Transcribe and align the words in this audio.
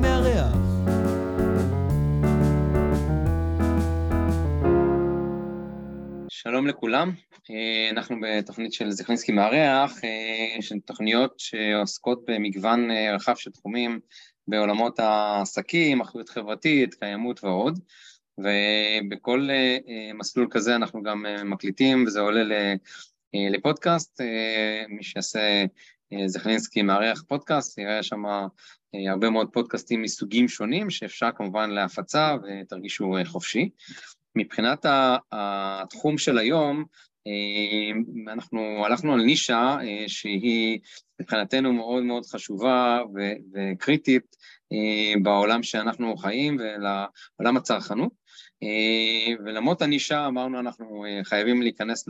מארח. 0.00 0.54
שלום 6.28 6.66
לכולם, 6.66 7.12
אה, 7.50 7.90
אנחנו 7.90 8.16
בתוכנית 8.22 8.72
של 8.72 8.90
זכלינסקי 8.90 9.32
מארח, 9.32 10.04
אה, 10.04 10.62
של 10.62 10.74
תוכניות 10.84 11.34
שעוסקות 11.38 12.24
במגוון 12.26 12.90
אה, 12.90 13.14
רחב 13.14 13.34
של 13.36 13.50
תחומים 13.50 14.00
בעולמות 14.48 14.98
העסקים, 14.98 16.00
אחריות 16.00 16.28
חברתית, 16.28 16.94
קיימות 16.94 17.44
ועוד, 17.44 17.78
ובכל 18.38 19.48
מסלול 20.14 20.48
כזה 20.50 20.76
אנחנו 20.76 21.02
גם 21.02 21.26
מקליטים 21.44 22.04
וזה 22.06 22.20
עולה 22.20 22.74
לפודקאסט, 23.34 24.20
מי 24.88 25.02
שיעשה 25.02 25.64
זכלינסקי 26.26 26.82
מארח 26.82 27.22
פודקאסט, 27.28 27.78
יראה 27.78 28.02
שם 28.02 28.22
הרבה 28.94 29.30
מאוד 29.30 29.48
פודקאסטים 29.52 30.02
מסוגים 30.02 30.48
שונים 30.48 30.90
שאפשר 30.90 31.28
כמובן 31.36 31.70
להפצה 31.70 32.34
ותרגישו 32.42 33.16
חופשי. 33.24 33.68
מבחינת 34.36 34.86
התחום 35.32 36.18
של 36.18 36.38
היום, 36.38 36.84
אה, 37.26 38.32
אנחנו 38.32 38.86
הלכנו 38.86 39.14
על 39.14 39.22
נישה 39.22 39.76
אה, 39.82 40.04
שהיא 40.06 40.78
מבחינתנו 41.20 41.72
מאוד 41.72 42.02
מאוד 42.02 42.26
חשובה 42.26 43.00
וקריטית 43.54 44.36
אה, 44.72 45.20
בעולם 45.22 45.62
שאנחנו 45.62 46.16
חיים 46.16 46.56
ולעולם 46.60 47.56
הצרכנות. 47.56 48.19
ולמרות 49.44 49.82
הנישה 49.82 50.26
אמרנו 50.26 50.60
אנחנו 50.60 51.04
חייבים 51.24 51.62
להיכנס 51.62 52.08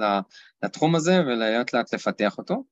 לתחום 0.63 0.95
הזה 0.95 1.21
ולאט 1.21 1.73
לאט 1.73 1.95
לפתח 1.95 2.39
אותו. 2.39 2.65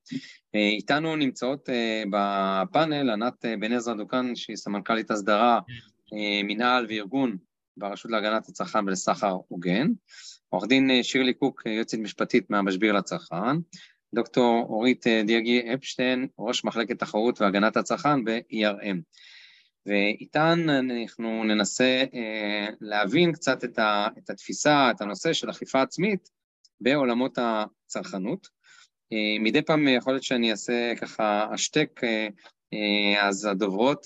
איתנו 0.53 1.15
נמצאות 1.15 1.69
בפאנל 2.09 3.09
ענת 3.09 3.45
בן 3.59 3.73
עזרא 3.73 3.93
דוכן 3.93 4.35
שהיא 4.35 4.55
סמנכ"לית 4.55 5.11
הסדרה, 5.11 5.59
מנהל 6.43 6.85
וארגון 6.89 7.37
ברשות 7.77 8.11
להגנת 8.11 8.49
הצרכן 8.49 8.87
ולסחר 8.87 9.37
הוגן, 9.47 9.87
עורך 10.49 10.67
דין 10.67 10.91
אה, 10.91 11.03
שירלי 11.03 11.33
קוק, 11.33 11.63
אה, 11.67 11.71
יועצת 11.71 11.97
משפטית 11.97 12.49
מהמשביר 12.49 12.93
לצרכן, 12.93 13.57
דוקטור 14.15 14.65
אורית 14.69 15.07
אה, 15.07 15.21
דיאגי 15.25 15.73
אפשטיין, 15.73 16.27
ראש 16.39 16.65
מחלקת 16.65 16.99
תחרות 16.99 17.41
והגנת 17.41 17.77
הצרכן 17.77 18.23
ב-ERM. 18.23 18.97
ואיתן 19.89 20.69
אנחנו 20.69 21.43
ננסה 21.43 22.03
להבין 22.81 23.31
קצת 23.31 23.63
את, 23.63 24.29
התפיסה, 24.29 24.91
את 24.91 25.01
הנושא 25.01 25.33
של 25.33 25.49
אכיפה 25.49 25.81
עצמית 25.81 26.29
בעולמות 26.81 27.37
הצרכנות. 27.37 28.47
מדי 29.39 29.61
פעם 29.61 29.87
יכול 29.87 30.13
להיות 30.13 30.23
שאני 30.23 30.51
אעשה 30.51 30.93
ככה 31.01 31.47
השתק, 31.53 32.01
אז 33.21 33.45
הדוברות 33.45 34.05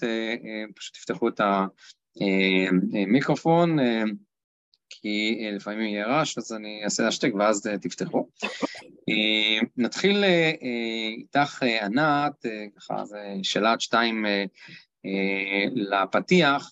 פשוט 0.76 0.98
יפתחו 0.98 1.28
את 1.28 1.42
אה, 2.22 2.68
אה, 2.96 3.06
מיקרופון, 3.08 3.80
אה, 3.80 4.04
כי 4.90 5.48
לפעמים 5.56 5.82
יהיה 5.82 6.08
רעש, 6.08 6.38
אז 6.38 6.54
אני 6.54 6.84
אעשה 6.84 7.08
השטק 7.08 7.34
ואז 7.40 7.70
תפתחו. 7.82 8.28
נתחיל 9.78 10.24
איתך, 11.18 11.64
ענת, 11.64 12.46
ככה, 12.78 13.06
זה 13.06 13.18
שאלה 13.44 13.72
עד 13.72 13.82
שתיים 13.82 14.26
לפתיח. 15.76 16.72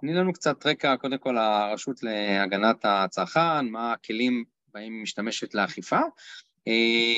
תני 0.00 0.14
לנו 0.14 0.32
קצת 0.32 0.66
רקע, 0.66 0.96
קודם 0.96 1.18
כל, 1.18 1.38
הרשות 1.38 2.02
להגנת 2.02 2.84
הצרכן, 2.84 3.68
מה 3.68 3.92
הכלים 3.92 4.44
בהם 4.74 4.92
היא 4.92 5.02
משתמשת 5.02 5.54
לאכיפה. 5.54 6.00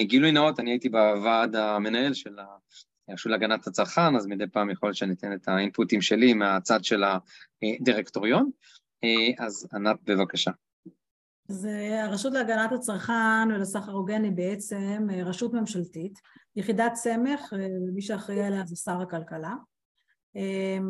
גילוי 0.02 0.32
נאות, 0.32 0.60
אני 0.60 0.70
הייתי 0.70 0.88
בוועד 0.88 1.56
המנהל 1.56 2.14
של 2.14 2.38
הרשות 3.08 3.32
להגנת 3.32 3.66
הצרכן, 3.66 4.16
אז 4.16 4.26
מדי 4.26 4.46
פעם 4.46 4.70
יכול 4.70 4.88
להיות 4.88 4.96
שאני 4.96 5.12
אתן 5.12 5.32
את 5.32 5.48
האינפוטים 5.48 6.02
שלי 6.02 6.34
מהצד 6.34 6.84
של 6.84 7.02
הדירקטוריון. 7.62 8.50
אז 9.38 9.68
ענת, 9.74 9.96
בבקשה. 10.04 10.50
אז 11.48 11.66
אה, 11.66 12.04
הרשות 12.04 12.32
להגנת 12.32 12.72
הצרכן 12.72 13.48
ולסחר 13.54 13.92
הוגן 13.92 14.24
היא 14.24 14.32
בעצם 14.32 15.06
אה, 15.10 15.22
רשות 15.22 15.54
ממשלתית, 15.54 16.18
יחידת 16.56 16.94
סמך, 16.94 17.52
אה, 17.52 17.66
מי 17.94 18.02
שאחראי 18.02 18.42
עליה 18.42 18.66
זה 18.66 18.76
שר 18.76 19.00
הכלכלה. 19.00 19.54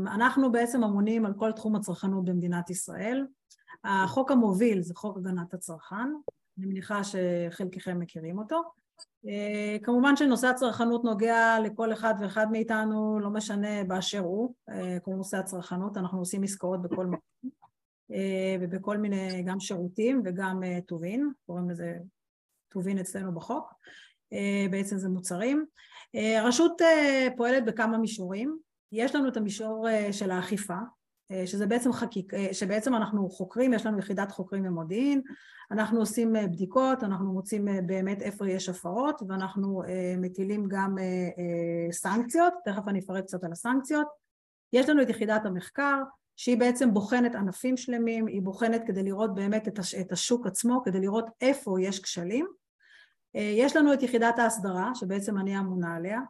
אנחנו 0.06 0.52
בעצם 0.52 0.84
אמונים 0.84 1.26
על 1.26 1.32
כל 1.34 1.52
תחום 1.52 1.76
הצרכנות 1.76 2.24
במדינת 2.24 2.70
ישראל. 2.70 3.26
החוק 3.84 4.30
המוביל 4.30 4.82
זה 4.82 4.94
חוק 4.94 5.16
הגנת 5.16 5.54
הצרכן, 5.54 5.96
אני 6.58 6.66
מניחה 6.66 7.00
שחלקכם 7.04 7.98
מכירים 7.98 8.38
אותו. 8.38 8.62
אה, 9.28 9.76
כמובן 9.82 10.16
שנושא 10.16 10.46
הצרכנות 10.46 11.04
נוגע 11.04 11.56
לכל 11.64 11.92
אחד 11.92 12.14
ואחד 12.20 12.46
מאיתנו, 12.50 13.20
לא 13.20 13.30
משנה 13.30 13.84
באשר 13.84 14.18
הוא, 14.18 14.54
אה, 14.70 14.98
כל 15.02 15.10
נושא 15.10 15.36
הצרכנות, 15.36 15.96
אנחנו 15.96 16.18
עושים 16.18 16.42
עסקאות 16.42 16.82
בכל 16.82 17.06
מקום 17.06 17.50
אה, 18.12 18.56
ובכל 18.60 18.96
מיני 18.96 19.42
גם 19.42 19.60
שירותים 19.60 20.22
וגם 20.24 20.60
טובין, 20.86 21.32
קוראים 21.46 21.70
לזה 21.70 21.98
טובין 22.68 22.98
אצלנו 22.98 23.34
בחוק, 23.34 23.74
בעצם 24.70 24.98
זה 24.98 25.08
מוצרים. 25.08 25.66
הרשות 26.14 26.82
פועלת 27.36 27.64
בכמה 27.64 27.98
מישורים, 27.98 28.58
יש 28.92 29.14
לנו 29.14 29.28
את 29.28 29.36
המישור 29.36 29.86
של 30.12 30.30
האכיפה, 30.30 30.76
אה, 31.30 31.46
שזה 31.46 31.66
בעצם 31.66 31.92
חקיק... 31.92 32.34
אה, 32.34 32.48
שבעצם 32.52 32.94
אנחנו 32.94 33.30
חוקרים, 33.30 33.72
יש 33.72 33.86
לנו 33.86 33.98
יחידת 33.98 34.30
חוקרים 34.30 34.66
ומודיעין, 34.66 35.22
אנחנו 35.70 36.00
עושים 36.00 36.36
אה, 36.36 36.46
בדיקות, 36.46 37.04
אנחנו 37.04 37.32
מוצאים 37.32 37.68
באמת 37.86 38.22
איפה 38.22 38.48
יש 38.48 38.68
הפרות 38.68 39.22
ואנחנו 39.28 39.82
מטילים 40.18 40.68
גם 40.68 40.96
סנקציות, 41.92 42.54
תכף 42.64 42.88
אני 42.88 42.98
אפרט 42.98 43.24
קצת 43.24 43.44
על 43.44 43.52
הסנקציות. 43.52 44.06
יש 44.72 44.88
לנו 44.88 45.02
את 45.02 45.08
יחידת 45.08 45.46
המחקר, 45.46 46.02
שהיא 46.36 46.58
בעצם 46.58 46.94
בוחנת 46.94 47.34
ענפים 47.34 47.76
שלמים, 47.76 48.26
היא 48.26 48.42
בוחנת 48.42 48.82
כדי 48.86 49.02
לראות 49.02 49.34
באמת 49.34 49.68
את 50.00 50.12
השוק 50.12 50.46
עצמו, 50.46 50.82
כדי 50.84 51.00
לראות 51.00 51.26
איפה 51.40 51.80
יש 51.80 52.00
כשלים. 52.00 52.46
יש 53.34 53.76
לנו 53.76 53.94
את 53.94 54.02
יחידת 54.02 54.38
ההסדרה, 54.38 54.94
שבעצם 54.94 55.38
אני 55.38 55.58
אמונה 55.58 55.96
עליה, 55.96 56.20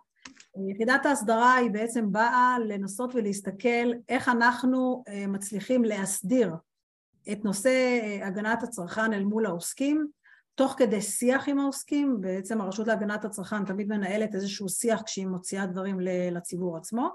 יחידת 0.56 1.06
ההסדרה 1.06 1.54
היא 1.54 1.70
בעצם 1.70 2.12
באה 2.12 2.56
לנסות 2.68 3.14
ולהסתכל 3.14 3.92
איך 4.08 4.28
אנחנו 4.28 5.04
אה, 5.08 5.26
מצליחים 5.26 5.84
להסדיר 5.84 6.54
את 7.32 7.44
נושא 7.44 7.68
אה, 8.02 8.26
הגנת 8.26 8.62
הצרכן 8.62 9.12
אל 9.12 9.24
מול 9.24 9.46
העוסקים, 9.46 10.06
תוך 10.54 10.74
כדי 10.78 11.00
שיח 11.00 11.48
עם 11.48 11.58
העוסקים, 11.58 12.20
בעצם 12.20 12.60
הרשות 12.60 12.86
להגנת 12.86 13.24
הצרכן 13.24 13.64
תמיד 13.64 13.88
מנהלת 13.88 14.34
איזשהו 14.34 14.68
שיח 14.68 15.02
כשהיא 15.02 15.26
מוציאה 15.26 15.66
דברים 15.66 16.00
לציבור 16.32 16.76
עצמו, 16.76 17.08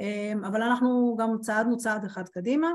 אה, 0.00 0.32
אבל 0.48 0.62
אנחנו 0.62 1.16
גם 1.18 1.38
צעדנו 1.40 1.76
צעד 1.76 2.04
אחד 2.04 2.28
קדימה, 2.28 2.70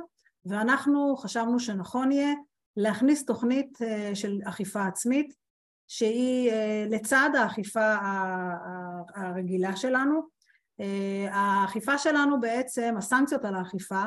ואנחנו 0.45 1.15
חשבנו 1.17 1.59
שנכון 1.59 2.11
יהיה 2.11 2.33
להכניס 2.77 3.25
תוכנית 3.25 3.77
של 4.13 4.39
אכיפה 4.45 4.85
עצמית 4.85 5.44
שהיא 5.87 6.51
אה, 6.51 6.85
לצד 6.89 7.29
האכיפה 7.37 7.95
הרגילה 9.15 9.75
שלנו. 9.75 10.21
אה, 10.79 11.27
האכיפה 11.31 11.97
שלנו 11.97 12.39
בעצם, 12.39 12.95
הסנקציות 12.97 13.45
על 13.45 13.55
האכיפה, 13.55 14.03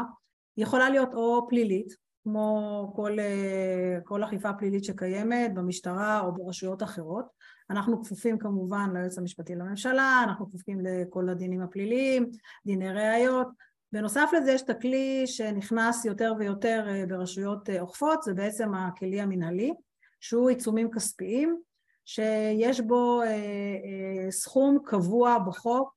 יכולה 0.56 0.90
להיות 0.90 1.14
או 1.14 1.46
פלילית, 1.48 1.92
כמו 2.24 2.92
כל, 2.96 3.18
אה, 3.20 3.98
כל 4.04 4.24
אכיפה 4.24 4.52
פלילית 4.52 4.84
שקיימת 4.84 5.54
במשטרה 5.54 6.20
או 6.20 6.32
ברשויות 6.32 6.82
אחרות. 6.82 7.24
אנחנו 7.70 8.04
כפופים 8.04 8.38
כמובן 8.38 8.90
ליועץ 8.94 9.18
המשפטי 9.18 9.54
לממשלה, 9.54 10.20
אנחנו 10.24 10.48
כפופים 10.48 10.80
לכל 10.80 11.28
הדינים 11.28 11.62
הפליליים, 11.62 12.30
דיני 12.66 12.92
ראיות. 12.92 13.46
בנוסף 13.92 14.30
לזה 14.36 14.52
יש 14.52 14.62
את 14.62 14.70
הכלי 14.70 15.26
שנכנס 15.26 16.04
יותר 16.04 16.32
ויותר 16.38 16.86
ברשויות 17.08 17.70
אוכפות, 17.80 18.22
זה 18.22 18.34
בעצם 18.34 18.74
הכלי 18.74 19.20
המנהלי, 19.20 19.72
שהוא 20.20 20.48
עיצומים 20.48 20.90
כספיים, 20.90 21.60
שיש 22.08 22.80
בו 22.80 23.22
אה, 23.22 23.28
אה, 23.28 24.30
סכום 24.30 24.78
קבוע 24.84 25.38
בחוק 25.38 25.94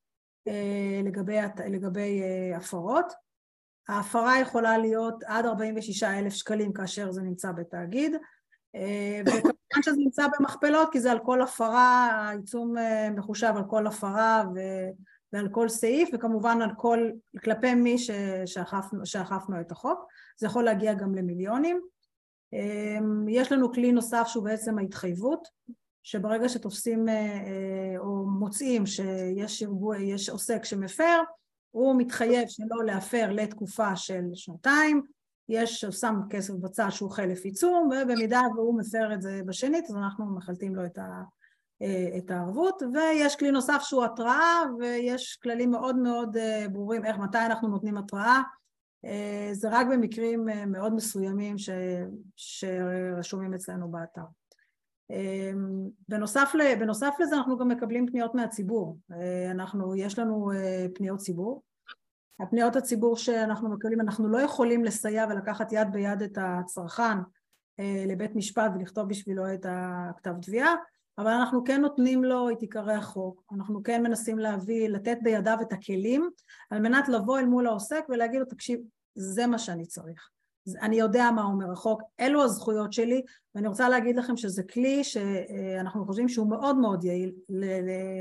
אה, 0.48 1.02
לגבי, 1.04 1.38
לגבי 1.70 2.22
הפרות. 2.56 3.14
ההפרה 3.88 4.40
יכולה 4.40 4.78
להיות 4.78 5.24
עד 5.24 5.46
46 5.46 6.04
אלף 6.04 6.34
שקלים 6.34 6.74
כאשר 6.74 7.12
זה 7.12 7.22
נמצא 7.22 7.52
בתאגיד 7.52 8.16
וכמובן 9.26 9.82
שזה 9.82 9.98
נמצא 9.98 10.28
במכפלות 10.40 10.90
כי 10.92 11.00
זה 11.00 11.12
על 11.12 11.20
כל 11.20 11.42
הפרה, 11.42 12.10
העיצום 12.14 12.76
מחושב 13.16 13.54
על 13.56 13.64
כל 13.70 13.88
הפרה 13.88 14.44
ו... 14.56 14.60
ועל 15.34 15.50
כל 15.50 15.70
סעיף 15.70 16.10
וכמובן 16.14 16.62
על 16.62 16.70
כל, 16.78 17.10
כלפי 17.44 17.76
מי 17.76 17.96
שאכפנו, 18.46 19.06
שאכפנו 19.06 19.62
את 19.62 19.72
החוק, 19.72 20.06
זה 20.38 20.48
יכול 20.48 20.64
להגיע 20.64 20.94
גם 20.94 21.16
למיליונים. 21.16 21.82
יש 23.28 23.52
לנו 23.52 23.74
כלי 23.74 23.92
נוסף 23.92 24.24
שהוא 24.28 24.44
בעצם 24.44 24.80
ההתחייבות, 24.80 25.48
שברגע 26.04 26.50
שתופסים 26.50 27.10
אה, 27.10 27.14
אה, 27.14 27.98
או 27.98 28.26
מוצאים 28.26 28.86
שיש 28.86 29.64
יש 30.00 30.30
עוסק 30.30 30.66
שמפר, 30.66 31.22
הוא 31.72 31.96
מתחייב 31.98 32.48
שלא 32.48 32.86
להפר 32.86 33.32
לתקופה 33.32 33.96
של 33.96 34.24
שנתיים, 34.34 35.02
יש, 35.50 35.86
שם 35.86 36.16
כסף 36.30 36.54
בצד 36.54 36.88
שהוא 36.90 37.12
חלף 37.12 37.46
עיצום, 37.46 37.90
ובמידה 37.92 38.42
והוא 38.56 38.80
מפר 38.80 39.14
את 39.14 39.22
זה 39.22 39.42
בשנית, 39.46 39.86
אז 39.86 39.96
אנחנו 39.96 40.26
מחלטים 40.36 40.76
לו 40.76 40.86
את, 40.86 40.98
ה, 40.98 41.22
אה, 41.82 42.18
את 42.18 42.32
הערבות, 42.32 42.84
ויש 42.94 43.36
כלי 43.36 43.52
נוסף 43.52 43.82
שהוא 43.82 44.06
התראה, 44.06 44.64
ויש 44.80 45.40
כללים 45.44 45.72
מאוד 45.72 45.96
מאוד 45.96 46.38
ברורים 46.72 47.06
איך, 47.06 47.18
מתי 47.18 47.38
אנחנו 47.38 47.68
נותנים 47.68 47.98
התראה, 47.98 48.42
זה 49.52 49.70
רק 49.72 49.88
במקרים 49.92 50.46
מאוד 50.68 50.94
מסוימים 50.94 51.58
ש, 51.58 51.70
שרשומים 52.36 53.54
אצלנו 53.54 53.92
באתר. 53.92 54.41
בנוסף, 56.10 56.54
בנוסף 56.80 57.16
לזה 57.20 57.36
אנחנו 57.36 57.58
גם 57.58 57.68
מקבלים 57.68 58.08
פניות 58.08 58.36
מהציבור, 58.36 58.98
אנחנו, 59.52 59.96
יש 59.96 60.20
לנו 60.20 60.52
פניות 60.96 61.20
ציבור, 61.20 61.64
הפניות 62.40 62.76
הציבור 62.76 63.18
שאנחנו 63.18 63.70
מקבלים, 63.70 64.02
אנחנו 64.02 64.28
לא 64.28 64.38
יכולים 64.38 64.84
לסייע 64.84 65.26
ולקחת 65.30 65.72
יד 65.72 65.88
ביד 65.92 66.22
את 66.22 66.38
הצרכן 66.42 67.18
לבית 68.08 68.36
משפט 68.36 68.72
ולכתוב 68.76 69.10
בשבילו 69.10 69.54
את 69.54 69.66
הכתב 69.70 70.34
תביעה, 70.42 70.76
אבל 71.18 71.32
אנחנו 71.32 71.64
כן 71.64 71.82
נותנים 71.82 72.24
לו 72.24 72.50
את 72.50 72.62
עיקרי 72.62 72.94
החוק, 72.94 73.44
אנחנו 73.52 73.84
כן 73.84 74.04
מנסים 74.04 74.40
להביא, 74.40 74.90
לתת 74.90 75.18
בידיו 75.24 75.58
את 75.62 75.74
הכלים 75.74 76.30
על 76.70 76.80
מנת 76.80 77.10
לבוא 77.10 77.40
אל 77.40 77.46
מול 77.46 77.68
העוסק 77.68 78.06
ולהגיד 78.10 78.40
לו 78.40 78.46
תקשיב 78.46 78.80
זה 79.16 79.48
מה 79.48 79.60
שאני 79.60 79.86
צריך, 79.86 80.30
אני 80.82 80.96
יודע 80.96 81.32
מה 81.36 81.44
אומר 81.44 81.72
החוק, 81.72 82.02
אלו 82.20 82.44
הזכויות 82.44 82.94
שלי 82.94 83.22
ואני 83.56 83.68
רוצה 83.68 83.90
להגיד 83.90 84.16
לכם 84.16 84.38
שזה 84.38 84.64
כלי 84.64 85.04
שאנחנו 85.04 86.06
חושבים 86.06 86.30
שהוא 86.30 86.50
מאוד 86.50 86.78
מאוד 86.78 87.04
יעיל 87.04 87.34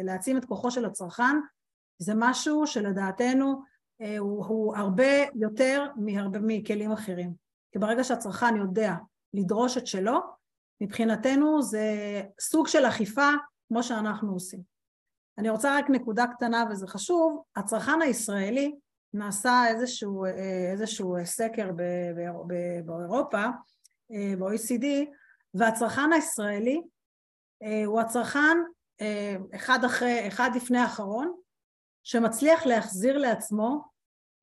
להעצים 0.04 0.37
את 0.37 0.44
כוחו 0.44 0.70
של 0.70 0.84
הצרכן, 0.84 1.37
זה 1.98 2.12
משהו 2.16 2.66
שלדעתנו 2.66 3.62
הוא, 4.19 4.46
הוא 4.46 4.76
הרבה 4.76 5.12
יותר 5.34 5.87
מהרבה 5.96 6.38
מכלים 6.42 6.92
אחרים. 6.92 7.34
כי 7.72 7.78
ברגע 7.78 8.04
שהצרכן 8.04 8.56
יודע 8.56 8.94
לדרוש 9.34 9.78
את 9.78 9.86
שלו 9.86 10.19
מבחינתנו 10.81 11.62
זה 11.62 11.82
סוג 12.40 12.69
של 12.69 12.84
אכיפה 12.84 13.31
כמו 13.69 13.82
שאנחנו 13.82 14.32
עושים. 14.32 14.60
אני 15.38 15.50
רוצה 15.50 15.78
רק 15.78 15.90
נקודה 15.90 16.26
קטנה 16.26 16.64
וזה 16.70 16.86
חשוב, 16.86 17.43
הצרכן 17.56 18.02
הישראלי 18.02 18.75
נעשה 19.14 19.62
איזשהו, 19.68 20.24
איזשהו 20.72 21.16
סקר 21.24 21.70
באירופה, 22.86 23.44
ב-OECD, 24.38 24.84
והצרכן 25.54 26.12
הישראלי 26.12 26.82
הוא 27.86 28.00
הצרכן 28.00 28.56
אחד, 29.54 29.84
אחרי, 29.84 30.28
אחד 30.28 30.50
לפני 30.54 30.78
האחרון 30.78 31.32
שמצליח 32.02 32.66
להחזיר 32.66 33.18
לעצמו 33.18 33.84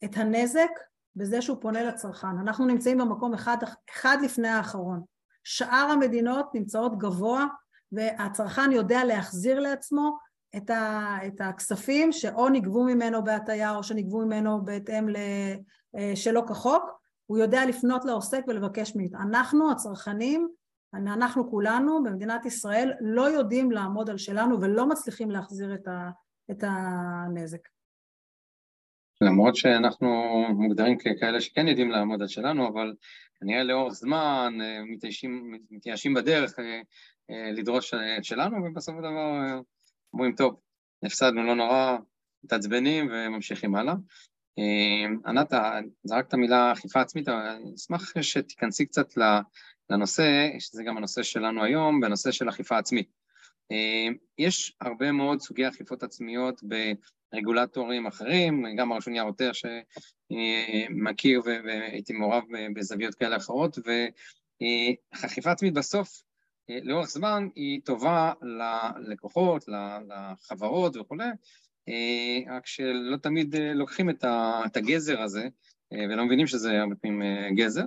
את 0.03 0.17
הנזק 0.17 0.69
בזה 1.15 1.41
שהוא 1.41 1.57
פונה 1.61 1.83
לצרכן. 1.83 2.37
אנחנו 2.41 2.65
נמצאים 2.65 2.97
במקום 2.97 3.33
אחד, 3.33 3.57
אחד 3.89 4.17
לפני 4.23 4.47
האחרון. 4.47 5.03
שאר 5.43 5.89
המדינות 5.93 6.49
נמצאות 6.53 6.97
גבוה 6.97 7.45
והצרכן 7.91 8.71
יודע 8.71 9.03
להחזיר 9.03 9.59
לעצמו 9.59 10.17
את, 10.55 10.69
ה, 10.69 11.17
את 11.27 11.41
הכספים 11.41 12.11
שאו 12.11 12.49
נגבו 12.49 12.83
ממנו 12.83 13.23
בהטייה 13.23 13.75
או 13.75 13.83
שנגבו 13.83 14.25
ממנו 14.25 14.65
בהתאם 14.65 15.07
שלא 16.15 16.43
כחוק, 16.47 16.83
הוא 17.25 17.37
יודע 17.37 17.65
לפנות 17.65 18.05
לעוסק 18.05 18.43
ולבקש 18.47 18.95
מאיתנו. 18.95 19.19
אנחנו 19.21 19.71
הצרכנים, 19.71 20.49
אנחנו 20.93 21.49
כולנו 21.49 22.03
במדינת 22.03 22.45
ישראל 22.45 22.93
לא 23.01 23.29
יודעים 23.29 23.71
לעמוד 23.71 24.09
על 24.09 24.17
שלנו 24.17 24.61
ולא 24.61 24.89
מצליחים 24.89 25.31
להחזיר 25.31 25.73
את, 25.73 25.87
ה, 25.87 26.09
את 26.51 26.63
הנזק. 26.63 27.67
למרות 29.21 29.55
שאנחנו 29.55 30.07
מוגדרים 30.49 30.97
ככאלה 30.97 31.41
שכן 31.41 31.67
יודעים 31.67 31.91
לעמוד 31.91 32.21
על 32.21 32.27
שלנו, 32.27 32.67
אבל 32.67 32.93
כנראה 33.39 33.63
לאורך 33.63 33.93
זמן 33.93 34.53
אה, 34.61 34.83
מתיישים, 34.83 35.57
מתייאשים 35.71 36.13
בדרך 36.13 36.59
אה, 36.59 36.81
אה, 37.29 37.51
לדרוש 37.51 37.93
את 37.93 38.23
שלנו, 38.23 38.57
ובסופו 38.65 38.97
של 38.97 39.03
דבר 39.03 39.61
אומרים, 40.13 40.35
טוב, 40.35 40.59
הפסדנו, 41.03 41.43
לא 41.43 41.55
נורא, 41.55 41.97
מתעצבנים 42.43 43.07
וממשיכים 43.11 43.75
הלאה. 43.75 43.93
ענת, 45.25 45.53
זרקת 46.03 46.33
מילה 46.33 46.71
אכיפה 46.71 47.01
עצמית, 47.01 47.27
אבל 47.29 47.39
אני 47.39 47.75
אשמח 47.75 48.21
שתיכנסי 48.21 48.85
קצת 48.85 49.13
לנושא, 49.89 50.49
שזה 50.59 50.83
גם 50.83 50.97
הנושא 50.97 51.23
שלנו 51.23 51.63
היום, 51.63 52.01
בנושא 52.01 52.31
של 52.31 52.49
אכיפה 52.49 52.77
עצמית. 52.77 53.09
יש 54.37 54.75
הרבה 54.81 55.11
מאוד 55.11 55.39
סוגי 55.41 55.67
אכיפות 55.67 56.03
עצמיות 56.03 56.61
רגולטורים 57.33 58.07
אחרים, 58.07 58.63
גם 58.77 58.91
הרשות 58.91 59.11
ניירות 59.11 59.41
ערך 59.41 59.55
שמכיר 59.55 61.41
והייתי 61.45 62.13
מעורב 62.13 62.43
בזוויות 62.75 63.15
כאלה 63.15 63.37
אחרות, 63.37 63.77
וחכיפה 65.15 65.51
עצמית 65.51 65.73
בסוף, 65.73 66.23
לאורך 66.69 67.09
זמן, 67.09 67.47
היא 67.55 67.81
טובה 67.85 68.33
ללקוחות, 68.97 69.65
לחברות 70.07 70.97
וכולי, 70.97 71.29
רק 72.49 72.67
שלא 72.67 73.17
תמיד 73.21 73.55
לוקחים 73.55 74.09
את 74.09 74.77
הגזר 74.77 75.21
הזה, 75.21 75.47
ולא 75.93 76.25
מבינים 76.25 76.47
שזה 76.47 76.79
הרבה 76.79 76.95
פעמים 76.95 77.21
גזר. 77.55 77.85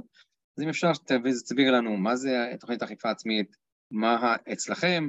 אז 0.59 0.65
אם 0.65 0.69
אפשר 0.69 0.93
שתסביר 0.95 1.73
לנו 1.73 1.97
מה 1.97 2.17
זה 2.17 2.53
תוכנית 2.61 2.83
אכיפה 2.83 3.11
עצמית, 3.11 3.57
מה 3.91 4.37
אצלכם, 4.53 5.09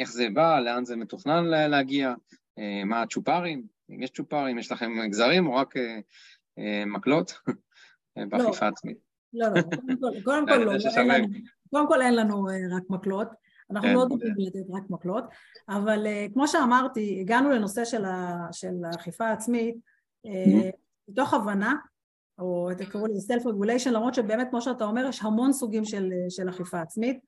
איך 0.00 0.12
זה 0.12 0.28
בא, 0.34 0.60
לאן 0.60 0.84
זה 0.84 0.96
מתוכנן 0.96 1.44
להגיע, 1.44 2.14
אה, 2.58 2.84
מה 2.84 3.02
הצ'ופרים? 3.02 3.66
אם 3.90 4.02
יש 4.02 4.10
צ'ופרים, 4.10 4.58
יש 4.58 4.72
לכם 4.72 4.92
גזרים 5.08 5.46
או 5.46 5.54
רק 5.54 5.76
אה, 5.76 5.98
אה, 6.58 6.84
מקלות 6.84 7.32
באכיפה 8.28 8.68
עצמית? 8.68 8.96
לא, 9.32 9.46
לא, 10.00 10.10
קודם 10.24 10.46
כל 10.46 10.56
לא, 10.56 10.72
קודם 11.70 11.88
כל 11.88 12.02
אין 12.02 12.16
לנו 12.16 12.44
רק 12.70 12.82
מקלות, 12.90 13.28
אנחנו 13.70 13.94
לא 13.94 14.00
יודעים 14.00 14.34
לתת 14.38 14.70
רק 14.70 14.82
מקלות, 14.90 15.24
אבל 15.68 16.06
כמו 16.34 16.48
שאמרתי, 16.48 17.18
הגענו 17.20 17.50
לנושא 17.50 17.84
של 18.52 18.84
האכיפה 18.84 19.26
העצמית 19.26 19.76
מתוך 21.08 21.34
הבנה, 21.34 21.74
או 22.38 22.70
תקראו 22.78 23.06
לזה 23.06 23.34
self 23.34 23.42
regulation, 23.42 23.90
למרות 23.90 24.14
שבאמת 24.14 24.48
כמו 24.50 24.60
שאתה 24.62 24.84
אומר 24.84 25.06
יש 25.08 25.22
המון 25.22 25.52
סוגים 25.52 25.84
של 26.28 26.48
אכיפה 26.48 26.80
עצמית. 26.80 27.20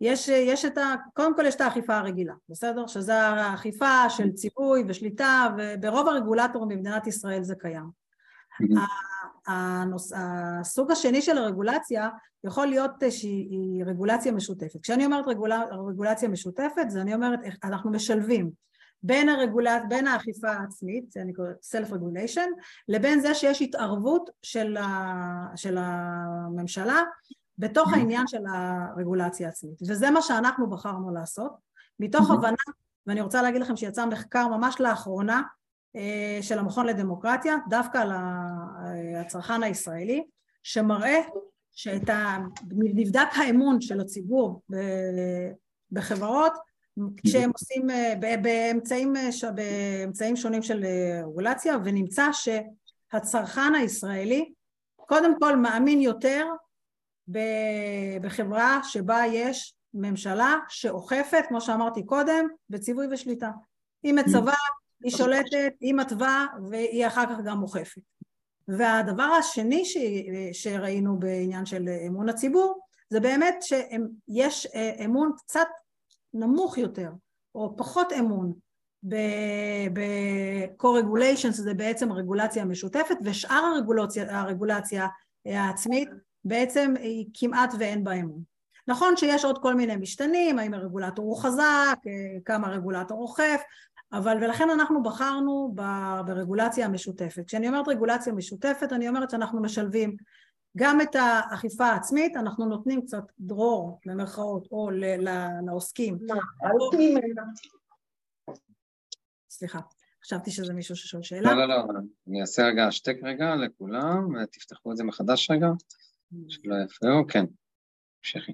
יש, 0.00 0.28
יש 0.28 0.64
את 0.64 0.78
ה... 0.78 0.94
קודם 1.14 1.36
כל 1.36 1.46
יש 1.46 1.54
את 1.54 1.60
האכיפה 1.60 1.96
הרגילה, 1.96 2.34
בסדר? 2.48 2.86
שזה 2.86 3.18
האכיפה 3.22 4.10
של 4.10 4.32
ציווי 4.32 4.84
ושליטה, 4.88 5.48
וברוב 5.58 6.08
הרגולטורים 6.08 6.68
במדינת 6.68 7.06
ישראל 7.06 7.42
זה 7.42 7.54
קיים. 7.54 7.90
הנוס... 9.46 10.12
הסוג 10.16 10.90
השני 10.90 11.22
של 11.22 11.38
הרגולציה 11.38 12.08
יכול 12.44 12.66
להיות 12.66 12.90
שהיא 13.10 13.84
רגולציה 13.84 14.32
משותפת. 14.32 14.80
כשאני 14.82 15.06
אומרת 15.06 15.24
רגולה... 15.28 15.62
רגולציה 15.88 16.28
משותפת, 16.28 16.84
זה 16.90 17.00
אני 17.00 17.14
אומרת, 17.14 17.40
אנחנו 17.64 17.90
משלבים 17.90 18.50
בין, 19.02 19.28
הרגולצ... 19.28 19.82
בין 19.88 20.06
האכיפה 20.06 20.50
העצמית, 20.50 21.12
זה 21.12 21.20
אני 21.22 21.32
קוראת 21.32 21.56
self-regulation, 21.64 22.48
לבין 22.88 23.20
זה 23.20 23.34
שיש 23.34 23.62
התערבות 23.62 24.30
של, 24.42 24.76
ה... 24.76 25.46
של 25.56 25.78
הממשלה 25.80 27.02
בתוך 27.58 27.92
העניין 27.92 28.26
של 28.26 28.42
הרגולציה 28.46 29.46
העצמית, 29.46 29.82
וזה 29.82 30.10
מה 30.10 30.22
שאנחנו 30.22 30.70
בחרנו 30.70 31.14
לעשות, 31.14 31.52
מתוך 32.00 32.30
הבנה, 32.30 32.56
ואני 33.06 33.20
רוצה 33.20 33.42
להגיד 33.42 33.60
לכם 33.60 33.76
שיצא 33.76 34.06
מחקר 34.06 34.48
ממש 34.48 34.80
לאחרונה 34.80 35.42
של 36.40 36.58
המכון 36.58 36.86
לדמוקרטיה, 36.86 37.56
דווקא 37.68 37.98
על 37.98 38.12
הצרכן 39.16 39.62
הישראלי, 39.62 40.24
שמראה 40.62 41.20
שאת 41.72 42.08
ה... 42.08 42.38
נבדק 42.70 43.28
האמון 43.32 43.80
של 43.80 44.00
הציבור 44.00 44.62
בחברות 45.92 46.52
כשהם 47.16 47.50
עושים 47.50 47.90
אה, 47.90 48.36
באמצעים, 48.42 49.16
אה, 49.16 49.50
באמצעים 49.54 50.36
שונים 50.36 50.62
של 50.62 50.84
רגולציה 51.24 51.76
ונמצא 51.84 52.28
שהצרכן 52.32 53.74
הישראלי 53.74 54.52
קודם 54.96 55.38
כל 55.40 55.56
מאמין 55.56 56.00
יותר 56.00 56.46
בחברה 58.22 58.80
שבה 58.84 59.22
יש 59.32 59.74
ממשלה 59.94 60.54
שאוכפת, 60.68 61.44
כמו 61.48 61.60
שאמרתי 61.60 62.06
קודם, 62.06 62.46
בציווי 62.70 63.06
ושליטה. 63.10 63.50
היא 64.02 64.14
מצווה, 64.14 64.54
היא 65.02 65.12
שולטת, 65.12 65.72
היא 65.80 65.94
מתווה 65.94 66.46
והיא 66.70 67.06
אחר 67.06 67.26
כך 67.26 67.40
גם 67.44 67.62
אוכפת. 67.62 68.02
והדבר 68.68 69.22
השני 69.22 69.84
ש... 69.84 69.96
שראינו 70.52 71.18
בעניין 71.18 71.66
של 71.66 71.88
אמון 72.06 72.28
הציבור 72.28 72.80
זה 73.10 73.20
באמת 73.20 73.54
שיש 73.62 74.66
אמון 75.04 75.32
קצת 75.36 75.68
נמוך 76.34 76.78
יותר 76.78 77.10
או 77.54 77.76
פחות 77.76 78.12
אמון 78.12 78.52
ב-co-regulation, 79.92 81.50
זה 81.50 81.74
בעצם 81.74 82.12
הרגולציה 82.12 82.62
המשותפת, 82.62 83.16
ושאר 83.24 83.64
הרגולציה, 83.74 84.40
הרגולציה 84.40 85.06
העצמית 85.46 86.08
בעצם 86.44 86.94
היא 87.00 87.26
כמעט 87.34 87.74
ואין 87.78 88.04
בה 88.04 88.12
אמון. 88.12 88.42
נכון 88.88 89.16
שיש 89.16 89.44
עוד 89.44 89.58
כל 89.62 89.74
מיני 89.74 89.96
משתנים, 89.96 90.58
האם 90.58 90.74
הרגולטור 90.74 91.24
הוא 91.24 91.42
חזק, 91.42 91.98
כמה 92.44 92.66
הרגולטור 92.66 93.22
אוכף, 93.22 93.60
אבל 94.12 94.36
ולכן 94.40 94.70
אנחנו 94.70 95.02
בחרנו 95.02 95.74
ברגולציה 96.26 96.86
המשותפת. 96.86 97.46
כשאני 97.46 97.68
אומרת 97.68 97.88
רגולציה 97.88 98.32
משותפת, 98.32 98.92
אני 98.92 99.08
אומרת 99.08 99.30
שאנחנו 99.30 99.62
משלבים 99.62 100.16
גם 100.76 101.00
את 101.00 101.14
האכיפה 101.14 101.86
העצמית, 101.86 102.36
אנחנו 102.36 102.66
נותנים 102.66 103.02
קצת 103.02 103.24
דרור, 103.40 104.00
במרכאות, 104.06 104.68
או 104.72 104.90
לעוסקים. 105.66 106.18
סליחה. 109.50 109.78
חשבתי 110.24 110.50
שזה 110.50 110.72
מישהו 110.72 110.96
ששואל 110.96 111.22
שאלה. 111.22 111.54
לא, 111.54 111.68
לא, 111.68 111.68
לא, 111.68 112.00
אני 112.28 112.40
אעשה 112.40 112.62
רגע 112.62 112.86
השתק 112.86 113.16
רגע 113.22 113.54
לכולם, 113.54 114.44
תפתחו 114.52 114.92
את 114.92 114.96
זה 114.96 115.04
מחדש 115.04 115.50
רגע, 115.50 115.66
שלא 116.48 116.74
יפריעו, 116.84 117.26
כן, 117.28 117.44
המשכי. 118.18 118.52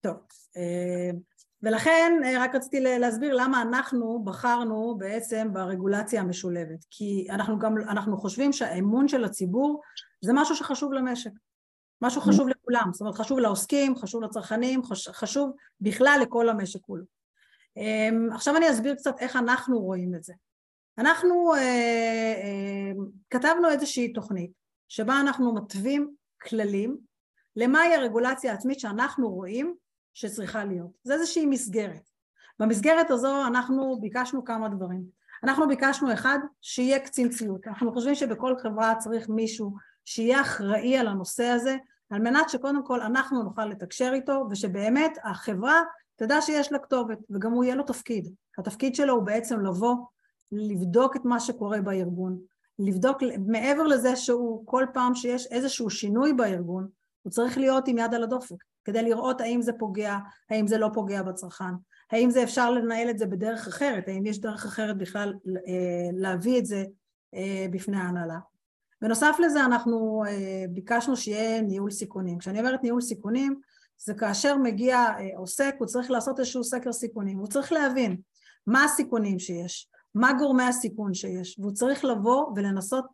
טוב, 0.00 0.16
אה, 0.56 1.10
ולכן 1.62 2.12
אה, 2.24 2.42
רק 2.42 2.54
רציתי 2.54 2.80
להסביר 2.80 3.34
למה 3.34 3.62
אנחנו 3.62 4.22
בחרנו 4.24 4.94
בעצם 4.98 5.48
ברגולציה 5.52 6.20
המשולבת, 6.20 6.84
כי 6.90 7.26
אנחנו 7.30 7.58
גם, 7.58 7.74
אנחנו 7.78 8.16
חושבים 8.16 8.52
שהאמון 8.52 9.08
של 9.08 9.24
הציבור 9.24 9.82
זה 10.20 10.32
משהו 10.34 10.56
שחשוב 10.56 10.92
למשק, 10.92 11.30
משהו 12.02 12.20
חשוב 12.20 12.48
לכולם, 12.48 12.90
זאת 12.92 13.00
אומרת 13.00 13.14
חשוב 13.14 13.38
לעוסקים, 13.38 13.96
חשוב 13.96 14.22
לצרכנים, 14.22 14.82
חשוב 15.12 15.52
בכלל 15.80 16.18
לכל 16.22 16.48
המשק 16.48 16.80
כולו. 16.80 17.04
אה, 17.78 18.34
עכשיו 18.34 18.56
אני 18.56 18.70
אסביר 18.70 18.94
קצת 18.94 19.14
איך 19.20 19.36
אנחנו 19.36 19.80
רואים 19.80 20.14
את 20.14 20.24
זה. 20.24 20.34
אנחנו 20.98 21.54
אה, 21.54 21.60
אה, 21.60 22.92
כתבנו 23.30 23.68
איזושהי 23.68 24.12
תוכנית 24.12 24.50
שבה 24.88 25.20
אנחנו 25.20 25.54
מתווים 25.54 26.14
כללים 26.42 26.96
למהי 27.56 27.94
הרגולציה 27.94 28.52
העצמית 28.52 28.80
שאנחנו 28.80 29.30
רואים 29.30 29.74
שצריכה 30.16 30.64
להיות. 30.64 30.90
זה 31.02 31.14
איזושהי 31.14 31.46
מסגרת. 31.46 32.10
במסגרת 32.58 33.10
הזו 33.10 33.46
אנחנו 33.46 33.98
ביקשנו 34.00 34.44
כמה 34.44 34.68
דברים. 34.68 35.02
אנחנו 35.44 35.68
ביקשנו 35.68 36.12
אחד, 36.12 36.38
שיהיה 36.60 36.98
קצין 36.98 37.28
ציות. 37.28 37.66
אנחנו 37.66 37.92
חושבים 37.92 38.14
שבכל 38.14 38.58
חברה 38.58 38.94
צריך 38.94 39.28
מישהו 39.28 39.74
שיהיה 40.04 40.40
אחראי 40.40 40.98
על 40.98 41.08
הנושא 41.08 41.44
הזה, 41.44 41.76
על 42.10 42.22
מנת 42.22 42.50
שקודם 42.50 42.84
כל 42.84 43.00
אנחנו 43.00 43.42
נוכל 43.42 43.64
לתקשר 43.64 44.10
איתו, 44.14 44.46
ושבאמת 44.50 45.18
החברה 45.24 45.82
תדע 46.16 46.40
שיש 46.40 46.72
לה 46.72 46.78
כתובת, 46.78 47.18
וגם 47.30 47.52
הוא 47.52 47.64
יהיה 47.64 47.74
לו 47.74 47.82
תפקיד. 47.82 48.34
התפקיד 48.58 48.94
שלו 48.94 49.14
הוא 49.14 49.22
בעצם 49.22 49.60
לבוא, 49.60 49.96
לבדוק 50.52 51.16
את 51.16 51.24
מה 51.24 51.40
שקורה 51.40 51.80
בארגון, 51.80 52.38
לבדוק, 52.78 53.16
מעבר 53.46 53.82
לזה 53.82 54.16
שהוא 54.16 54.66
כל 54.66 54.86
פעם 54.94 55.14
שיש 55.14 55.46
איזשהו 55.46 55.90
שינוי 55.90 56.32
בארגון, 56.32 56.88
הוא 57.22 57.30
צריך 57.30 57.58
להיות 57.58 57.88
עם 57.88 57.98
יד 57.98 58.14
על 58.14 58.22
הדופק. 58.22 58.75
כדי 58.86 59.02
לראות 59.02 59.40
האם 59.40 59.62
זה 59.62 59.72
פוגע, 59.72 60.16
האם 60.50 60.66
זה 60.66 60.78
לא 60.78 60.88
פוגע 60.94 61.22
בצרכן, 61.22 61.74
האם 62.12 62.30
זה 62.30 62.42
אפשר 62.42 62.70
לנהל 62.70 63.10
את 63.10 63.18
זה 63.18 63.26
בדרך 63.26 63.66
אחרת, 63.66 64.08
האם 64.08 64.26
יש 64.26 64.40
דרך 64.40 64.64
אחרת 64.64 64.98
בכלל 64.98 65.34
אה, 65.46 66.08
להביא 66.12 66.58
את 66.58 66.66
זה 66.66 66.84
אה, 67.34 67.66
בפני 67.70 67.96
ההנהלה. 67.96 68.38
בנוסף 69.02 69.36
לזה 69.44 69.64
אנחנו 69.64 70.24
אה, 70.28 70.64
ביקשנו 70.70 71.16
שיהיה 71.16 71.60
ניהול 71.60 71.90
סיכונים. 71.90 72.38
כשאני 72.38 72.58
אומרת 72.58 72.82
ניהול 72.82 73.00
סיכונים 73.00 73.60
זה 73.98 74.14
כאשר 74.14 74.56
מגיע 74.56 75.06
עוסק 75.36 75.74
הוא 75.78 75.86
צריך 75.86 76.10
לעשות 76.10 76.38
איזשהו 76.38 76.64
סקר 76.64 76.92
סיכונים, 76.92 77.38
הוא 77.38 77.46
צריך 77.46 77.72
להבין 77.72 78.16
מה 78.66 78.84
הסיכונים 78.84 79.38
שיש, 79.38 79.90
מה 80.14 80.32
גורמי 80.38 80.62
הסיכון 80.62 81.14
שיש, 81.14 81.58
והוא 81.58 81.72
צריך 81.72 82.04
לבוא 82.04 82.46
ולנסות, 82.56 83.04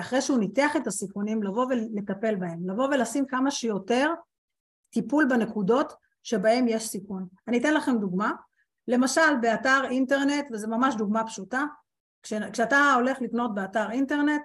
אחרי 0.00 0.20
שהוא 0.20 0.38
ניתח 0.38 0.76
את 0.76 0.86
הסיכונים, 0.86 1.42
לבוא 1.42 1.66
ולטפל 1.70 2.34
בהם, 2.34 2.68
לבוא 2.68 2.84
ולשים 2.84 3.26
כמה 3.26 3.50
שיותר 3.50 4.10
טיפול 4.92 5.24
בנקודות 5.28 5.92
שבהם 6.22 6.68
יש 6.68 6.88
סיכון. 6.88 7.26
אני 7.48 7.58
אתן 7.58 7.74
לכם 7.74 7.98
דוגמה, 7.98 8.32
למשל 8.88 9.36
באתר 9.40 9.80
אינטרנט, 9.90 10.44
וזו 10.52 10.68
ממש 10.68 10.94
דוגמה 10.94 11.24
פשוטה, 11.24 11.64
כש, 12.22 12.32
כשאתה 12.52 12.92
הולך 12.94 13.20
לקנות 13.20 13.54
באתר 13.54 13.90
אינטרנט, 13.90 14.42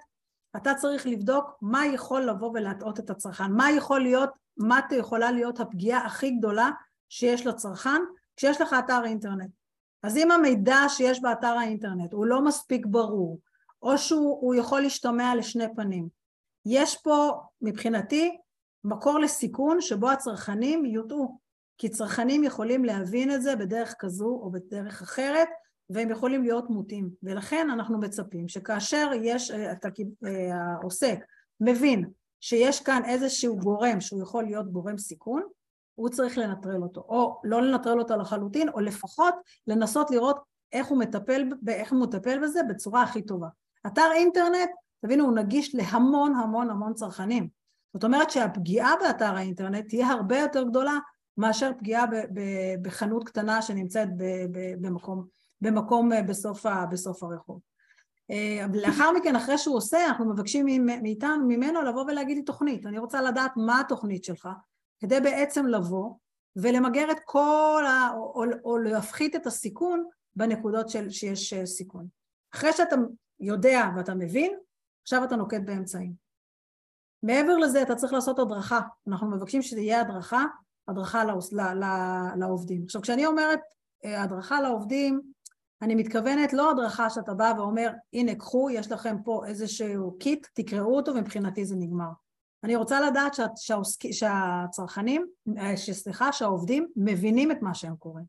אתה 0.56 0.74
צריך 0.74 1.06
לבדוק 1.06 1.50
מה 1.62 1.86
יכול 1.86 2.22
לבוא 2.22 2.50
ולהטעות 2.54 3.00
את 3.00 3.10
הצרכן, 3.10 3.52
מה 3.52 3.70
יכול 3.70 4.00
להיות, 4.00 4.30
מה 4.56 4.80
יכולה 4.90 5.30
להיות 5.30 5.60
הפגיעה 5.60 6.06
הכי 6.06 6.30
גדולה 6.30 6.70
שיש 7.08 7.46
לצרכן 7.46 8.00
כשיש 8.36 8.60
לך 8.60 8.76
אתר 8.78 9.04
אינטרנט. 9.04 9.50
אז 10.02 10.16
אם 10.16 10.30
המידע 10.30 10.78
שיש 10.88 11.22
באתר 11.22 11.56
האינטרנט 11.58 12.12
הוא 12.12 12.26
לא 12.26 12.44
מספיק 12.44 12.86
ברור, 12.86 13.40
או 13.82 13.98
שהוא 13.98 14.54
יכול 14.54 14.80
להשתמע 14.80 15.34
לשני 15.34 15.74
פנים, 15.76 16.08
יש 16.66 16.96
פה 16.96 17.40
מבחינתי 17.62 18.38
מקור 18.88 19.18
לסיכון 19.18 19.80
שבו 19.80 20.10
הצרכנים 20.10 20.84
יוטעו, 20.84 21.38
כי 21.78 21.88
צרכנים 21.88 22.44
יכולים 22.44 22.84
להבין 22.84 23.30
את 23.30 23.42
זה 23.42 23.56
בדרך 23.56 23.94
כזו 23.98 24.40
או 24.42 24.50
בדרך 24.50 25.02
אחרת 25.02 25.48
והם 25.90 26.10
יכולים 26.10 26.42
להיות 26.42 26.70
מוטים. 26.70 27.10
ולכן 27.22 27.70
אנחנו 27.70 27.98
מצפים 27.98 28.48
שכאשר 28.48 29.10
יש, 29.22 29.50
אה, 29.50 29.72
אה, 30.26 30.54
העוסק 30.54 31.18
מבין 31.60 32.10
שיש 32.40 32.80
כאן 32.80 33.02
איזשהו 33.04 33.56
גורם 33.56 34.00
שהוא 34.00 34.22
יכול 34.22 34.44
להיות 34.44 34.72
גורם 34.72 34.98
סיכון 34.98 35.42
הוא 35.94 36.08
צריך 36.08 36.38
לנטרל 36.38 36.82
אותו. 36.82 37.00
או 37.00 37.40
לא 37.44 37.62
לנטרל 37.62 37.98
אותו 37.98 38.16
לחלוטין 38.16 38.68
או 38.68 38.80
לפחות 38.80 39.34
לנסות 39.66 40.10
לראות 40.10 40.38
איך 40.72 40.86
הוא 40.86 40.98
מטפל, 40.98 41.44
איך 41.68 41.92
הוא 41.92 42.02
מטפל 42.02 42.38
בזה 42.42 42.60
בצורה 42.68 43.02
הכי 43.02 43.22
טובה. 43.22 43.48
אתר 43.86 44.10
אינטרנט, 44.14 44.70
תבינו, 45.04 45.24
הוא 45.24 45.34
נגיש 45.34 45.74
להמון 45.74 46.34
המון 46.34 46.70
המון 46.70 46.94
צרכנים 46.94 47.48
זאת 47.94 48.04
אומרת 48.04 48.30
שהפגיעה 48.30 48.94
באתר 49.00 49.36
האינטרנט 49.36 49.88
תהיה 49.88 50.08
הרבה 50.08 50.38
יותר 50.38 50.62
גדולה 50.62 50.98
מאשר 51.36 51.70
פגיעה 51.78 52.04
בחנות 52.82 53.24
קטנה 53.24 53.62
שנמצאת 53.62 54.08
במקום, 54.80 55.24
במקום 55.60 56.12
אה, 56.12 56.22
בסוף, 56.22 56.66
בסוף 56.90 57.22
הרחוב. 57.22 57.60
אה, 58.30 58.66
לאחר 58.74 59.12
מכן, 59.12 59.36
אחרי 59.36 59.58
שהוא 59.58 59.76
עושה, 59.76 60.06
אנחנו 60.06 60.32
מבקשים 60.32 60.86
מאיתנו, 60.86 61.46
ממנו 61.48 61.82
לבוא 61.82 62.04
ולהגיד 62.04 62.36
לי 62.36 62.42
תוכנית. 62.42 62.86
אני 62.86 62.98
רוצה 62.98 63.22
לדעת 63.22 63.52
מה 63.56 63.80
התוכנית 63.80 64.24
שלך, 64.24 64.48
כדי 65.00 65.20
בעצם 65.20 65.66
לבוא 65.66 66.14
ולמגר 66.56 67.10
את 67.10 67.18
כל 67.24 67.84
ה... 67.86 68.10
או, 68.14 68.32
או, 68.34 68.44
או 68.64 68.78
להפחית 68.78 69.36
את 69.36 69.46
הסיכון 69.46 70.04
בנקודות 70.36 70.88
של, 70.88 71.10
שיש 71.10 71.52
אה, 71.52 71.66
סיכון. 71.66 72.06
אחרי 72.54 72.72
שאתה 72.72 72.96
יודע 73.40 73.84
ואתה 73.96 74.14
מבין, 74.14 74.58
עכשיו 75.02 75.24
אתה 75.24 75.36
נוקט 75.36 75.60
באמצעים. 75.64 76.27
מעבר 77.22 77.56
לזה 77.56 77.82
אתה 77.82 77.94
צריך 77.94 78.12
לעשות 78.12 78.38
הדרכה, 78.38 78.80
אנחנו 79.08 79.30
מבקשים 79.30 79.62
שזה 79.62 79.80
יהיה 79.80 80.00
הדרכה, 80.00 80.44
הדרכה 80.88 81.24
לעוס, 81.24 81.52
ל, 81.52 81.60
ל, 81.60 81.84
לעובדים. 82.36 82.82
עכשיו 82.84 83.02
כשאני 83.02 83.26
אומרת 83.26 83.60
אה, 84.04 84.22
הדרכה 84.22 84.60
לעובדים, 84.60 85.20
אני 85.82 85.94
מתכוונת 85.94 86.52
לא 86.52 86.70
הדרכה 86.70 87.10
שאתה 87.10 87.34
בא 87.34 87.52
ואומר 87.56 87.90
הנה 88.12 88.34
קחו, 88.34 88.70
יש 88.70 88.92
לכם 88.92 89.16
פה 89.24 89.42
איזשהו 89.46 90.18
קיט, 90.18 90.46
תקראו 90.54 90.96
אותו 90.96 91.14
ומבחינתי 91.14 91.64
זה 91.64 91.76
נגמר. 91.76 92.08
אני 92.64 92.76
רוצה 92.76 93.00
לדעת 93.00 93.34
שה, 93.34 93.46
שהעוסק, 93.56 94.00
שהצרכנים, 94.12 95.26
אה, 95.58 95.76
סליחה, 95.76 96.32
שהעובדים 96.32 96.88
מבינים 96.96 97.50
את 97.50 97.62
מה 97.62 97.74
שהם 97.74 97.96
קוראים. 97.96 98.24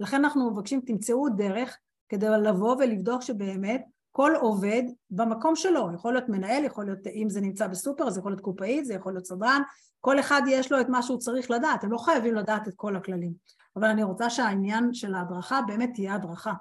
לכן 0.00 0.16
אנחנו 0.16 0.50
מבקשים 0.50 0.80
תמצאו 0.80 1.28
דרך 1.28 1.78
כדי 2.08 2.26
לבוא 2.28 2.76
ולבדוק 2.78 3.22
שבאמת 3.22 3.84
כל 4.16 4.32
עובד 4.40 4.82
במקום 5.10 5.56
שלו, 5.56 5.90
יכול 5.94 6.12
להיות 6.12 6.28
מנהל, 6.28 6.64
יכול 6.64 6.84
להיות, 6.84 7.06
אם 7.06 7.28
זה 7.28 7.40
נמצא 7.40 7.66
בסופר, 7.66 8.10
זה 8.10 8.20
יכול 8.20 8.32
להיות 8.32 8.40
קופאית, 8.40 8.84
זה 8.84 8.94
יכול 8.94 9.12
להיות 9.12 9.26
סדרן, 9.26 9.62
כל 10.00 10.20
אחד 10.20 10.42
יש 10.48 10.72
לו 10.72 10.80
את 10.80 10.88
מה 10.88 11.02
שהוא 11.02 11.18
צריך 11.18 11.50
לדעת, 11.50 11.84
הם 11.84 11.92
לא 11.92 11.98
חייבים 11.98 12.34
לדעת 12.34 12.68
את 12.68 12.72
כל 12.76 12.96
הכללים. 12.96 13.32
אבל 13.76 13.88
אני 13.88 14.02
רוצה 14.02 14.30
שהעניין 14.30 14.94
של 14.94 15.14
ההדרכה 15.14 15.60
באמת 15.66 15.90
תהיה 15.94 16.14
הדרכה. 16.14 16.52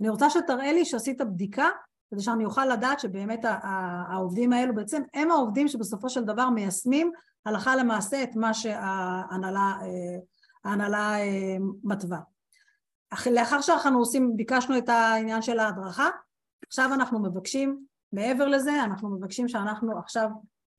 אני 0.00 0.08
רוצה 0.08 0.30
שתראה 0.30 0.72
לי 0.72 0.84
שעשית 0.84 1.20
בדיקה, 1.20 1.68
כדי 2.10 2.20
שאני 2.20 2.44
אוכל 2.44 2.66
לדעת 2.66 3.00
שבאמת 3.00 3.40
העובדים 4.08 4.52
האלו 4.52 4.74
בעצם 4.74 5.02
הם 5.14 5.30
העובדים 5.30 5.68
שבסופו 5.68 6.08
של 6.08 6.24
דבר 6.24 6.50
מיישמים 6.50 7.12
הלכה 7.46 7.76
למעשה 7.76 8.22
את 8.22 8.36
מה 8.36 8.54
שההנהלה 8.54 9.76
אה, 10.66 10.74
אה, 11.20 11.56
מתווה. 11.84 12.18
לאחר 13.30 13.60
שאנחנו 13.60 13.98
עושים, 13.98 14.36
ביקשנו 14.36 14.78
את 14.78 14.88
העניין 14.88 15.42
של 15.42 15.58
ההדרכה, 15.58 16.08
עכשיו 16.66 16.90
אנחנו 16.94 17.18
מבקשים, 17.18 17.84
מעבר 18.12 18.48
לזה, 18.48 18.84
אנחנו 18.84 19.08
מבקשים 19.08 19.48
שאנחנו 19.48 19.98
עכשיו 19.98 20.28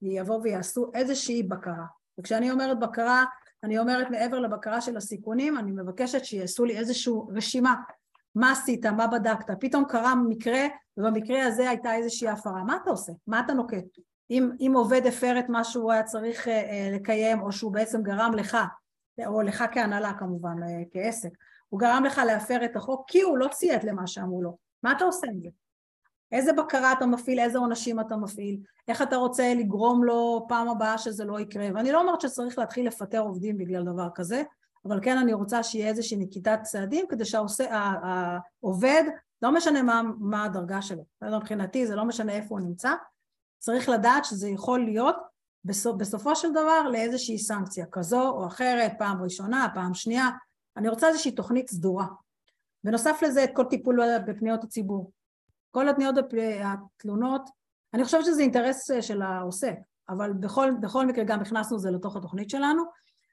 יבואו 0.01 0.43
ויעשו 0.43 0.91
איזושהי 0.93 1.43
בקרה. 1.43 1.85
וכשאני 2.19 2.51
אומרת 2.51 2.79
בקרה, 2.79 3.25
אני 3.63 3.79
אומרת 3.79 4.09
מעבר 4.09 4.39
לבקרה 4.39 4.81
של 4.81 4.97
הסיכונים, 4.97 5.57
אני 5.57 5.71
מבקשת 5.71 6.25
שיעשו 6.25 6.65
לי 6.65 6.77
איזושהי 6.77 7.13
רשימה. 7.29 7.75
מה 8.35 8.51
עשית? 8.51 8.85
מה 8.85 9.07
בדקת? 9.07 9.51
פתאום 9.59 9.85
קרה 9.85 10.15
מקרה, 10.15 10.61
ובמקרה 10.97 11.45
הזה 11.45 11.69
הייתה 11.69 11.95
איזושהי 11.95 12.27
הפרה. 12.27 12.63
מה 12.63 12.77
אתה 12.83 12.89
עושה? 12.89 13.11
מה 13.27 13.39
אתה 13.39 13.53
נוקט? 13.53 13.85
אם, 14.29 14.49
אם 14.59 14.71
עובד 14.75 15.05
הפר 15.05 15.39
את 15.39 15.49
מה 15.49 15.63
שהוא 15.63 15.91
היה 15.91 16.03
צריך 16.03 16.47
אה, 16.47 16.53
אה 16.53 16.89
לקיים, 16.95 17.41
או 17.41 17.51
שהוא 17.51 17.73
בעצם 17.73 18.03
גרם 18.03 18.31
לך, 18.33 18.57
או 19.25 19.41
לך 19.41 19.63
כהנהלה 19.71 20.13
כמובן, 20.13 20.63
אה, 20.63 20.83
כעסק, 20.91 21.29
הוא 21.69 21.79
גרם 21.79 22.03
לך 22.05 22.21
להפר 22.27 22.65
את 22.65 22.75
החוק 22.75 23.05
כי 23.07 23.21
הוא 23.21 23.37
לא 23.37 23.47
ציית 23.47 23.83
למה 23.83 24.07
שאמרו 24.07 24.41
לו. 24.41 24.57
מה 24.83 24.91
אתה 24.91 25.05
עושה 25.05 25.27
עם 25.27 25.39
זה? 25.41 25.49
איזה 26.33 26.53
בקרה 26.53 26.91
אתה 26.91 27.05
מפעיל, 27.05 27.39
איזה 27.39 27.57
עונשים 27.57 27.99
אתה 27.99 28.17
מפעיל, 28.17 28.59
איך 28.87 29.01
אתה 29.01 29.15
רוצה 29.15 29.53
לגרום 29.53 30.03
לו 30.03 30.45
פעם 30.49 30.69
הבאה 30.69 30.97
שזה 30.97 31.25
לא 31.25 31.39
יקרה. 31.39 31.67
ואני 31.75 31.91
לא 31.91 32.01
אומרת 32.01 32.21
שצריך 32.21 32.57
להתחיל 32.57 32.87
לפטר 32.87 33.19
עובדים 33.19 33.57
בגלל 33.57 33.83
דבר 33.83 34.07
כזה, 34.15 34.43
אבל 34.85 34.99
כן 35.01 35.17
אני 35.17 35.33
רוצה 35.33 35.63
שיהיה 35.63 35.87
איזושהי 35.87 36.17
נקיטת 36.17 36.59
צעדים 36.63 37.05
כדי 37.09 37.23
שהעובד, 37.25 39.03
לא 39.41 39.51
משנה 39.51 39.81
מה, 39.81 40.01
מה 40.19 40.43
הדרגה 40.43 40.81
שלו, 40.81 41.03
מבחינתי 41.21 41.87
זה 41.87 41.95
לא 41.95 42.05
משנה 42.05 42.33
איפה 42.33 42.55
הוא 42.55 42.59
נמצא, 42.59 42.91
צריך 43.59 43.89
לדעת 43.89 44.25
שזה 44.25 44.49
יכול 44.49 44.79
להיות 44.79 45.15
בסופ, 45.65 45.95
בסופו 45.95 46.35
של 46.35 46.51
דבר 46.51 46.89
לאיזושהי 46.91 47.37
סנקציה 47.37 47.85
כזו 47.91 48.29
או 48.29 48.47
אחרת, 48.47 48.91
פעם 48.97 49.23
ראשונה, 49.23 49.67
פעם 49.73 49.93
שנייה, 49.93 50.29
אני 50.77 50.89
רוצה 50.89 51.07
איזושהי 51.07 51.31
תוכנית 51.31 51.69
סדורה. 51.69 52.05
בנוסף 52.83 53.19
לזה 53.21 53.43
את 53.43 53.49
כל 53.53 53.63
טיפול 53.63 53.99
בפניות 54.27 54.63
הציבור. 54.63 55.11
כל 55.73 55.89
הפניות 55.89 56.15
התלונות, 56.63 57.49
אני 57.93 58.03
חושבת 58.03 58.25
שזה 58.25 58.41
אינטרס 58.41 58.91
של 59.01 59.21
העוסק, 59.21 59.75
אבל 60.09 60.33
בכל, 60.33 60.71
בכל 60.81 61.05
מקרה 61.05 61.23
גם 61.23 61.39
הכנסנו 61.39 61.79
זה 61.79 61.91
לתוך 61.91 62.15
התוכנית 62.15 62.49
שלנו. 62.49 62.83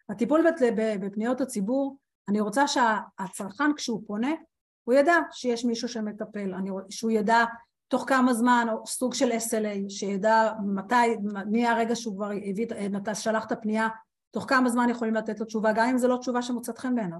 הטיפול 0.08 0.46
בפניות 1.00 1.40
הציבור, 1.40 1.96
אני 2.28 2.40
רוצה 2.40 2.64
שהצרכן 2.68 3.74
כשהוא 3.76 4.02
פונה, 4.06 4.30
הוא 4.84 4.94
ידע 4.94 5.14
שיש 5.32 5.64
מישהו 5.64 5.88
שמטפל, 5.88 6.54
אני, 6.54 6.70
שהוא 6.90 7.10
ידע 7.10 7.44
תוך 7.88 8.04
כמה 8.08 8.34
זמן, 8.34 8.66
או 8.72 8.86
סוג 8.86 9.14
של 9.14 9.32
SLA, 9.32 9.88
שידע 9.90 10.52
מתי, 10.66 11.16
מי 11.46 11.66
הרגע 11.66 11.96
שהוא 11.96 12.16
כבר 12.16 12.30
הביא, 12.50 12.66
שלח 13.14 13.46
את 13.46 13.52
הפנייה, 13.52 13.88
תוך 14.30 14.44
כמה 14.48 14.68
זמן 14.68 14.88
יכולים 14.88 15.14
לתת 15.14 15.40
לו 15.40 15.46
תשובה, 15.46 15.72
גם 15.72 15.88
אם 15.88 15.98
זו 15.98 16.08
לא 16.08 16.16
תשובה 16.16 16.42
שמוצאת 16.42 16.78
חן 16.78 16.94
בעיניו. 16.94 17.18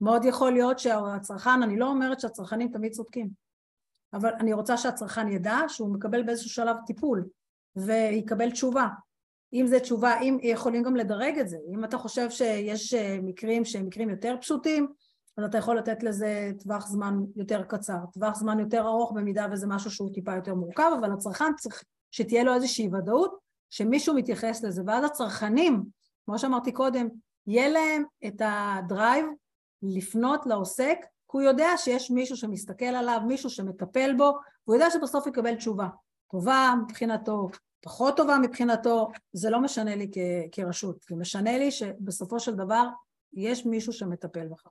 מאוד 0.00 0.24
יכול 0.24 0.52
להיות 0.52 0.78
שהצרכן, 0.78 1.62
אני 1.62 1.78
לא 1.78 1.86
אומרת 1.88 2.20
שהצרכנים 2.20 2.68
תמיד 2.68 2.92
צודקים, 2.92 3.45
אבל 4.12 4.30
אני 4.40 4.52
רוצה 4.52 4.76
שהצרכן 4.76 5.28
ידע 5.28 5.58
שהוא 5.68 5.94
מקבל 5.94 6.22
באיזשהו 6.22 6.50
שלב 6.50 6.76
טיפול 6.86 7.24
ויקבל 7.76 8.50
תשובה. 8.50 8.88
אם 9.52 9.66
זה 9.66 9.80
תשובה, 9.80 10.20
אם 10.20 10.38
יכולים 10.42 10.82
גם 10.82 10.96
לדרג 10.96 11.38
את 11.38 11.48
זה, 11.48 11.56
אם 11.74 11.84
אתה 11.84 11.98
חושב 11.98 12.30
שיש 12.30 12.94
אה, 12.94 13.18
מקרים 13.22 13.64
שהם 13.64 13.86
מקרים 13.86 14.10
יותר 14.10 14.36
פשוטים, 14.40 14.88
אז 15.36 15.44
אתה 15.44 15.58
יכול 15.58 15.78
לתת 15.78 16.02
לזה 16.02 16.50
טווח 16.62 16.86
זמן 16.86 17.18
יותר 17.36 17.62
קצר, 17.62 17.98
טווח 18.12 18.34
זמן 18.34 18.60
יותר 18.60 18.86
ארוך 18.86 19.12
במידה 19.12 19.46
וזה 19.52 19.66
משהו 19.66 19.90
שהוא 19.90 20.14
טיפה 20.14 20.34
יותר 20.34 20.54
מורכב, 20.54 20.90
אבל 21.00 21.12
הצרכן 21.12 21.54
צריך 21.56 21.84
שתהיה 22.10 22.44
לו 22.44 22.54
איזושהי 22.54 22.88
ודאות 22.92 23.38
שמישהו 23.70 24.14
מתייחס 24.14 24.64
לזה, 24.64 24.82
ואז 24.86 25.04
הצרכנים, 25.04 25.84
כמו 26.26 26.38
שאמרתי 26.38 26.72
קודם, 26.72 27.08
יהיה 27.46 27.68
להם 27.68 28.02
את 28.26 28.42
הדרייב 28.44 29.26
לפנות 29.82 30.46
לעוסק, 30.46 30.98
כי 31.30 31.36
הוא 31.36 31.42
יודע 31.42 31.68
שיש 31.76 32.10
מישהו 32.10 32.36
שמסתכל 32.36 32.84
עליו, 32.84 33.20
מישהו 33.26 33.50
שמטפל 33.50 34.14
בו, 34.16 34.38
הוא 34.64 34.74
יודע 34.74 34.90
שבסוף 34.90 35.26
יקבל 35.26 35.54
תשובה. 35.54 35.86
טובה 36.30 36.74
מבחינתו, 36.82 37.48
פחות 37.80 38.16
טובה 38.16 38.38
מבחינתו, 38.38 39.08
זה 39.32 39.50
לא 39.50 39.60
משנה 39.60 39.96
לי 39.96 40.10
כ- 40.12 40.48
כרשות, 40.52 40.96
זה 41.08 41.16
משנה 41.16 41.58
לי 41.58 41.70
שבסופו 41.70 42.40
של 42.40 42.54
דבר 42.54 42.88
יש 43.32 43.66
מישהו 43.66 43.92
שמטפל 43.92 44.48
בך. 44.48 44.66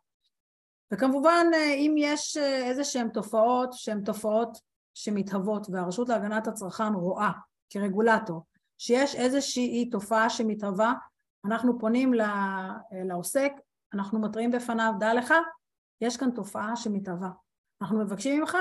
וכמובן 0.92 1.48
אם 1.76 1.96
יש 1.98 2.38
איזה 2.38 2.84
שהן 2.84 3.10
תופעות 3.10 3.74
שהן 3.74 4.02
תופעות 4.04 4.58
שמתהוות 4.94 5.68
והרשות 5.70 6.10
להגנת 6.10 6.48
הצרכן 6.48 6.94
רואה 6.94 7.32
כרגולטור 7.70 8.42
שיש 8.78 9.16
איזושהי 9.16 9.90
תופעה 9.90 10.30
שמתהווה, 10.30 10.94
אנחנו 11.46 11.80
פונים 11.80 12.14
לעוסק, 12.92 13.52
אנחנו 13.94 14.20
מתריעים 14.20 14.52
בפניו, 14.52 14.94
דע 15.00 15.14
לך, 15.14 15.34
יש 16.02 16.18
כאן 16.18 16.32
תופעה 16.32 16.75
שמתהווה. 16.75 17.30
אנחנו 17.82 18.00
מבקשים 18.00 18.40
ממך, 18.40 18.58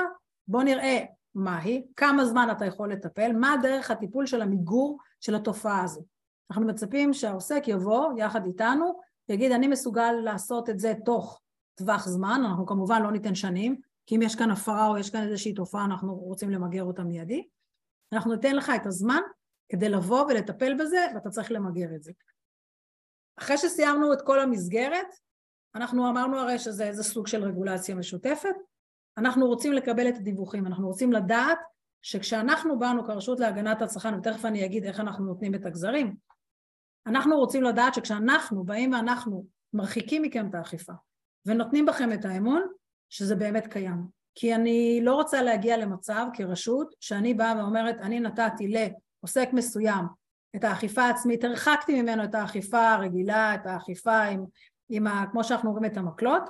בוא 0.48 0.62
נראה 0.62 1.04
מהי, 1.34 1.86
כמה 1.96 2.24
זמן 2.24 2.48
אתה 2.52 2.64
יכול 2.64 2.92
לטפל, 2.92 3.32
מה 3.32 3.54
דרך 3.62 3.90
הטיפול 3.90 4.26
של 4.26 4.42
המיגור 4.42 4.98
של 5.20 5.34
התופעה 5.34 5.84
הזו. 5.84 6.02
אנחנו 6.50 6.66
מצפים 6.66 7.12
שהעוסק 7.12 7.62
יבוא 7.66 8.18
יחד 8.18 8.46
איתנו, 8.46 9.00
יגיד 9.28 9.52
אני 9.52 9.68
מסוגל 9.68 10.12
לעשות 10.12 10.70
את 10.70 10.78
זה 10.78 10.92
תוך 11.04 11.40
טווח 11.74 12.08
זמן, 12.08 12.40
אנחנו 12.44 12.66
כמובן 12.66 13.02
לא 13.02 13.12
ניתן 13.12 13.34
שנים, 13.34 13.80
כי 14.06 14.16
אם 14.16 14.22
יש 14.22 14.36
כאן 14.36 14.50
הפרה 14.50 14.88
או 14.88 14.98
יש 14.98 15.10
כאן 15.10 15.22
איזושהי 15.22 15.54
תופעה 15.54 15.84
אנחנו 15.84 16.14
רוצים 16.14 16.50
למגר 16.50 16.84
אותה 16.84 17.04
מיידי. 17.04 17.48
אנחנו 18.12 18.34
ניתן 18.34 18.56
לך 18.56 18.72
את 18.76 18.86
הזמן 18.86 19.20
כדי 19.68 19.88
לבוא 19.88 20.24
ולטפל 20.24 20.74
בזה 20.74 21.06
ואתה 21.14 21.30
צריך 21.30 21.52
למגר 21.52 21.94
את 21.94 22.02
זה. 22.02 22.12
אחרי 23.38 23.58
שסיימנו 23.58 24.12
את 24.12 24.22
כל 24.22 24.40
המסגרת, 24.40 25.06
אנחנו 25.74 26.10
אמרנו 26.10 26.38
הרי 26.38 26.58
שזה 26.58 26.84
איזה 26.84 27.02
סוג 27.02 27.26
של 27.26 27.44
רגולציה 27.44 27.94
משותפת, 27.94 28.54
אנחנו 29.18 29.46
רוצים 29.46 29.72
לקבל 29.72 30.08
את 30.08 30.16
הדיווחים, 30.16 30.66
אנחנו 30.66 30.86
רוצים 30.86 31.12
לדעת 31.12 31.58
שכשאנחנו 32.02 32.78
באנו 32.78 33.04
כרשות 33.04 33.40
להגנת 33.40 33.82
הצרכן, 33.82 34.14
ותכף 34.14 34.44
אני 34.44 34.64
אגיד 34.64 34.84
איך 34.84 35.00
אנחנו 35.00 35.24
נותנים 35.24 35.54
את 35.54 35.66
הגזרים, 35.66 36.14
אנחנו 37.06 37.36
רוצים 37.36 37.62
לדעת 37.62 37.94
שכשאנחנו 37.94 38.64
באים 38.64 38.92
ואנחנו 38.92 39.46
מרחיקים 39.72 40.22
מכם 40.22 40.48
את 40.48 40.54
האכיפה 40.54 40.92
ונותנים 41.46 41.86
בכם 41.86 42.12
את 42.12 42.24
האמון, 42.24 42.62
שזה 43.10 43.36
באמת 43.36 43.66
קיים. 43.66 44.06
כי 44.34 44.54
אני 44.54 45.00
לא 45.02 45.14
רוצה 45.14 45.42
להגיע 45.42 45.76
למצב 45.76 46.26
כרשות 46.34 46.94
שאני 47.00 47.34
באה 47.34 47.54
ואומרת 47.58 47.96
אני 48.00 48.20
נתתי 48.20 48.68
לעוסק 48.68 49.48
מסוים 49.52 50.04
את 50.56 50.64
האכיפה 50.64 51.02
העצמית, 51.02 51.44
הרחקתי 51.44 52.02
ממנו 52.02 52.24
את 52.24 52.34
האכיפה 52.34 52.90
הרגילה, 52.90 53.54
את 53.54 53.66
האכיפה 53.66 54.22
עם, 54.22 54.44
עם 54.88 55.06
ה, 55.06 55.24
כמו 55.30 55.44
שאנחנו 55.44 55.70
אומרים 55.70 55.92
את 55.92 55.96
המקלות, 55.96 56.42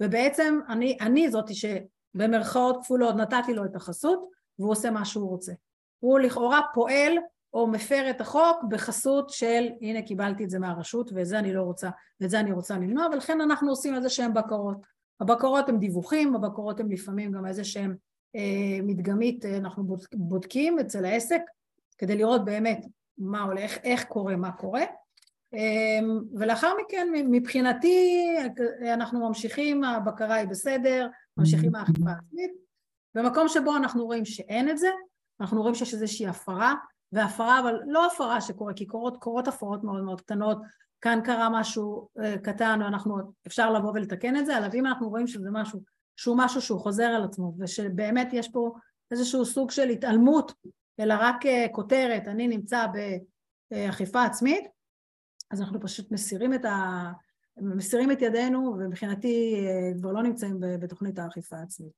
ובעצם 0.00 0.58
אני, 0.68 0.98
אני 1.00 1.30
זאתי 1.30 1.54
שבמרכאות 1.54 2.76
כפולות 2.82 3.16
נתתי 3.16 3.54
לו 3.54 3.64
את 3.64 3.76
החסות 3.76 4.28
והוא 4.58 4.70
עושה 4.70 4.90
מה 4.90 5.04
שהוא 5.04 5.28
רוצה. 5.28 5.52
הוא 5.98 6.18
לכאורה 6.18 6.60
פועל 6.74 7.12
או 7.54 7.66
מפר 7.66 8.10
את 8.10 8.20
החוק 8.20 8.62
בחסות 8.68 9.30
של 9.30 9.68
הנה 9.80 10.02
קיבלתי 10.02 10.44
את 10.44 10.50
זה 10.50 10.58
מהרשות 10.58 11.10
ואת 11.12 11.26
זה 11.26 11.38
אני 11.38 11.52
לא 11.52 11.62
רוצה, 11.62 11.90
ואת 12.20 12.30
זה 12.30 12.40
אני 12.40 12.52
רוצה 12.52 12.74
למנוע, 12.74 13.06
ולכן 13.12 13.40
אנחנו 13.40 13.70
עושים 13.70 13.94
איזה 13.94 14.08
שהן 14.08 14.34
בקרות. 14.34 14.76
הבקרות 15.20 15.68
הן 15.68 15.78
דיווחים, 15.78 16.34
הבקרות 16.34 16.80
הן 16.80 16.88
לפעמים 16.88 17.32
גם 17.32 17.46
איזה 17.46 17.64
שהן 17.64 17.96
אה, 18.36 18.82
מדגמית, 18.82 19.44
אה, 19.44 19.56
אנחנו 19.56 19.96
בודקים 20.14 20.78
אצל 20.78 21.04
העסק 21.04 21.40
כדי 21.98 22.16
לראות 22.16 22.44
באמת 22.44 22.86
מה 23.18 23.42
הולך, 23.42 23.78
איך 23.84 24.04
קורה, 24.04 24.36
מה 24.36 24.52
קורה, 24.52 24.82
ולאחר 26.34 26.72
מכן 26.80 27.08
מבחינתי 27.12 28.26
אנחנו 28.94 29.28
ממשיכים, 29.28 29.84
הבקרה 29.84 30.34
היא 30.34 30.48
בסדר, 30.48 31.08
ממשיכים 31.36 31.74
האכיפה 31.74 32.10
העצמית, 32.10 32.50
במקום 33.14 33.48
שבו 33.48 33.76
אנחנו 33.76 34.04
רואים 34.04 34.24
שאין 34.24 34.70
את 34.70 34.78
זה, 34.78 34.88
אנחנו 35.40 35.60
רואים 35.60 35.74
שיש 35.74 35.94
איזושהי 35.94 36.26
הפרה, 36.26 36.74
והפרה, 37.12 37.60
אבל 37.60 37.80
לא 37.86 38.06
הפרה 38.06 38.40
שקורה, 38.40 38.74
כי 38.74 38.86
קורות, 38.86 39.16
קורות 39.16 39.48
הפרות 39.48 39.84
מאוד 39.84 40.02
מאוד 40.02 40.20
קטנות, 40.20 40.58
כאן 41.00 41.20
קרה 41.24 41.48
משהו 41.50 42.08
uh, 42.18 42.38
קטן 42.38 42.80
ואנחנו, 42.82 43.18
אפשר 43.46 43.72
לבוא 43.72 43.90
ולתקן 43.94 44.36
את 44.36 44.46
זה, 44.46 44.58
אבל 44.58 44.68
אם 44.74 44.86
אנחנו 44.86 45.08
רואים 45.08 45.26
שזה 45.26 45.50
משהו, 45.50 45.80
שהוא 46.16 46.36
משהו 46.38 46.60
שהוא 46.60 46.80
חוזר 46.80 47.04
על 47.04 47.24
עצמו, 47.24 47.54
ושבאמת 47.58 48.28
יש 48.32 48.48
פה 48.48 48.72
איזשהו 49.10 49.44
סוג 49.44 49.70
של 49.70 49.88
התעלמות, 49.88 50.52
אלא 51.00 51.14
רק 51.18 51.46
uh, 51.46 51.48
כותרת, 51.72 52.28
אני 52.28 52.48
נמצא 52.48 52.86
באכיפה 53.70 54.24
עצמית, 54.24 54.64
אז 55.52 55.60
אנחנו 55.60 55.80
פשוט 55.80 56.12
מסירים 56.12 56.54
את, 56.54 56.64
ה... 56.64 57.12
מסירים 57.56 58.12
את 58.12 58.22
ידינו, 58.22 58.76
ומבחינתי 58.78 59.66
uh, 59.66 59.98
כבר 59.98 60.12
לא 60.12 60.22
נמצאים 60.22 60.56
בתוכנית 60.60 61.18
האכיפה 61.18 61.56
העצמית. 61.56 61.92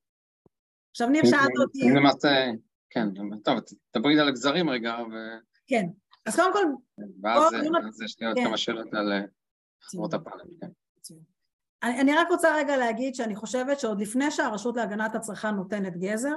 עכשיו 0.91 1.09
ניר 1.09 1.25
שאלת 1.25 1.59
אותי... 1.61 1.79
כן, 2.91 3.09
טוב, 3.45 3.61
דברי 3.97 4.21
על 4.21 4.29
הגזרים 4.29 4.71
רגע. 4.71 4.97
ו... 5.13 5.15
כן, 5.67 5.87
אז 6.27 6.37
קודם 6.37 6.53
כל... 6.53 6.65
ואז 7.23 8.01
יש 8.05 8.21
לי 8.21 8.27
עוד 8.27 8.37
כן. 8.37 8.45
כמה 8.45 8.57
שאלות 8.57 8.95
על 8.95 9.13
אה, 9.13 9.21
חברות 9.83 10.15
הפאנל, 10.15 10.43
כן. 10.61 10.69
אני, 11.83 12.01
אני 12.01 12.15
רק 12.15 12.29
רוצה 12.31 12.57
רגע 12.57 12.77
להגיד 12.77 13.15
שאני 13.15 13.37
חושבת 13.37 13.81
שעוד 13.81 14.01
לפני 14.01 14.31
שהרשות 14.31 14.77
להגנת 14.77 15.15
הצרכן 15.15 15.55
נותנת 15.55 15.97
גזר, 15.97 16.35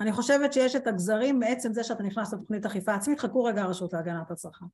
אני 0.00 0.12
חושבת 0.12 0.52
שיש 0.52 0.76
את 0.76 0.86
הגזרים 0.86 1.38
מעצם 1.38 1.72
זה 1.72 1.84
שאתה 1.84 2.02
נכנס 2.02 2.32
לתוכנית 2.32 2.66
אכיפה 2.66 2.94
עצמית, 2.94 3.20
חכו 3.20 3.44
רגע 3.44 3.62
הרשות 3.62 3.92
להגנת 3.92 4.30
הצרכן. 4.30 4.66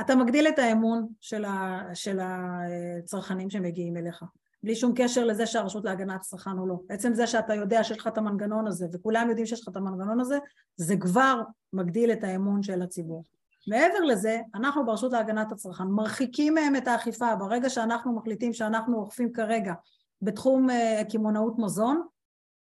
אתה 0.00 0.14
מגדיל 0.14 0.48
את 0.48 0.58
האמון 0.58 1.06
של, 1.20 1.44
ה, 1.44 1.82
של 1.94 2.18
הצרכנים 2.22 3.50
שמגיעים 3.50 3.96
אליך. 3.96 4.24
בלי 4.62 4.74
שום 4.74 4.92
קשר 4.96 5.24
לזה 5.24 5.46
שהרשות 5.46 5.84
להגנת 5.84 6.20
צרכן 6.20 6.58
או 6.58 6.66
לא. 6.66 6.80
עצם 6.88 7.14
זה 7.14 7.26
שאתה 7.26 7.54
יודע 7.54 7.84
שיש 7.84 7.98
לך 7.98 8.06
את 8.06 8.18
המנגנון 8.18 8.66
הזה 8.66 8.86
וכולם 8.92 9.28
יודעים 9.28 9.46
שיש 9.46 9.60
לך 9.60 9.68
את 9.68 9.76
המנגנון 9.76 10.20
הזה, 10.20 10.38
זה 10.76 10.96
כבר 10.96 11.42
מגדיל 11.72 12.12
את 12.12 12.24
האמון 12.24 12.62
של 12.62 12.82
הציבור. 12.82 13.24
מעבר 13.68 14.00
לזה, 14.00 14.40
אנחנו 14.54 14.86
ברשות 14.86 15.12
להגנת 15.12 15.52
הצרכן 15.52 15.84
מרחיקים 15.84 16.54
מהם 16.54 16.76
את 16.76 16.88
האכיפה. 16.88 17.36
ברגע 17.36 17.70
שאנחנו 17.70 18.12
מחליטים 18.12 18.52
שאנחנו 18.52 18.96
אוכפים 18.96 19.32
כרגע 19.32 19.72
בתחום 20.22 20.70
אה, 20.70 21.02
קמעונאות 21.12 21.58
מזון, 21.58 22.02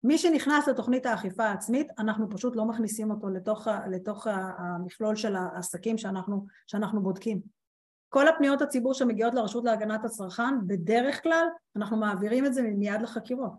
מי 0.04 0.18
שנכנס 0.18 0.68
לתוכנית 0.68 1.06
האכיפה 1.06 1.44
העצמית, 1.44 1.88
אנחנו 1.98 2.28
פשוט 2.30 2.56
לא 2.56 2.64
מכניסים 2.64 3.10
אותו 3.10 3.28
לתוך, 3.28 3.68
לתוך 3.90 4.26
המכלול 4.30 5.16
של 5.16 5.36
העסקים 5.36 5.98
שאנחנו, 5.98 6.46
שאנחנו 6.66 7.02
בודקים. 7.02 7.40
כל 8.08 8.28
הפניות 8.28 8.62
הציבור 8.62 8.94
שמגיעות 8.94 9.34
לרשות 9.34 9.64
להגנת 9.64 10.04
הצרכן, 10.04 10.66
בדרך 10.66 11.22
כלל 11.22 11.46
אנחנו 11.76 11.96
מעבירים 11.96 12.46
את 12.46 12.54
זה 12.54 12.62
מיד 12.62 13.02
לחקירות. 13.02 13.52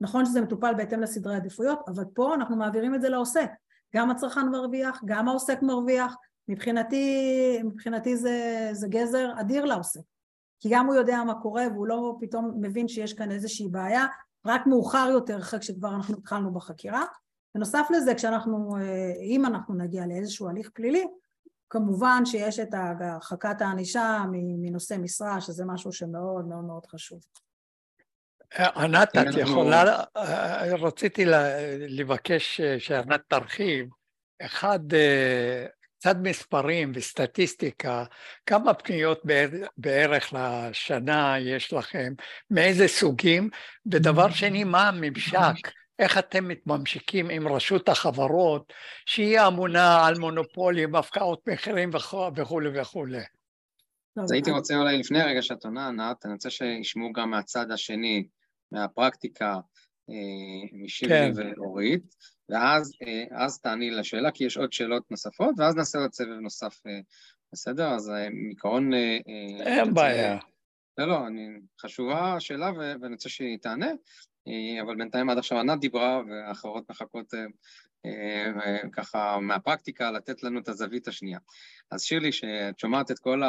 נכון 0.00 0.26
שזה 0.26 0.40
מטופל 0.40 0.74
בהתאם 0.76 1.00
לסדרי 1.00 1.36
עדיפויות, 1.36 1.78
אבל 1.88 2.04
פה 2.14 2.34
אנחנו 2.34 2.56
מעבירים 2.56 2.94
את 2.94 3.00
זה 3.00 3.08
לעוסק. 3.08 3.50
גם 3.96 4.10
הצרכן 4.10 4.48
מרוויח, 4.48 5.02
גם 5.04 5.28
העוסק 5.28 5.62
מרוויח, 5.62 6.16
מבחינתי, 6.48 7.62
מבחינתי 7.64 8.16
זה, 8.16 8.68
זה 8.72 8.88
גזר 8.88 9.32
אדיר 9.40 9.64
לעוסק. 9.64 10.00
כי 10.60 10.68
גם 10.72 10.86
הוא 10.86 10.94
יודע 10.94 11.22
מה 11.26 11.34
קורה 11.34 11.64
והוא 11.72 11.86
לא 11.86 12.16
פתאום 12.20 12.52
מבין 12.60 12.88
שיש 12.88 13.12
כאן 13.12 13.30
איזושהי 13.30 13.68
בעיה, 13.68 14.06
רק 14.46 14.66
מאוחר 14.66 15.08
יותר 15.12 15.38
אחרי 15.38 15.62
שכבר 15.62 15.94
אנחנו 15.94 16.16
התחלנו 16.18 16.54
בחקירה. 16.54 17.04
בנוסף 17.54 17.86
לזה, 17.90 18.14
כשאנחנו, 18.14 18.76
אה, 18.76 19.12
אם 19.22 19.46
אנחנו 19.46 19.74
נגיע 19.74 20.06
לאיזשהו 20.06 20.48
הליך 20.48 20.70
פלילי, 20.74 21.06
כמובן 21.70 22.22
שיש 22.24 22.58
את 22.58 22.74
הרחקת 22.74 23.60
הענישה 23.60 24.22
מנושא 24.32 24.96
משרה, 24.98 25.40
שזה 25.40 25.64
משהו 25.64 25.92
שמאוד 25.92 26.44
מאוד 26.48 26.64
מאוד 26.64 26.86
חשוב. 26.86 27.20
ענת, 28.58 29.16
את 29.16 29.36
יכולה, 29.36 30.02
רציתי 30.80 31.24
לבקש 31.88 32.60
שענת 32.60 33.20
תרחיב. 33.28 33.88
אחד, 34.42 34.80
קצת 36.04 36.16
מספרים 36.22 36.92
וסטטיסטיקה, 36.94 38.04
כמה 38.46 38.74
פניות 38.74 39.22
בערך 39.76 40.32
לשנה 40.32 41.36
יש 41.38 41.72
לכם, 41.72 42.12
מאיזה 42.50 42.88
סוגים, 42.88 43.50
ודבר 43.92 44.30
שני, 44.30 44.64
מה 44.64 44.88
הממשק, 44.88 45.70
איך 45.98 46.18
אתם 46.18 46.48
מתממשיקים 46.48 47.30
עם 47.30 47.48
רשות 47.48 47.88
החברות, 47.88 48.72
שהיא 49.06 49.40
אמונה 49.40 50.06
על 50.06 50.18
מונופולים, 50.18 50.94
הפקעות 50.94 51.48
מחירים 51.48 51.90
וכולי 52.36 52.80
וכולי. 52.80 53.22
אז 54.16 54.32
הייתי 54.32 54.50
רוצה 54.50 54.76
אולי 54.76 54.98
לפני 54.98 55.22
רגע 55.22 55.42
שאת 55.42 55.64
עונה, 55.64 55.88
ענת, 55.88 56.24
אני 56.26 56.32
רוצה 56.32 56.50
שישמעו 56.50 57.12
גם 57.12 57.30
מהצד 57.30 57.70
השני, 57.70 58.26
מהפרקטיקה, 58.72 59.58
משירי 60.72 61.12
כן. 61.12 61.32
ואורית, 61.56 62.14
ואז 62.48 62.92
אה, 63.06 63.44
אז 63.44 63.60
תעני 63.60 63.90
לשאלה, 63.90 64.30
כי 64.30 64.44
יש 64.44 64.56
עוד 64.56 64.72
שאלות 64.72 65.10
נוספות, 65.10 65.54
ואז 65.58 65.76
נעשה 65.76 65.98
עוד 65.98 66.12
סבב 66.12 66.38
נוסף, 66.40 66.80
אה, 66.86 67.00
בסדר? 67.52 67.94
אז 67.94 68.12
מעיקרון... 68.32 68.94
אין 69.60 69.94
בעיה. 69.94 70.38
לא, 70.98 71.08
לא, 71.08 71.26
אני, 71.26 71.48
חשובה 71.80 72.34
השאלה 72.34 72.70
ואני 72.76 73.14
רוצה 73.14 73.28
שהיא 73.28 73.58
תענה, 73.58 73.90
אבל 74.82 74.96
בינתיים 74.96 75.30
עד 75.30 75.38
עכשיו 75.38 75.58
ענת 75.58 75.80
דיברה 75.80 76.22
והאחרות 76.28 76.90
מחכות 76.90 77.34
ככה 78.92 79.38
מהפרקטיקה 79.40 80.10
לתת 80.10 80.42
לנו 80.42 80.60
את 80.60 80.68
הזווית 80.68 81.08
השנייה. 81.08 81.38
אז 81.90 82.02
שירלי, 82.02 82.32
שאת 82.32 82.78
שומעת 82.78 83.10
את 83.10 83.18
כל 83.18 83.42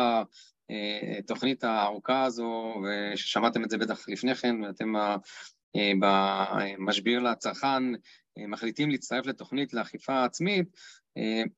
התוכנית 1.20 1.64
הארוכה 1.64 2.24
הזו, 2.24 2.76
וששמעתם 2.84 3.64
את 3.64 3.70
זה 3.70 3.78
בטח 3.78 4.10
לפני 4.10 4.36
כן, 4.36 4.64
ואתם 4.64 4.94
במשביר 6.00 7.20
לצרכן 7.20 7.84
מחליטים 8.48 8.90
להצטרף 8.90 9.26
לתוכנית 9.26 9.74
לאכיפה 9.74 10.24
עצמית, 10.24 10.68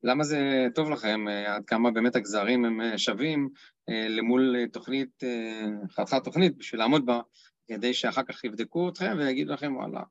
למה 0.04 0.24
זה 0.24 0.68
טוב 0.76 0.90
לכם? 0.90 1.26
עד 1.48 1.66
כמה 1.66 1.92
באמת 1.92 2.16
הגזרים 2.16 2.66
הם 2.66 2.98
שווים 2.98 3.50
למול 3.88 4.56
תוכנית, 4.74 5.24
חתיכת 5.92 6.24
תוכנית, 6.24 6.58
בשביל 6.58 6.82
לעמוד 6.82 7.06
בה, 7.06 7.22
כדי 7.68 7.94
שאחר 7.94 8.24
כך 8.24 8.44
יבדקו 8.44 8.90
אתכם 8.90 9.16
ויגידו 9.18 9.54
לכם, 9.54 9.76
וואלה, 9.76 10.02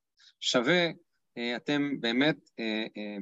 שווה, 0.40 0.88
אתם 1.57 2.01
באמת 2.01 2.37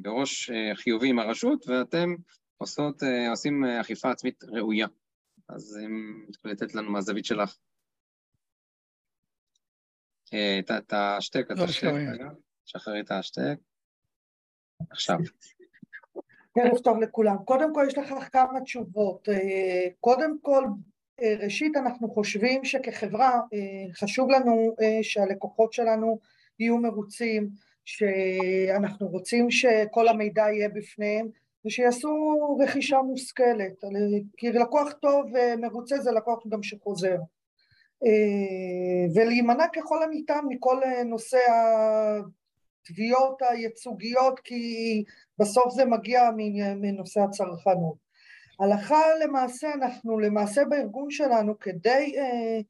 בראש 0.02 0.50
חיובי 0.74 1.08
עם 1.08 1.18
הרשות, 1.18 1.68
ואתם 1.68 2.14
עושות, 2.56 3.02
עושים 3.30 3.64
אכיפה 3.64 4.10
עצמית 4.10 4.44
ראויה. 4.44 4.86
אז 5.48 5.78
אם 5.86 6.24
תוכלי 6.32 6.52
לתת 6.52 6.74
לנו 6.74 6.90
מהזווית 6.90 7.24
שלך. 7.24 7.56
אה, 10.32 10.58
את 10.58 10.92
השטק, 10.92 11.50
את 11.52 11.58
לא, 11.58 11.64
השטק, 11.64 11.90
שחררי 12.64 13.00
את 13.00 13.10
השטק. 13.10 13.56
עכשיו. 14.90 15.18
ערב 16.58 16.78
טוב 16.78 17.00
לכולם. 17.00 17.36
קודם 17.44 17.74
כל 17.74 17.84
יש 17.88 17.98
לך 17.98 18.14
כמה 18.32 18.60
תשובות. 18.60 19.28
אה, 19.28 19.88
קודם 20.00 20.36
כל, 20.42 20.64
אה, 21.22 21.34
ראשית 21.40 21.76
אנחנו 21.76 22.10
חושבים 22.10 22.64
שכחברה 22.64 23.40
חשוב 23.92 24.30
לנו 24.30 24.76
שהלקוחות 25.02 25.72
שלנו 25.72 26.18
יהיו 26.58 26.78
מרוצים, 26.78 27.48
שאנחנו 27.84 29.08
רוצים 29.08 29.50
שכל 29.50 30.08
המידע 30.08 30.42
יהיה 30.42 30.68
בפניהם 30.68 31.28
ושיעשו 31.64 32.10
רכישה 32.60 32.98
מושכלת, 32.98 33.84
כי 34.36 34.52
לקוח 34.52 34.92
טוב 34.92 35.26
ומרוצה 35.34 35.98
זה 35.98 36.10
לקוח 36.10 36.46
גם 36.48 36.62
שחוזר. 36.62 37.16
אה, 38.06 39.14
ולהימנע 39.14 39.64
ככל 39.74 40.02
הניתן 40.02 40.40
מכל 40.48 40.80
נושא 41.04 41.38
התביעות 42.84 43.42
הייצוגיות 43.42 44.40
כי 44.40 45.04
בסוף 45.38 45.74
זה 45.74 45.84
מגיע 45.84 46.30
מנושא 46.76 47.20
הצרכנות. 47.20 48.04
הלכה 48.60 49.02
למעשה 49.24 49.72
אנחנו 49.72 50.18
למעשה 50.18 50.64
בארגון 50.64 51.10
שלנו 51.10 51.58
כדי 51.58 52.14
uh, 52.16 52.64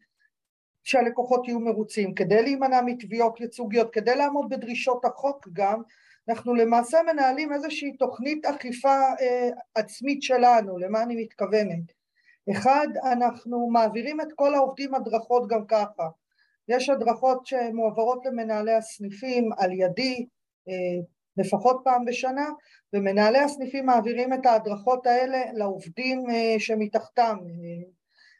שהלקוחות 0.84 1.48
יהיו 1.48 1.60
מרוצים, 1.60 2.14
כדי 2.14 2.42
להימנע 2.42 2.80
מתביעות 2.86 3.40
ייצוגיות, 3.40 3.92
כדי 3.92 4.16
לעמוד 4.16 4.48
בדרישות 4.48 5.04
החוק 5.04 5.48
גם, 5.52 5.82
אנחנו 6.28 6.54
למעשה 6.54 6.98
מנהלים 7.12 7.52
איזושהי 7.52 7.96
תוכנית 7.96 8.46
אכיפה 8.46 9.00
uh, 9.12 9.54
עצמית 9.74 10.22
שלנו, 10.22 10.78
למה 10.78 11.02
אני 11.02 11.22
מתכוונת? 11.22 12.03
אחד, 12.50 12.86
אנחנו 13.12 13.68
מעבירים 13.68 14.20
את 14.20 14.28
כל 14.34 14.54
העובדים 14.54 14.94
הדרכות 14.94 15.48
גם 15.48 15.66
ככה. 15.66 16.08
יש 16.68 16.90
הדרכות 16.90 17.46
שמועברות 17.46 18.26
למנהלי 18.26 18.74
הסניפים 18.74 19.50
על 19.58 19.72
ידי 19.72 20.26
אה, 20.68 20.74
לפחות 21.36 21.80
פעם 21.84 22.04
בשנה, 22.04 22.48
ומנהלי 22.92 23.38
הסניפים 23.38 23.86
מעבירים 23.86 24.32
את 24.32 24.46
ההדרכות 24.46 25.06
האלה 25.06 25.38
לעובדים 25.52 26.30
אה, 26.30 26.54
שמתחתם. 26.58 27.36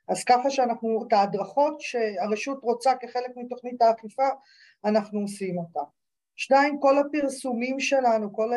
אז 0.09 0.25
ככה 0.25 0.51
שאנחנו, 0.51 1.05
את 1.09 1.13
ההדרכות 1.13 1.81
שהרשות 1.81 2.59
רוצה 2.63 2.93
כחלק 3.01 3.31
מתוכנית 3.37 3.83
האכיפה, 3.83 4.29
אנחנו 4.85 5.21
עושים 5.21 5.59
אותה. 5.59 5.81
שתיים, 6.37 6.81
כל 6.81 6.99
הפרסומים 6.99 7.81
שלנו, 7.81 8.33
כל, 8.33 8.51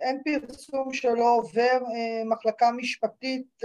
אין 0.00 0.22
פרסום 0.24 0.92
שלא 0.92 1.34
עובר 1.36 1.78
מחלקה 2.24 2.70
משפטית 2.72 3.62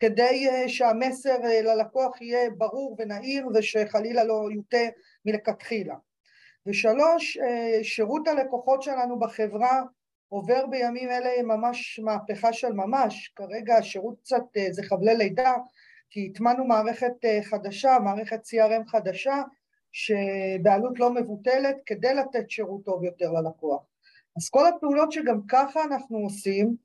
כדי 0.00 0.48
אה, 0.48 0.68
שהמסר 0.68 1.44
אה, 1.44 1.62
ללקוח 1.62 2.20
יהיה 2.20 2.50
ברור 2.50 2.96
ונהיר 2.98 3.48
ושחלילה 3.54 4.24
לא 4.24 4.48
יוטה 4.54 4.86
מלכתחילה. 5.24 5.94
ושלוש, 6.66 7.38
אה, 7.38 7.84
שירות 7.84 8.28
הלקוחות 8.28 8.82
שלנו 8.82 9.18
בחברה 9.18 9.82
עובר 10.28 10.66
בימים 10.66 11.10
אלה 11.10 11.42
ממש 11.42 12.00
מהפכה 12.02 12.52
של 12.52 12.72
ממש, 12.72 13.32
כרגע 13.36 13.76
השירות 13.76 14.20
קצת 14.20 14.42
זה 14.70 14.82
חבלי 14.82 15.16
לידה, 15.16 15.52
כי 16.10 16.30
הטמנו 16.30 16.64
מערכת 16.64 17.12
חדשה, 17.42 17.98
מערכת 18.04 18.40
CRM 18.46 18.90
חדשה, 18.90 19.42
שבעלות 19.92 20.98
לא 20.98 21.14
מבוטלת 21.14 21.76
כדי 21.86 22.14
לתת 22.14 22.50
שירות 22.50 22.84
טוב 22.84 23.04
יותר 23.04 23.32
ללקוח. 23.32 23.82
אז 24.36 24.50
כל 24.50 24.66
הפעולות 24.66 25.12
שגם 25.12 25.40
ככה 25.48 25.84
אנחנו 25.84 26.18
עושים, 26.18 26.76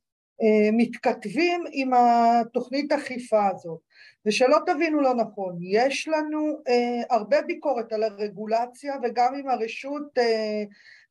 מתכתבים 0.74 1.64
עם 1.72 1.92
התוכנית 1.94 2.92
אכיפה 2.92 3.48
הזאת. 3.48 3.80
ושלא 4.26 4.58
תבינו 4.66 5.02
לא 5.02 5.14
נכון, 5.14 5.58
יש 5.62 6.08
לנו 6.08 6.62
אה, 6.68 7.02
הרבה 7.10 7.42
ביקורת 7.42 7.94
על 7.94 8.04
הרגולציה 8.04 8.96
וגם 9.04 9.36
עם 9.36 9.50
הרשות 9.50 10.18
אה, 10.18 10.64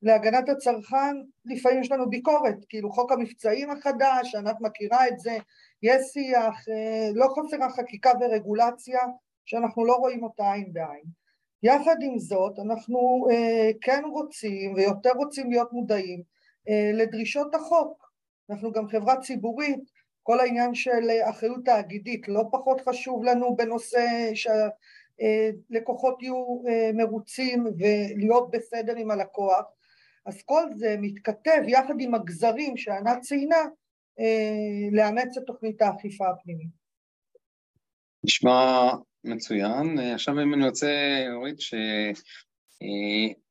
להגנת 0.02 0.48
הצרכן 0.48 1.16
לפעמים 1.44 1.80
יש 1.80 1.92
לנו 1.92 2.10
ביקורת, 2.10 2.64
כאילו 2.68 2.90
חוק 2.90 3.12
המבצעים 3.12 3.70
החדש, 3.70 4.34
ענת 4.34 4.56
מכירה 4.60 5.08
את 5.08 5.18
זה, 5.18 5.36
יש 5.82 6.02
שיח, 6.12 6.68
אה, 6.68 7.10
לא 7.14 7.26
חסרה 7.28 7.70
חקיקה 7.70 8.10
ורגולציה 8.20 9.00
שאנחנו 9.44 9.84
לא 9.84 9.94
רואים 9.94 10.22
אותה 10.22 10.52
עין 10.52 10.72
בעין. 10.72 11.04
יחד 11.62 11.96
עם 12.00 12.18
זאת 12.18 12.58
אנחנו 12.58 13.26
אה, 13.30 13.70
כן 13.80 14.02
רוצים 14.10 14.74
ויותר 14.74 15.12
רוצים 15.12 15.50
להיות 15.50 15.72
מודעים 15.72 16.22
אה, 16.68 16.90
לדרישות 16.94 17.54
החוק 17.54 18.07
אנחנו 18.50 18.72
גם 18.72 18.88
חברה 18.88 19.20
ציבורית, 19.20 19.80
כל 20.22 20.40
העניין 20.40 20.74
של 20.74 21.10
אחריות 21.30 21.64
תאגידית 21.64 22.28
לא 22.28 22.42
פחות 22.52 22.80
חשוב 22.80 23.24
לנו 23.24 23.56
בנושא 23.56 24.30
שהלקוחות 24.34 26.22
יהיו 26.22 26.62
אה, 26.68 26.90
מרוצים 26.94 27.64
ולהיות 27.78 28.50
בסדר 28.50 28.96
עם 28.96 29.10
הלקוח, 29.10 29.64
אז 30.26 30.42
כל 30.42 30.62
זה 30.74 30.96
מתכתב 31.00 31.62
יחד 31.68 31.94
עם 32.00 32.14
הגזרים 32.14 32.76
שענת 32.76 33.20
ציינה 33.20 33.64
אה, 34.20 34.88
לאמץ 34.92 35.36
את 35.36 35.42
תוכנית 35.46 35.82
האכיפה 35.82 36.28
הפנימית. 36.28 36.78
נשמע 38.24 38.90
מצוין. 39.24 39.98
עכשיו 39.98 40.42
אם 40.42 40.54
אני 40.54 40.66
רוצה, 40.66 40.88
אורית, 41.34 41.60
ש... 41.60 41.74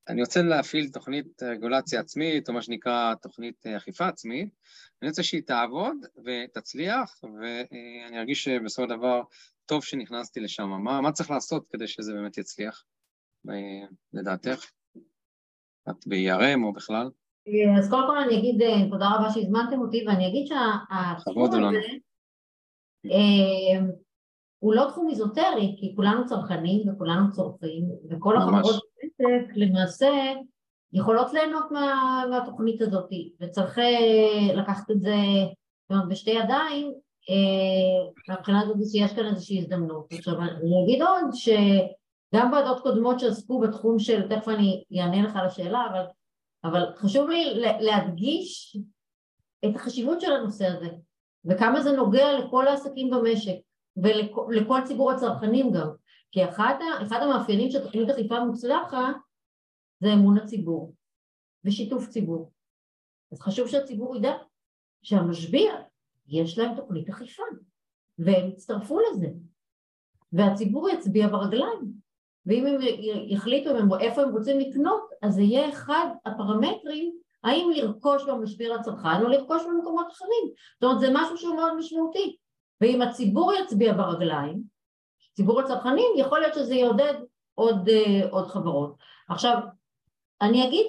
אני 0.09 0.21
רוצה 0.21 0.41
להפעיל 0.41 0.89
תוכנית 0.89 1.43
רגולציה 1.43 1.99
עצמית, 1.99 2.49
או 2.49 2.53
מה 2.53 2.61
שנקרא 2.61 3.13
תוכנית 3.21 3.67
אכיפה 3.67 4.07
עצמית, 4.07 4.49
אני 5.01 5.09
רוצה 5.09 5.23
שהיא 5.23 5.41
תעבוד 5.41 5.97
ותצליח, 6.25 7.19
ואני 7.23 8.19
ארגיש 8.19 8.43
שבסופו 8.43 8.87
של 8.89 8.97
דבר 8.97 9.21
טוב 9.65 9.83
שנכנסתי 9.83 10.39
לשם. 10.39 10.69
מה, 10.69 11.01
מה 11.01 11.11
צריך 11.11 11.31
לעשות 11.31 11.67
כדי 11.69 11.87
שזה 11.87 12.13
באמת 12.13 12.37
יצליח, 12.37 12.83
לדעתך? 14.13 14.71
את 15.89 16.07
ב-ERM 16.07 16.63
או 16.63 16.73
בכלל? 16.73 17.09
אז 17.79 17.89
קודם 17.89 18.07
כל 18.07 18.17
אני 18.17 18.39
אגיד 18.39 18.61
אה, 18.61 18.89
תודה 18.89 19.05
רבה 19.15 19.29
שהזמנתם 19.33 19.79
אותי, 19.79 20.05
ואני 20.07 20.27
אגיד 20.27 20.47
שהתחום 20.47 21.45
הזה 21.45 21.57
אה, 23.05 23.85
הוא 24.59 24.73
לא 24.73 24.87
תחום 24.89 25.09
איזוטרי, 25.09 25.75
כי 25.79 25.93
כולנו 25.95 26.25
צרכנים 26.25 26.89
וכולנו 26.89 27.31
צורכים, 27.31 27.83
וכל 28.09 28.37
החברות 28.37 28.86
בעסק 29.19 29.51
למעשה 29.55 30.09
יכולות 30.93 31.33
ליהנות 31.33 31.71
מה, 31.71 32.23
מהתוכנית 32.29 32.81
הזאת, 32.81 33.09
וצריך 33.41 33.79
אה, 33.79 34.53
לקחת 34.53 34.91
את 34.91 35.01
זה 35.01 35.15
אומרת, 35.89 36.07
בשתי 36.07 36.31
ידיים, 36.31 36.93
אה, 37.29 38.11
מהבחינה 38.27 38.61
הזאת 38.61 38.77
שיש 38.91 39.13
כאן 39.13 39.25
איזושהי 39.25 39.59
הזדמנות. 39.59 40.13
עכשיו 40.13 40.41
אני 40.41 40.83
אגיד 40.83 41.01
עוד 41.01 41.23
גם 42.35 42.53
ועדות 42.53 42.83
קודמות 42.83 43.19
שעסקו 43.19 43.59
בתחום 43.59 43.99
של, 43.99 44.29
תכף 44.29 44.47
אני 44.47 44.83
אענה 44.99 45.21
לך 45.21 45.35
על 45.35 45.45
השאלה, 45.45 45.87
אבל, 45.91 46.05
אבל 46.63 46.85
חשוב 46.95 47.29
לי 47.29 47.61
להדגיש 47.79 48.77
את 49.65 49.75
החשיבות 49.75 50.21
של 50.21 50.31
הנושא 50.31 50.65
הזה, 50.67 50.87
וכמה 51.45 51.81
זה 51.81 51.91
נוגע 51.91 52.39
לכל 52.39 52.67
העסקים 52.67 53.09
במשק, 53.09 53.55
ולכל 53.97 54.81
ציבור 54.85 55.11
הצרכנים 55.11 55.71
גם, 55.71 55.87
כי 56.31 56.45
אחד, 56.49 56.75
אחד 57.01 57.19
המאפיינים 57.21 57.71
של 57.71 57.83
תוכנית 57.83 58.09
אכיפה 58.09 58.39
מוצלחת 58.39 58.97
זה 59.99 60.13
אמון 60.13 60.37
הציבור 60.37 60.93
ושיתוף 61.65 62.07
ציבור. 62.07 62.51
אז 63.31 63.41
חשוב 63.41 63.67
שהציבור 63.67 64.15
ידע 64.15 64.33
שהמשביע 65.01 65.73
יש 66.27 66.57
להם 66.57 66.75
תוכנית 66.75 67.09
אכיפה 67.09 67.43
והם 68.19 68.49
יצטרפו 68.49 68.99
לזה. 68.99 69.27
והציבור 70.31 70.89
יצביע 70.89 71.27
ברגליים 71.27 71.93
ואם 72.45 72.65
הם 72.65 72.77
יחליטו 73.27 73.69
איפה 73.99 74.21
הם 74.21 74.29
רוצים 74.29 74.59
לקנות 74.59 75.09
אז 75.21 75.33
זה 75.33 75.41
יהיה 75.41 75.69
אחד 75.69 76.07
הפרמטרים 76.25 77.17
האם 77.43 77.71
לרכוש 77.75 78.23
במשביר 78.29 78.73
הצרכן 78.73 79.21
או 79.21 79.27
לרכוש 79.27 79.61
במקומות 79.63 80.07
אחרים. 80.11 80.53
זאת 80.73 80.83
אומרת 80.83 80.99
זה 80.99 81.07
משהו 81.13 81.37
שהוא 81.37 81.55
מאוד 81.55 81.75
משמעותי. 81.77 82.37
ואם 82.81 83.01
הציבור 83.01 83.53
יצביע 83.53 83.93
ברגליים 83.93 84.63
ציבור 85.37 85.61
הצרכנים 85.61 86.11
יכול 86.17 86.39
להיות 86.39 86.53
שזה 86.53 86.75
יעודד 86.75 87.13
עוד, 87.55 87.89
אה, 87.89 88.29
עוד 88.29 88.47
חברות. 88.47 88.95
עכשיו 89.29 89.57
אני 90.41 90.67
אגיד 90.67 90.85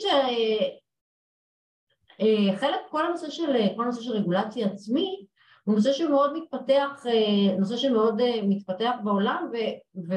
שחלק, 2.20 2.80
כל 2.90 3.06
הנושא 3.06 3.30
של, 3.30 3.52
כל 3.76 3.82
הנושא 3.82 4.00
של 4.00 4.12
רגולציה 4.12 4.66
עצמית 4.66 5.28
הוא 5.64 5.74
נושא 5.74 5.92
שמאוד 5.92 6.38
מתפתח, 6.38 7.04
נושא 7.58 7.76
שמאוד 7.76 8.22
מתפתח 8.42 8.92
בעולם 9.04 9.50
ו, 9.52 9.56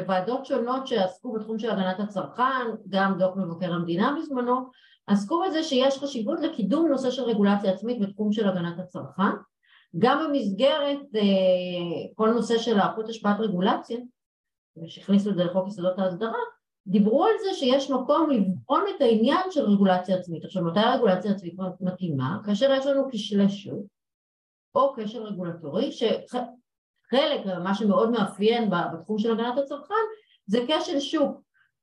וועדות 0.05 0.45
שונות 0.45 0.87
שעסקו 0.87 1.33
בתחום 1.33 1.59
של 1.59 1.69
הגנת 1.69 1.99
הצרכן, 1.99 2.67
גם 2.89 3.17
דוח 3.17 3.35
מבקר 3.37 3.73
המדינה 3.73 4.15
בזמנו, 4.17 4.69
עסקו 5.07 5.43
בזה 5.47 5.63
שיש 5.63 5.97
חשיבות 5.97 6.39
לקידום 6.39 6.87
נושא 6.87 7.11
של 7.11 7.23
רגולציה 7.23 7.73
עצמית 7.73 7.99
בתחום 7.99 8.31
של 8.31 8.49
הגנת 8.49 8.79
הצרכן, 8.79 9.31
גם 9.97 10.27
במסגרת 10.27 10.99
כל 12.15 12.31
נושא 12.31 12.57
של 12.57 12.79
הערכות 12.79 13.09
השפעת 13.09 13.39
רגולציה, 13.39 13.97
שהכניסו 14.87 15.29
את 15.29 15.35
זה 15.35 15.43
לחוק 15.43 15.67
יסודות 15.67 15.99
ההסדרה, 15.99 16.39
דיברו 16.87 17.25
על 17.25 17.33
זה 17.43 17.53
שיש 17.53 17.91
מקום 17.91 18.29
לבחון 18.29 18.83
את 18.95 19.01
העניין 19.01 19.51
של 19.51 19.61
רגולציה 19.61 20.17
עצמית. 20.17 20.45
עכשיו, 20.45 20.63
מתי 20.63 20.79
הרגולציה 20.79 21.31
עצמית 21.31 21.53
מתאימה? 21.81 22.37
כאשר 22.45 22.71
יש 22.77 22.85
לנו 22.85 23.07
כשלי 23.11 23.49
שוק 23.49 23.85
או 24.75 24.93
קשר 24.93 25.23
רגולטורי, 25.23 25.91
שחלק, 25.91 27.45
מה 27.63 27.75
שמאוד 27.75 28.09
מאפיין 28.09 28.69
בתחום 28.69 29.17
של 29.17 29.31
הגנת 29.31 29.57
הצרכן, 29.57 29.93
זה 30.45 30.59
כשל 30.67 30.99
שוק 30.99 31.41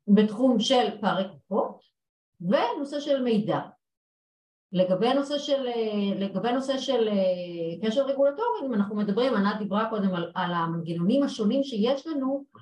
בתחום 0.09 0.61
של 0.61 1.01
פערי 1.01 1.25
כוחות 1.29 1.81
ונושא 2.41 3.01
של 3.01 3.23
מידע. 3.23 3.61
לגבי 4.73 5.15
נושא 5.15 5.39
של, 5.39 5.67
לגבי 6.17 6.53
נושא 6.53 6.79
של 6.79 7.09
קשר 7.83 8.07
רגולטורי, 8.07 8.67
אם 8.67 8.75
אנחנו 8.75 8.97
מדברים, 8.97 9.35
ענת 9.35 9.59
דיברה 9.59 9.91
קודם 9.91 10.15
על, 10.15 10.33
על 10.35 10.55
המנגנונים 10.55 11.23
השונים 11.23 11.63
שיש 11.63 12.07
לנו 12.07 12.45
אה, 12.57 12.61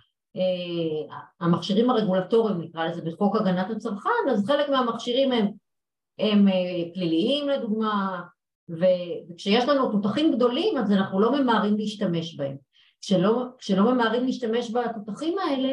המכשירים 1.41 1.91
הרגולטוריים 1.91 2.61
נקרא 2.61 2.89
לזה 2.89 3.03
בחוק 3.03 3.37
הגנת 3.37 3.71
הצרכן 3.71 4.31
אז 4.31 4.47
חלק 4.47 4.69
מהמכשירים 4.69 5.33
הם, 5.33 5.47
הם 6.19 6.49
אה, 6.49 6.95
פליליים 6.95 7.49
לדוגמה 7.49 8.23
וכשיש 8.69 9.65
לנו 9.65 9.93
תותחים 9.93 10.35
גדולים 10.35 10.79
אז 10.79 10.93
אנחנו 10.93 11.21
לא 11.21 11.33
ממהרים 11.33 11.77
להשתמש 11.77 12.37
בהם. 12.37 12.57
כשלא, 13.01 13.45
כשלא 13.59 13.93
ממהרים 13.93 14.25
להשתמש 14.25 14.71
בתותחים 14.71 15.39
האלה 15.39 15.73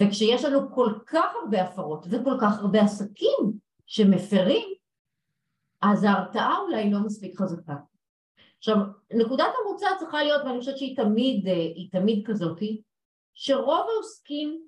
וכשיש 0.00 0.44
לנו 0.44 0.74
כל 0.74 0.92
כך 1.06 1.34
הרבה 1.42 1.62
הפרות 1.62 2.06
וכל 2.10 2.36
כך 2.40 2.58
הרבה 2.58 2.80
עסקים 2.82 3.52
שמפרים 3.86 4.68
אז 5.82 6.04
ההרתעה 6.04 6.58
אולי 6.58 6.90
לא 6.90 6.98
מספיק 6.98 7.40
חזקה. 7.40 7.74
עכשיו 8.58 8.76
נקודת 9.12 9.46
המוצא 9.64 9.86
צריכה 9.98 10.22
להיות 10.22 10.44
ואני 10.44 10.58
חושבת 10.58 10.78
שהיא 10.78 10.96
תמיד, 10.96 11.48
אה, 11.48 12.00
תמיד 12.00 12.26
כזאתי 12.26 12.82
שרוב 13.40 13.86
העוסקים 13.94 14.62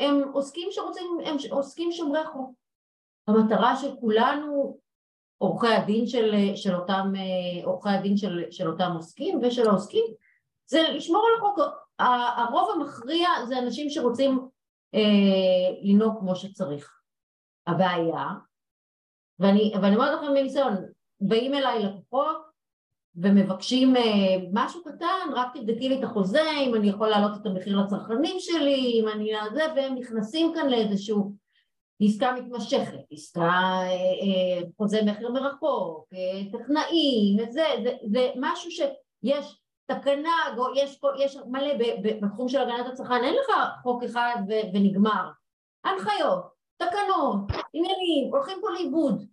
הם 0.00 0.22
עוסקים 0.32 0.68
שרוצים, 0.70 1.06
הם 1.24 1.36
עוסקים 1.50 1.92
שומרי 1.92 2.26
חוק. 2.26 2.50
המטרה 3.26 3.76
של 3.76 3.96
כולנו, 4.00 4.78
עורכי 5.38 5.68
הדין 5.68 6.06
של, 6.06 6.34
של 6.54 6.74
אותם, 6.74 7.12
עורכי 7.64 7.88
הדין 7.88 8.16
של, 8.16 8.44
של 8.50 8.68
אותם 8.70 8.92
עוסקים 8.96 9.40
ושל 9.42 9.68
העוסקים, 9.68 10.04
זה 10.66 10.82
לשמור 10.82 11.26
על 11.26 11.38
החוק. 11.38 11.58
הרוב 12.38 12.70
המכריע 12.74 13.28
זה 13.48 13.58
אנשים 13.58 13.90
שרוצים 13.90 14.48
אה, 14.94 15.80
לנהוג 15.82 16.18
כמו 16.18 16.36
שצריך. 16.36 17.00
הבעיה, 17.66 18.26
ואני, 19.38 19.72
ואני 19.82 19.94
אומרת 19.94 20.22
לכם 20.22 20.32
מניסיון, 20.32 20.74
באים 21.20 21.54
אליי 21.54 21.82
לקוחות 21.84 22.39
ומבקשים 23.16 23.96
אה, 23.96 24.36
משהו 24.52 24.84
קטן, 24.84 25.32
רק 25.34 25.48
תבדקי 25.54 25.88
לי 25.88 25.98
את 25.98 26.04
החוזה, 26.04 26.50
אם 26.66 26.74
אני 26.74 26.88
יכול 26.88 27.08
להעלות 27.08 27.40
את 27.40 27.46
המחיר 27.46 27.76
לצרכנים 27.76 28.36
שלי, 28.38 29.00
אם 29.00 29.08
אני 29.08 29.32
זה, 29.54 29.62
והם 29.76 29.94
נכנסים 29.94 30.52
כאן 30.54 30.68
לאיזשהו 30.68 31.32
עסקה 32.02 32.32
מתמשכת, 32.32 33.00
עסקה, 33.10 33.40
אה, 33.42 33.90
אה, 33.90 34.62
חוזה 34.76 35.00
מחיר 35.06 35.32
מרחוק, 35.32 36.08
טכנאים, 36.52 37.50
זה, 37.50 37.64
זה, 37.84 37.92
זה 38.06 38.30
משהו 38.36 38.70
שיש 38.70 39.60
תקנה, 39.86 40.36
יש, 40.76 41.00
יש 41.18 41.36
מלא 41.46 41.74
בתחום 42.02 42.48
של 42.48 42.58
הגנת 42.58 42.86
הצרכן, 42.86 43.24
אין 43.24 43.34
לך 43.34 43.56
חוק 43.82 44.02
אחד 44.02 44.36
ונגמר, 44.74 45.30
הנחיות, 45.84 46.44
תקנות, 46.76 47.40
עניינים, 47.72 48.30
הולכים 48.30 48.58
פה 48.60 48.70
לאיבוד. 48.70 49.26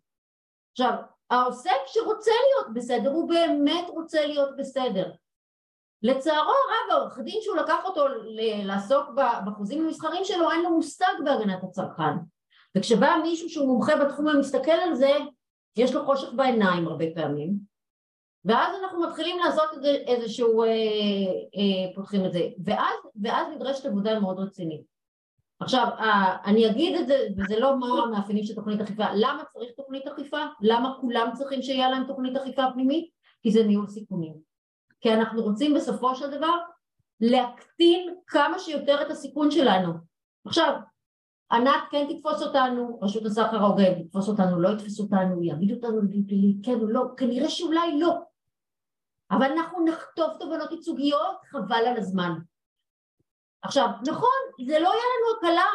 עכשיו, 0.71 0.93
העוסק 1.29 1.79
שרוצה 1.85 2.31
להיות 2.31 2.73
בסדר, 2.73 3.09
הוא 3.09 3.29
באמת 3.29 3.89
רוצה 3.89 4.25
להיות 4.25 4.57
בסדר. 4.57 5.11
לצערו 6.03 6.51
הרב, 6.51 6.91
העורך 6.97 7.19
דין 7.19 7.39
שהוא 7.41 7.57
לקח 7.57 7.85
אותו 7.85 8.05
לעסוק 8.63 9.09
בחוזים 9.45 9.85
המסחרים 9.85 10.23
שלו, 10.23 10.51
אין 10.51 10.63
לו 10.63 10.69
מושג 10.69 11.13
בהגנת 11.25 11.63
הצרכן. 11.63 12.17
וכשבא 12.77 13.15
מישהו 13.23 13.49
שהוא 13.49 13.67
מומחה 13.67 13.95
בתחום 13.95 14.27
ומסתכל 14.27 14.71
על 14.71 14.95
זה, 14.95 15.11
יש 15.77 15.93
לו 15.93 16.05
חושך 16.05 16.33
בעיניים 16.35 16.87
הרבה 16.87 17.05
פעמים, 17.15 17.53
ואז 18.45 18.75
אנחנו 18.83 19.01
מתחילים 19.01 19.39
לעשות 19.39 19.69
איזשהו, 19.83 20.63
אה, 20.63 20.69
אה, 20.69 21.95
פותחים 21.95 22.25
את 22.25 22.33
זה, 22.33 22.47
ואז, 22.65 22.95
ואז 23.23 23.47
נדרשת 23.55 23.85
עבודה 23.85 24.19
מאוד 24.19 24.39
רצינית. 24.39 24.96
עכשיו, 25.59 25.87
אה, 25.99 26.37
אני 26.45 26.69
אגיד 26.69 26.95
את 26.95 27.07
זה, 27.07 27.27
וזה 27.37 27.59
לא 27.59 27.79
מה 27.79 27.87
המאפיינים 28.03 28.43
של 28.43 28.55
תוכנית 28.55 28.81
אכיפה, 28.81 29.05
למה 29.15 29.43
צריך 29.53 29.71
תוכנית 29.77 30.07
אכיפה? 30.07 30.37
למה 30.61 30.93
כולם 31.01 31.29
צריכים 31.33 31.61
שיהיה 31.61 31.89
להם 31.89 32.03
תוכנית 32.07 32.35
אכיפה 32.35 32.63
פנימית? 32.73 33.09
כי 33.41 33.51
זה 33.51 33.63
ניהול 33.63 33.87
סיכונים. 33.87 34.33
כי 35.01 35.13
אנחנו 35.13 35.43
רוצים 35.43 35.73
בסופו 35.73 36.15
של 36.15 36.37
דבר 36.37 36.57
להקטין 37.21 38.15
כמה 38.27 38.59
שיותר 38.59 39.01
את 39.01 39.11
הסיכון 39.11 39.51
שלנו. 39.51 39.93
עכשיו, 40.45 40.73
ענת 41.51 41.83
כן 41.91 42.07
תתפוס 42.09 42.41
אותנו, 42.41 42.99
רשות 43.01 43.25
הסחר 43.25 43.57
ההוגן 43.57 44.03
תתפוס 44.03 44.29
אותנו, 44.29 44.59
לא 44.59 44.69
יתפסו 44.69 45.03
אותנו, 45.03 45.43
יעמידו 45.43 45.75
אותנו 45.75 46.01
לדין 46.01 46.23
פלילי, 46.27 46.57
כן 46.63 46.79
או 46.79 46.87
לא, 46.87 47.03
כנראה 47.17 47.49
שאולי 47.49 47.99
לא. 47.99 48.15
אבל 49.31 49.51
אנחנו 49.51 49.85
נחטוף 49.85 50.37
תובנות 50.39 50.71
ייצוגיות, 50.71 51.37
חבל 51.51 51.83
על 51.87 51.97
הזמן. 51.97 52.31
עכשיו, 53.61 53.87
נכון, 54.07 54.65
זה 54.67 54.79
לא 54.79 54.89
יהיה 54.89 55.03
לנו 55.13 55.37
הקלה 55.37 55.65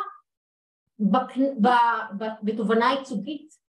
בתובנה 2.43 2.93
ייצוגית. 2.93 3.63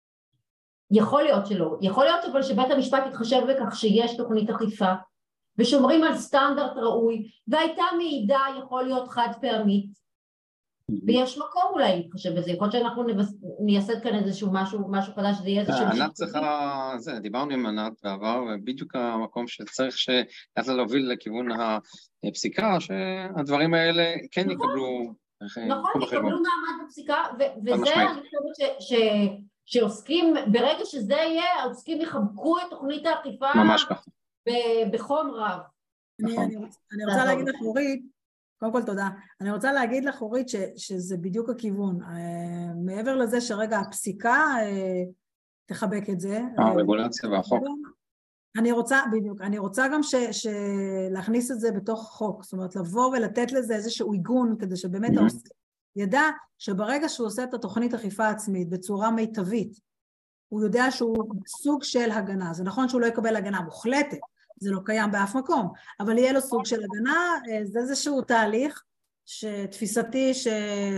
יכול 0.91 1.23
להיות 1.23 1.47
שלא. 1.47 1.77
יכול 1.81 2.05
להיות 2.05 2.25
אבל 2.31 2.43
שבית 2.43 2.71
המשפט 2.71 3.03
יתחשב 3.07 3.41
בכך 3.49 3.75
שיש 3.75 4.17
תוכנית 4.17 4.49
אכיפה 4.49 4.93
ושומרים 5.57 6.03
על 6.03 6.17
סטנדרט 6.17 6.77
ראוי 6.77 7.31
והייתה 7.47 7.83
מעידה 7.97 8.41
יכול 8.59 8.83
להיות 8.83 9.07
חד 9.07 9.27
פעמית 9.41 10.02
ויש 11.07 11.37
מקום 11.37 11.61
אולי 11.69 11.95
להתחשב 11.97 12.37
בזה, 12.37 12.51
יכול 12.51 12.67
להיות 12.67 12.71
שאנחנו 12.71 13.03
נייסד 13.65 14.03
כאן 14.03 14.15
איזשהו 14.15 14.49
משהו, 14.53 14.79
משהו 14.91 15.13
חדש, 15.13 15.37
שזה 15.37 15.49
יהיה 15.49 15.61
איזשהו... 15.61 15.85
ענת 15.85 16.13
צריכה, 16.13 16.93
זה, 16.97 17.19
דיברנו 17.19 17.53
עם 17.53 17.65
ענת 17.65 17.93
בעבר, 18.03 18.43
ובדיוק 18.49 18.95
המקום 18.95 19.47
שצריך 19.47 19.95
לאט 20.57 20.67
להוביל 20.67 21.11
לכיוון 21.11 21.47
הפסיקה, 22.23 22.79
שהדברים 22.79 23.73
האלה 23.73 24.13
כן 24.31 24.41
נכון. 24.41 24.51
יקבלו... 24.53 25.13
נכון, 25.67 26.01
יקבלו 26.01 26.29
מעמד 26.29 26.85
בפסיקה, 26.85 27.23
וזה 27.65 27.93
אני 27.95 28.21
חושבת 28.21 28.99
שעוסקים, 29.65 30.33
ברגע 30.51 30.85
שזה 30.85 31.13
יהיה, 31.13 31.61
העוסקים 31.61 32.01
יחבקו 32.01 32.57
את 32.57 32.63
תוכנית 32.69 33.05
האכיפה 33.05 33.47
ממש 33.55 33.83
ככה. 33.83 34.11
בחום 34.91 35.31
רב. 35.31 35.59
אני 36.23 37.05
רוצה 37.05 37.25
להגיד 37.25 37.47
לך, 37.47 37.55
אורית, 37.61 38.12
קודם 38.59 38.71
כל 38.71 38.83
תודה. 38.83 39.09
אני 39.41 39.51
רוצה 39.51 39.71
להגיד 39.71 40.05
לך, 40.05 40.21
אורית, 40.21 40.49
ש, 40.49 40.55
שזה 40.77 41.17
בדיוק 41.17 41.49
הכיוון. 41.49 42.01
Uh, 42.01 42.05
מעבר 42.85 43.15
לזה 43.15 43.41
שרגע 43.41 43.79
הפסיקה 43.79 44.55
uh, 44.59 45.11
תחבק 45.65 46.09
את 46.09 46.19
זה. 46.19 46.41
הרגולציה 46.57 47.29
והחוק. 47.29 47.63
אני 48.57 48.71
רוצה, 48.71 48.99
בדיוק, 49.11 49.41
אני 49.41 49.57
רוצה 49.57 49.87
גם 49.87 50.03
ש, 50.03 50.15
ש, 50.15 50.47
להכניס 51.11 51.51
את 51.51 51.59
זה 51.59 51.71
בתוך 51.71 51.99
החוק, 51.99 52.43
זאת 52.43 52.53
אומרת 52.53 52.75
לבוא 52.75 53.07
ולתת 53.07 53.51
לזה 53.51 53.75
איזשהו 53.75 54.11
עיגון 54.11 54.55
כדי 54.59 54.77
שבאמת 54.77 55.11
mm-hmm. 55.11 55.19
העוסקים 55.19 55.51
ידע 55.95 56.21
שברגע 56.57 57.09
שהוא 57.09 57.27
עושה 57.27 57.43
את 57.43 57.53
התוכנית 57.53 57.93
אכיפה 57.93 58.27
עצמית 58.27 58.69
בצורה 58.69 59.11
מיטבית, 59.11 59.79
הוא 60.49 60.63
יודע 60.63 60.91
שהוא 60.91 61.35
סוג 61.47 61.83
של 61.83 62.11
הגנה. 62.11 62.53
זה 62.53 62.63
נכון 62.63 62.89
שהוא 62.89 63.01
לא 63.01 63.05
יקבל 63.05 63.35
הגנה 63.35 63.61
מוחלטת, 63.61 64.17
זה 64.59 64.71
לא 64.71 64.79
קיים 64.85 65.11
באף 65.11 65.35
מקום, 65.35 65.73
אבל 65.99 66.17
יהיה 66.17 66.33
לו 66.33 66.41
סוג 66.41 66.65
של 66.65 66.79
הגנה, 66.83 67.39
אה, 67.49 67.65
זה 67.65 67.79
איזשהו 67.79 68.21
תהליך 68.21 68.83
שתפיסתי 69.25 70.33
ש... 70.33 70.47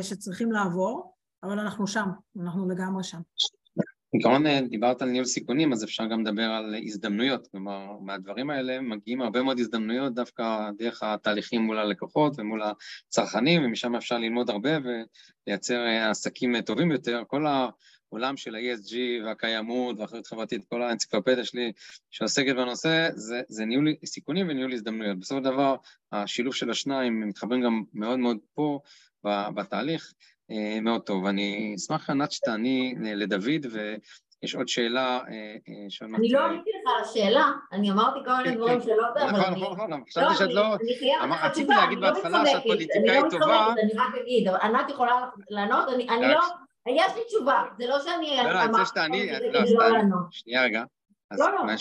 שצריכים 0.02 0.52
לעבור, 0.52 1.16
אבל 1.44 1.60
אנחנו 1.60 1.88
שם, 1.88 2.10
אנחנו 2.42 2.70
לגמרי 2.70 3.04
שם. 3.04 3.20
בעיקרון 4.16 4.48
אה, 4.48 4.62
דיברת 4.70 5.02
על 5.02 5.10
ניהול 5.10 5.26
סיכונים, 5.26 5.74
אז 5.74 5.84
אפשר 5.84 6.06
גם 6.06 6.22
לדבר 6.22 6.44
על 6.44 6.76
הזדמנויות, 6.84 7.48
כלומר, 7.48 7.88
מהדברים 8.02 8.50
האלה 8.50 8.82
מגיעים 8.82 9.22
הרבה 9.22 9.44
מאוד 9.44 9.60
הזדמנויות 9.60 10.14
דווקא 10.14 10.70
דרך 10.78 11.04
התהליכים 11.04 11.62
מול 11.62 11.78
הלקוחות 11.78 12.34
ומול 12.38 12.62
הצרכנים, 12.64 13.66
ומשם 13.66 13.96
אפשר 13.96 14.18
ללמוד 14.18 14.50
הרבה 14.50 14.70
ולייצר 15.48 15.86
אה, 15.86 16.10
עסקים 16.10 16.62
טובים 16.62 16.92
יותר. 16.92 17.24
כל 17.28 17.46
העולם 18.12 18.38
של 18.38 18.56
ה-ESG 18.56 18.96
והקיימות 19.26 20.00
והאחריות 20.00 20.28
חברתית, 20.28 20.66
כל 20.70 20.82
האנציקלופדיה 20.82 21.46
שלי 21.46 21.72
שעוסקת 22.10 22.56
בנושא, 22.56 23.10
זה, 23.14 23.42
זה 23.48 23.66
ניהול 23.66 23.88
סיכונים 24.06 24.50
וניהול 24.50 24.74
הזדמנויות. 24.74 25.20
בסופו 25.20 25.40
של 25.40 25.44
דבר, 25.44 25.76
השילוב 26.12 26.54
של 26.54 26.70
השניים 26.70 27.28
מתחברים 27.28 27.62
גם 27.62 27.84
מאוד 27.94 28.20
מאוד 28.20 28.38
פה 28.54 28.80
בתהליך. 29.56 30.14
אה, 30.52 30.80
מאוד 30.82 31.02
טוב. 31.02 31.26
אני 31.26 31.74
אשמח, 31.78 32.10
ענת, 32.10 32.32
שתעני 32.32 32.96
לדוד, 33.02 33.66
ויש 33.72 34.56
עוד 34.56 34.68
שאלה 34.68 35.20
אה, 35.30 35.56
שעוד 35.90 36.12
אני 36.16 36.30
לא 36.30 36.40
עניתי 36.40 36.70
לך 36.70 36.94
על 36.96 37.04
השאלה, 37.04 37.52
אני 37.72 37.92
אמרתי 37.92 38.20
כל 38.26 38.32
מיני 38.38 38.50
כן, 38.50 38.56
דברים 38.56 38.80
כן. 38.80 38.86
שלא 38.86 39.08
יודע, 39.08 39.24
אבל 39.24 39.40
נכון, 39.40 39.54
אני... 39.54 39.62
נכון, 39.62 39.90
נכון, 39.90 40.04
חשבתי 40.10 40.36
שאת 40.38 40.54
לא... 40.54 40.76
רציתי 41.44 41.74
להגיד 41.74 42.00
לא 42.00 42.12
בהתחלה 42.12 42.46
שאת 42.46 42.64
פוליטיקאית 42.64 43.26
טובה. 43.32 43.74
אני 43.84 43.92
רק 43.96 44.16
אגיד, 44.22 44.48
ענת 44.48 44.90
יכולה 44.90 45.26
לענות, 45.50 45.90
אני 45.90 46.28
לא... 46.28 46.40
יש 46.88 47.16
לי 47.16 47.22
תשובה, 47.28 47.64
זה 47.78 47.88
לא 47.88 48.00
שאני... 48.00 48.38
לא, 48.38 48.52
לא, 48.52 48.64
אני 48.64 48.72
רוצה 48.72 48.86
שתעני, 48.86 49.30
לא, 49.52 49.60
שנייה 50.32 50.64
רגע. 50.64 50.84
לא, 51.32 51.52
לא. 51.52 51.74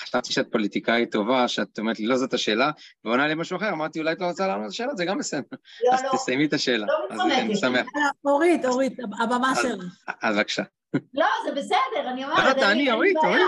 חשבתי 0.00 0.32
שאת 0.32 0.52
פוליטיקאית 0.52 1.12
טובה, 1.12 1.48
שאת 1.48 1.78
אומרת 1.78 1.98
לי, 1.98 2.06
לא 2.06 2.16
זאת 2.16 2.34
השאלה, 2.34 2.70
ועונה 3.04 3.28
לי 3.28 3.34
משהו 3.34 3.56
אחר, 3.56 3.68
אמרתי, 3.68 3.98
אולי 3.98 4.12
את 4.12 4.20
לא 4.20 4.26
רוצה 4.26 4.46
לענות 4.46 4.62
על 4.62 4.68
השאלה, 4.68 4.94
זה 4.94 5.04
גם 5.04 5.18
בסדר. 5.18 5.56
לא, 5.84 5.94
אז 5.94 6.02
לא. 6.04 6.10
תסיימי 6.12 6.46
את 6.46 6.52
השאלה. 6.52 6.86
לא 7.10 7.26
מתחמקת. 7.48 7.86
אורית, 8.24 8.64
אורית, 8.64 8.92
הבמה 9.20 9.52
שלך. 9.62 9.84
אז 10.22 10.36
בבקשה. 10.36 10.62
לא, 11.14 11.26
זה 11.44 11.52
בסדר, 11.54 12.10
אני 12.10 12.24
אומרת, 12.24 12.38
לא, 12.44 12.52
תעני, 12.52 12.92
אורית, 12.92 13.16
אורית. 13.16 13.42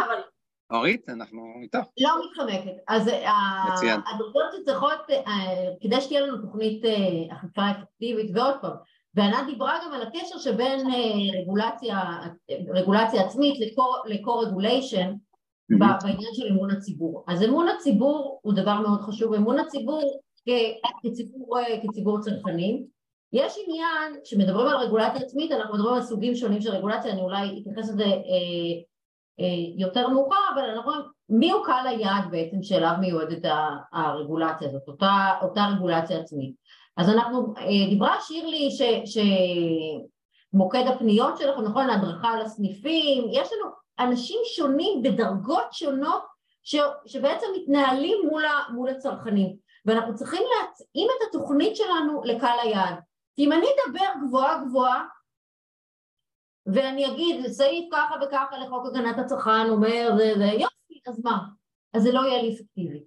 אורית, 0.71 1.09
אנחנו 1.09 1.55
איתך. 1.63 1.79
לא 2.01 2.11
מתחמקת. 2.25 2.77
אז 2.89 3.11
הדרגות 4.15 4.45
שצריכות, 4.61 5.11
אה, 5.11 5.23
כדי 5.83 6.01
שתהיה 6.01 6.21
לנו 6.21 6.37
תוכנית 6.43 6.85
אה, 6.85 7.37
אכיפה 7.37 7.63
אפקטיבית, 7.71 8.31
ועוד 8.35 8.55
פעם, 8.61 8.73
וענת 9.15 9.47
דיברה 9.47 9.79
גם 9.87 9.93
על 9.93 10.03
הקשר 10.03 10.39
שבין 10.39 10.91
אה, 10.91 11.43
רגולציה 12.75 13.21
עצמית 13.27 13.61
ל-co-regulation, 13.61 15.09
בעניין 15.79 16.31
של 16.33 16.47
אמון 16.51 16.71
הציבור. 16.71 17.25
אז 17.29 17.43
אמון 17.43 17.69
הציבור 17.69 18.41
הוא 18.43 18.55
דבר 18.55 18.81
מאוד 18.81 19.01
חשוב, 19.01 19.35
אמון 19.35 19.59
הציבור 19.59 20.21
כציבור, 21.03 21.59
כציבור 21.83 22.21
צרכנים. 22.21 22.85
יש 23.33 23.57
עניין, 23.67 24.21
כשמדברים 24.25 24.67
על 24.67 24.77
רגולציה 24.77 25.21
עצמית, 25.21 25.53
אנחנו 25.53 25.75
מדברים 25.75 25.95
על 25.95 26.03
סוגים 26.03 26.35
שונים 26.35 26.61
של 26.61 26.71
רגולציה, 26.71 27.13
אני 27.13 27.21
אולי 27.21 27.63
אתייחס 27.63 27.91
לזה 27.91 28.05
אה, 28.05 28.75
אה, 29.41 29.45
יותר 29.77 30.09
מאוחר, 30.09 30.37
אבל 30.55 30.63
אנחנו 30.63 30.91
רואים 30.91 31.05
מי 31.29 31.51
הוא 31.51 31.65
קהל 31.65 31.87
היעד 31.87 32.25
בעצם 32.31 32.63
שאליו 32.63 32.93
מיועדת 33.01 33.51
הרגולציה 33.93 34.69
הזאת, 34.69 34.83
אותה, 34.89 35.31
אותה 35.43 35.67
רגולציה 35.77 36.21
עצמית. 36.21 36.55
אז 36.97 37.09
אנחנו, 37.09 37.55
אה, 37.59 37.89
דיברה 37.89 38.21
שירלי 38.21 38.71
ש, 38.71 38.83
שמוקד 40.53 40.85
הפניות 40.87 41.39
שלכם, 41.39 41.63
נכון, 41.63 41.91
הדרכה 41.91 42.37
לסניפים, 42.37 43.25
יש 43.31 43.49
לנו 43.53 43.71
אנשים 43.99 44.41
שונים 44.45 45.03
בדרגות 45.03 45.73
שונות 45.73 46.23
ש, 46.63 46.77
שבעצם 47.07 47.47
מתנהלים 47.57 48.19
מול, 48.31 48.45
ה, 48.45 48.73
מול 48.73 48.89
הצרכנים. 48.89 49.57
ואנחנו 49.87 50.15
צריכים 50.15 50.43
להתאים 50.43 51.09
את 51.11 51.29
התוכנית 51.29 51.77
שלנו 51.77 52.23
לקהל 52.25 52.59
היעד. 52.63 52.95
כי 53.37 53.45
אם 53.45 53.53
אני 53.53 53.67
אדבר 53.67 54.27
גבוהה 54.27 54.65
גבוהה 54.65 55.05
ואני 56.67 57.07
אגיד 57.07 57.47
סעיף 57.47 57.85
ככה 57.93 58.15
וככה 58.23 58.59
לחוק 58.59 58.87
הגנת 58.87 59.19
הצרכן 59.19 59.69
אומר 59.69 60.17
יופי 60.59 61.01
אז 61.09 61.25
מה? 61.25 61.39
אז 61.95 62.03
זה 62.03 62.13
לא 62.13 62.21
יהיה 62.21 62.43
לי 62.43 62.55
אפקטיבי 62.55 63.05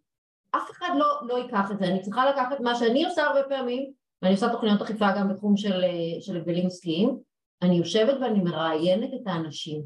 אף 0.57 0.71
אחד 0.71 0.89
לא, 0.97 1.05
לא 1.27 1.37
ייקח 1.37 1.71
את 1.71 1.79
זה. 1.79 1.85
אני 1.85 2.01
צריכה 2.01 2.29
לקחת 2.29 2.59
מה 2.59 2.75
שאני 2.75 3.05
עושה 3.05 3.23
הרבה 3.23 3.43
פעמים 3.49 3.91
ואני 4.21 4.33
עושה 4.33 4.49
תוכניות 4.49 4.81
אכיפה 4.81 5.11
גם 5.17 5.29
בתחום 5.29 5.57
של, 5.57 5.81
של 6.19 6.37
הגבלים 6.37 6.67
עסקיים. 6.67 7.17
אני 7.61 7.75
יושבת 7.75 8.17
ואני 8.21 8.39
מראיינת 8.39 9.13
את 9.13 9.27
האנשים 9.27 9.81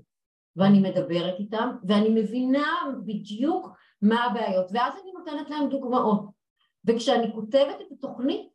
ואני 0.56 0.80
מדברת 0.80 1.40
איתם 1.40 1.70
ואני 1.88 2.10
מבינה 2.10 2.68
בדיוק 3.06 3.70
מה 4.02 4.24
הבעיות. 4.24 4.66
ואז 4.74 4.94
אני 5.04 5.12
נותנת 5.12 5.50
להם 5.50 5.70
דוגמאות. 5.70 6.26
וכשאני 6.86 7.34
כותבת 7.34 7.82
את 7.82 7.92
התוכנית 7.92 8.52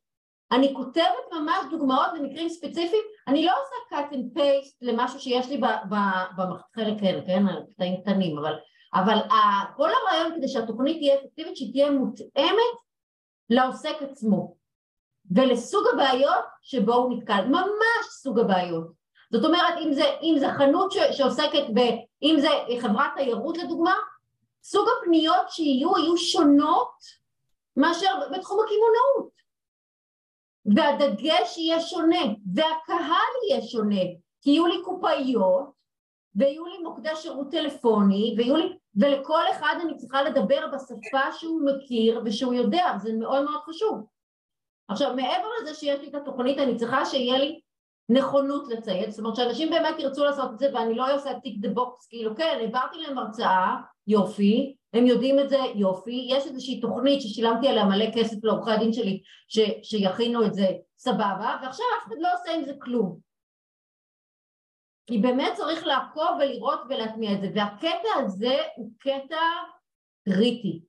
אני 0.53 0.75
כותבת 0.75 1.33
ממש 1.33 1.59
דוגמאות 1.71 2.07
למקרים 2.15 2.49
ספציפיים. 2.49 3.03
אני 3.29 3.45
לא 3.45 3.53
עושה 3.53 3.97
cut 3.97 4.15
and 4.15 4.39
paste 4.39 4.77
למשהו 4.83 5.21
שיש 5.21 5.49
לי 5.49 5.61
בחלק 6.37 7.01
כאלה, 7.01 7.27
כן, 7.27 7.43
קטעים 7.75 8.01
קטנים 8.01 8.39
אבל, 8.39 8.55
אבל 8.95 9.19
כל 9.77 9.91
הרעיון 9.91 10.37
כדי 10.37 10.49
שהתוכנית 10.49 10.99
תהיה 10.99 11.15
אפקטיבית 11.15 11.57
שהיא 11.57 11.73
תהיה 11.73 11.91
מותאמת 11.91 12.77
לעוסק 13.51 13.97
עצמו. 14.01 14.57
ולסוג 15.31 15.85
הבעיות 15.95 16.45
שבו 16.63 16.95
הוא 16.95 17.17
נתקל, 17.17 17.45
ממש 17.47 18.07
סוג 18.11 18.39
הבעיות. 18.39 18.87
זאת 19.33 19.45
אומרת 19.45 19.75
אם 19.85 19.93
זה, 19.93 20.05
אם 20.23 20.35
זה 20.39 20.47
חנות 20.49 20.93
ש, 20.93 20.97
שעוסקת 21.13 21.65
ב... 21.75 21.81
אם 22.23 22.37
זה 22.41 22.49
חברת 22.83 23.11
תיירות 23.17 23.59
לדוגמה, 23.59 23.95
סוג 24.63 24.89
הפניות 24.89 25.51
שיהיו 25.51 25.99
יהיו 25.99 26.17
שונות 26.17 26.95
מאשר 27.77 28.15
בתחום 28.33 28.59
הקמעונאות. 28.65 29.37
והדגש 30.77 31.59
יהיה 31.59 31.81
שונה 31.81 32.21
והקהל 32.55 33.33
יהיה 33.49 33.63
שונה. 33.63 34.03
כי 34.43 34.51
יהיו 34.51 34.67
לי 34.67 34.83
קופאיות 34.85 35.76
ויהיו 36.37 36.67
לי 36.67 36.79
מוקדי 36.83 37.17
שירות 37.17 37.51
טלפוני 37.51 38.35
ויהיו 38.37 38.57
לי, 38.57 38.77
ולכל 38.97 39.43
אחד 39.51 39.75
אני 39.83 39.97
צריכה 39.97 40.23
לדבר 40.23 40.67
בשפה 40.73 41.33
שהוא 41.33 41.61
מכיר 41.65 42.23
ושהוא 42.25 42.55
יודע, 42.55 42.93
זה 42.99 43.13
מאוד 43.13 43.45
מאוד 43.45 43.61
חשוב. 43.61 44.07
עכשיו 44.89 45.17
מעבר 45.17 45.49
לזה 45.63 45.75
שיש 45.75 46.01
לי 46.01 46.09
את 46.09 46.15
התוכנית 46.15 46.59
אני 46.59 46.77
צריכה 46.77 47.05
שיהיה 47.05 47.39
לי 47.39 47.61
נכונות 48.09 48.69
לציית, 48.69 49.11
זאת 49.11 49.19
אומרת 49.19 49.37
שאנשים 49.37 49.71
באמת 49.71 49.95
ירצו 49.99 50.25
לעשות 50.25 50.51
את 50.53 50.59
זה 50.59 50.71
ואני 50.75 50.95
לא 50.95 51.15
עושה 51.15 51.41
tick 51.41 51.59
the 51.61 51.69
box, 51.69 52.07
כאילו 52.07 52.37
כן, 52.37 52.59
העברתי 52.61 52.99
להם 52.99 53.19
הרצאה, 53.19 53.77
יופי, 54.07 54.77
הם 54.95 55.07
יודעים 55.07 55.39
את 55.41 55.49
זה, 55.49 55.59
יופי, 55.75 56.27
יש 56.31 56.47
איזושהי 56.47 56.81
תוכנית 56.81 57.23
ששילמתי 57.23 57.69
עליה 57.69 57.85
מלא 57.85 58.05
כסף 58.15 58.45
לעורכי 58.45 58.71
הדין 58.71 58.93
שלי 58.93 59.21
ש, 59.49 59.59
שיכינו 59.83 60.47
את 60.47 60.55
זה, 60.55 60.67
סבבה, 60.99 61.57
ועכשיו 61.63 61.87
אף 61.99 62.09
אחד 62.09 62.17
לא 62.21 62.29
עושה 62.35 62.55
עם 62.55 62.65
זה 62.65 62.73
כלום. 62.79 63.26
כי 65.07 65.19
באמת 65.19 65.53
צריך 65.55 65.87
לעקוב 65.87 66.29
ולראות 66.41 66.81
ולהטמיע 66.89 67.33
את 67.33 67.41
זה, 67.41 67.51
והקטע 67.55 68.09
הזה 68.17 68.57
הוא 68.77 68.91
קטע 68.99 69.41
קריטי. 70.25 70.83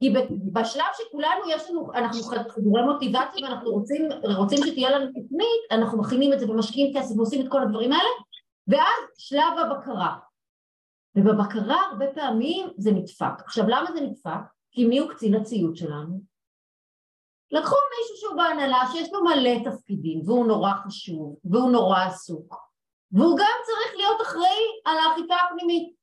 כי 0.00 0.12
בשלב 0.52 0.84
שכולנו 0.94 1.50
יש 1.50 1.70
לנו, 1.70 1.92
אנחנו 1.94 2.22
חדורי 2.22 2.82
מוטיבציה 2.82 3.44
ואנחנו 3.44 3.70
רוצים, 3.70 4.08
רוצים 4.36 4.58
שתהיה 4.66 4.90
לנו 4.90 5.06
תוכנית, 5.06 5.60
אנחנו 5.70 5.98
מכינים 5.98 6.32
את 6.32 6.40
זה 6.40 6.50
ומשקיעים 6.50 6.96
כסף 6.96 7.16
ועושים 7.16 7.46
את 7.46 7.52
כל 7.52 7.62
הדברים 7.62 7.92
האלה, 7.92 8.08
ואז 8.68 9.04
שלב 9.18 9.58
הבקרה. 9.58 10.16
ובבקרה 11.16 11.76
הרבה 11.90 12.06
פעמים 12.14 12.68
זה 12.76 12.90
נדפק. 12.90 13.42
עכשיו 13.44 13.64
למה 13.68 13.92
זה 13.92 14.00
נדפק? 14.00 14.40
כי 14.70 14.86
מי 14.86 14.98
הוא 14.98 15.10
קצין 15.10 15.34
הציות 15.34 15.76
שלנו? 15.76 16.20
לקחו 17.50 17.74
מישהו 17.98 18.16
שהוא 18.16 18.36
בהנהלה 18.36 18.82
שיש 18.92 19.12
לו 19.12 19.24
מלא 19.24 19.70
תפקידים 19.70 20.20
והוא 20.26 20.46
נורא 20.46 20.72
חשוב 20.72 21.36
והוא 21.44 21.70
נורא 21.70 21.98
עסוק 22.04 22.65
והוא 23.12 23.38
גם 23.38 23.56
צריך 23.66 23.96
להיות 23.96 24.20
אחראי 24.22 24.64
על 24.84 24.96
האכיפה 24.98 25.34
הפנימית. 25.34 25.96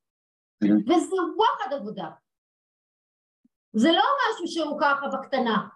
וזה 0.61 1.15
וואחד 1.37 1.73
עבודה. 1.73 2.09
זה 3.73 3.91
לא 3.91 4.03
משהו 4.19 4.47
שהוא 4.47 4.79
ככה 4.81 5.07
בקטנה, 5.07 5.67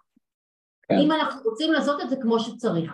כן. 0.82 0.94
אם 1.04 1.12
אנחנו 1.12 1.50
רוצים 1.50 1.72
לעשות 1.72 2.00
את 2.00 2.10
זה 2.10 2.16
כמו 2.22 2.40
שצריך. 2.40 2.92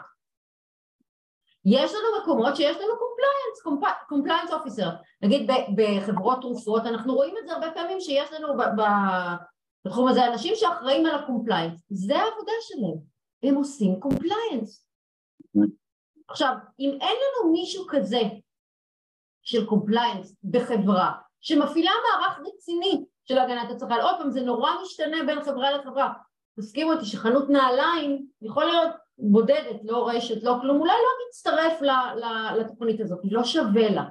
יש 1.64 1.93
לנו 1.93 2.22
מקומות 2.22 2.57
שיש 2.57 2.76
לנו 2.76 2.95
compliance, 2.99 3.89
compliance 4.09 4.53
officer, 4.53 4.89
נגיד 5.22 5.51
בחברות 5.76 6.41
תרופות, 6.41 6.82
אנחנו 6.87 7.14
רואים 7.14 7.35
את 7.39 7.47
זה 7.47 7.53
הרבה 7.53 7.70
פעמים 7.74 8.01
שיש 8.01 8.32
לנו 8.32 8.49
בתחום 9.87 10.09
הזה 10.09 10.26
אנשים 10.26 10.55
שאחראים 10.57 11.07
על 11.07 11.14
ה 11.14 11.20
compliance, 11.20 11.83
זה 11.91 12.16
העבודה 12.16 12.53
שלהם, 12.61 12.99
הם 13.43 13.55
עושים 13.55 14.01
compliance. 14.01 14.89
עכשיו, 16.29 16.55
אם 16.81 16.91
אין 17.01 17.16
לנו 17.16 17.53
מישהו 17.53 17.87
כזה 17.89 18.20
של 19.43 19.66
compliance 19.66 20.37
בחברה 20.45 21.12
שמפעילה 21.41 21.91
מערך 22.11 22.39
רציני 22.39 23.05
של 23.25 23.39
הגנת 23.39 23.70
הצרכן. 23.70 24.01
עוד 24.01 24.14
פעם, 24.18 24.31
זה 24.31 24.41
נורא 24.41 24.70
משתנה 24.83 25.16
בין 25.27 25.45
חברה 25.45 25.70
לחברה. 25.70 26.12
תסכימו 26.61 26.93
איתי 26.93 27.05
שחנות 27.05 27.51
נעליים, 27.51 28.27
יכול 28.43 28.64
להיות 28.64 28.93
בודדת, 29.18 29.81
לא 29.85 30.09
רשת, 30.09 30.43
לא 30.43 30.57
כלום, 30.61 30.81
אולי 30.81 30.93
לא 30.93 31.29
תצטרף 31.31 31.81
לתוכנית 32.57 33.01
הזאת, 33.01 33.18
היא 33.22 33.33
לא 33.33 33.45
שווה 33.45 33.91
לה. 33.91 34.05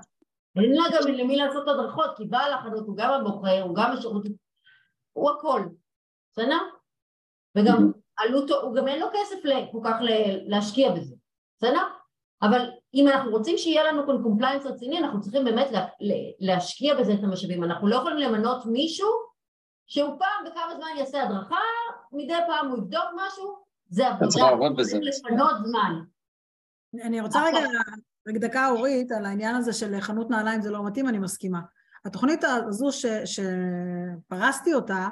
אין 0.55 0.75
לה 0.75 0.83
גם 0.93 1.11
למי 1.11 1.35
לעשות 1.35 1.67
הדרכות, 1.67 2.17
כי 2.17 2.25
בעל 2.25 2.53
החנות 2.53 2.87
הוא 2.87 2.97
גם 2.97 3.11
המוכר, 3.11 3.61
הוא 3.61 3.75
גם 3.75 3.91
השירות, 3.91 4.23
הוא 5.13 5.31
הכל, 5.31 5.61
בסדר? 6.31 6.59
וגם 7.57 7.91
עלות, 8.17 8.49
הוא 8.49 8.75
גם 8.75 8.87
אין 8.87 8.99
לו 8.99 9.07
כסף 9.13 9.35
כל 9.71 9.79
כך 9.83 9.95
להשקיע 10.47 10.91
בזה, 10.91 11.15
בסדר? 11.57 11.83
אבל 12.43 12.69
אם 12.93 13.07
אנחנו 13.07 13.31
רוצים 13.31 13.57
שיהיה 13.57 13.83
לנו 13.83 14.07
כאן 14.07 14.23
compliance 14.23 14.65
רציני, 14.65 14.99
אנחנו 14.99 15.21
צריכים 15.21 15.45
באמת 15.45 15.71
לה, 15.71 15.85
להשקיע 16.39 16.95
בזה 16.95 17.13
את 17.13 17.23
המשאבים. 17.23 17.63
אנחנו 17.63 17.87
לא 17.87 17.95
יכולים 17.95 18.17
למנות 18.17 18.65
מישהו 18.65 19.09
שהוא 19.87 20.19
פעם 20.19 20.45
בכמה 20.45 20.75
זמן 20.75 20.87
יעשה 20.97 21.23
הדרכה, 21.23 21.55
מדי 22.11 22.37
פעם 22.47 22.67
הוא 22.67 22.77
יבדוק 22.77 23.05
משהו, 23.15 23.55
זה 23.89 24.07
עבודה. 24.07 24.27
צריך 24.27 24.45
לעבוד 24.45 24.75
בזה. 24.77 24.99
לפנות 25.01 25.51
זמן. 25.63 25.99
אני 27.03 27.21
רוצה 27.21 27.43
רגע, 27.45 27.59
רק 28.27 28.35
דקה 28.35 28.69
אורית, 28.69 29.11
על 29.11 29.25
העניין 29.25 29.55
הזה 29.55 29.73
של 29.73 29.99
חנות 29.99 30.29
נעליים 30.29 30.61
זה 30.61 30.71
לא 30.71 30.85
מתאים, 30.85 31.09
אני 31.09 31.19
מסכימה. 31.19 31.59
התוכנית 32.05 32.43
הזו 32.43 32.91
ש, 32.91 33.05
שפרסתי 33.05 34.73
אותה, 34.73 35.07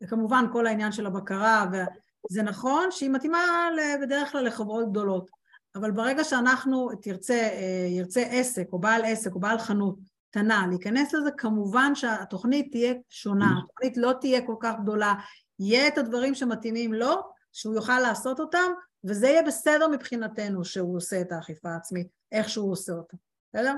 זה 0.00 0.08
כמובן 0.08 0.44
כל 0.52 0.66
העניין 0.66 0.92
של 0.92 1.06
הבקרה, 1.06 1.64
וזה 1.72 2.42
נכון 2.42 2.90
שהיא 2.90 3.10
מתאימה 3.10 3.68
בדרך 4.02 4.32
כלל 4.32 4.46
לחברות 4.46 4.90
גדולות. 4.90 5.43
אבל 5.74 5.90
ברגע 5.90 6.24
שאנחנו 6.24 6.90
תרצה, 7.02 7.34
אה, 7.34 7.86
ירצה 7.90 8.20
עסק 8.20 8.66
או 8.72 8.78
בעל 8.78 9.04
עסק 9.04 9.34
או 9.34 9.40
בעל 9.40 9.58
חנות 9.58 9.98
קטנה 10.30 10.66
להיכנס 10.70 11.14
לזה, 11.14 11.30
כמובן 11.38 11.94
שהתוכנית 11.94 12.68
תהיה 12.70 12.94
שונה, 13.10 13.46
mm-hmm. 13.46 13.64
התוכנית 13.64 13.96
לא 13.96 14.12
תהיה 14.20 14.46
כל 14.46 14.56
כך 14.60 14.74
גדולה, 14.82 15.14
יהיה 15.58 15.88
את 15.88 15.98
הדברים 15.98 16.34
שמתאימים 16.34 16.94
לו, 16.94 17.14
שהוא 17.52 17.74
יוכל 17.74 18.00
לעשות 18.00 18.40
אותם, 18.40 18.72
וזה 19.04 19.28
יהיה 19.28 19.42
בסדר 19.42 19.88
מבחינתנו 19.88 20.64
שהוא 20.64 20.96
עושה 20.96 21.20
את 21.20 21.32
האכיפה 21.32 21.68
העצמית, 21.68 22.06
איך 22.32 22.48
שהוא 22.48 22.72
עושה 22.72 22.92
אותה. 22.92 23.16
בסדר? 23.54 23.74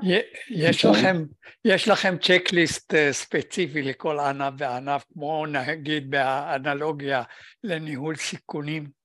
יש 0.51 0.85
לכם, 0.85 1.25
יש 1.65 1.89
לכם 1.89 2.17
צ'קליסט 2.23 2.95
אה, 2.95 3.13
ספציפי 3.13 3.83
לכל 3.83 4.19
ענף 4.19 4.55
וענף, 4.59 5.05
כמו 5.13 5.47
נגיד 5.47 6.11
באנלוגיה 6.11 7.23
לניהול 7.65 8.17
סיכונים? 8.17 8.96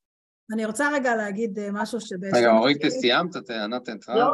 אני 0.53 0.65
רוצה 0.65 0.89
רגע 0.93 1.15
להגיד 1.15 1.59
אה, 1.59 1.69
משהו 1.71 2.01
שבעצם... 2.01 2.37
רגע, 2.37 2.51
אורית, 2.51 2.85
סיימת? 2.87 3.35
ענת 3.35 3.89
אנטרה? 3.89 4.15
לא, 4.15 4.31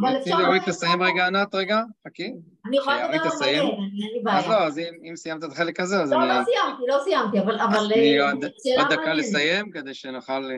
אבל 0.00 0.16
אפשר... 0.16 0.34
תני 0.34 0.42
לאורית 0.42 0.68
לסיים 0.68 1.02
רגע, 1.02 1.26
ענת, 1.26 1.54
רגע, 1.54 1.82
חכי. 2.08 2.32
אני 2.66 2.76
יכולה 2.76 3.08
לדבר 3.08 3.16
על 3.16 3.38
מלא, 3.40 3.50
אין 3.50 4.10
לי 4.14 4.20
בעיה. 4.24 4.38
אז 4.38 4.48
לא, 4.48 4.54
אז 4.54 4.78
אם 4.78 5.16
סיימת 5.16 5.44
את 5.44 5.52
החלק 5.52 5.80
הזה, 5.80 6.02
אז 6.02 6.12
לא, 6.12 6.18
אני... 6.18 6.28
לא, 6.28 6.34
לא 6.34 6.44
סיימתי, 6.44 6.82
לא 6.88 6.98
סיימתי, 7.04 7.40
אבל... 7.40 7.60
אה, 7.60 8.30
עוד 8.78 8.92
דקה 8.92 9.14
לסיים, 9.14 9.70
כדי 9.70 9.94
שנוכל 9.94 10.50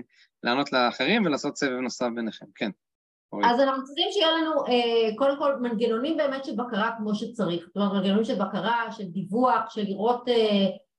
לענות 0.42 0.72
לאחרים 0.72 1.26
ולעשות 1.26 1.56
סבב 1.56 1.78
נוסף 1.78 2.06
ביניכם, 2.14 2.46
כן. 2.54 2.70
אז 3.44 3.60
אנחנו 3.60 3.84
צריכים 3.84 4.08
שיהיה 4.10 4.32
לנו 4.32 4.66
אה, 4.66 5.16
קודם 5.16 5.38
כל 5.38 5.56
מנגנונים 5.56 6.16
באמת 6.16 6.44
של 6.44 6.52
בקרה 6.56 6.90
כמו 6.98 7.14
שצריך, 7.14 7.64
זאת 7.66 7.76
אומרת 7.76 7.92
מנגנונים 7.92 8.24
של 8.24 8.34
בקרה, 8.34 8.92
של 8.92 9.04
דיווח, 9.04 9.70
של 9.70 9.82
לראות 9.82 10.24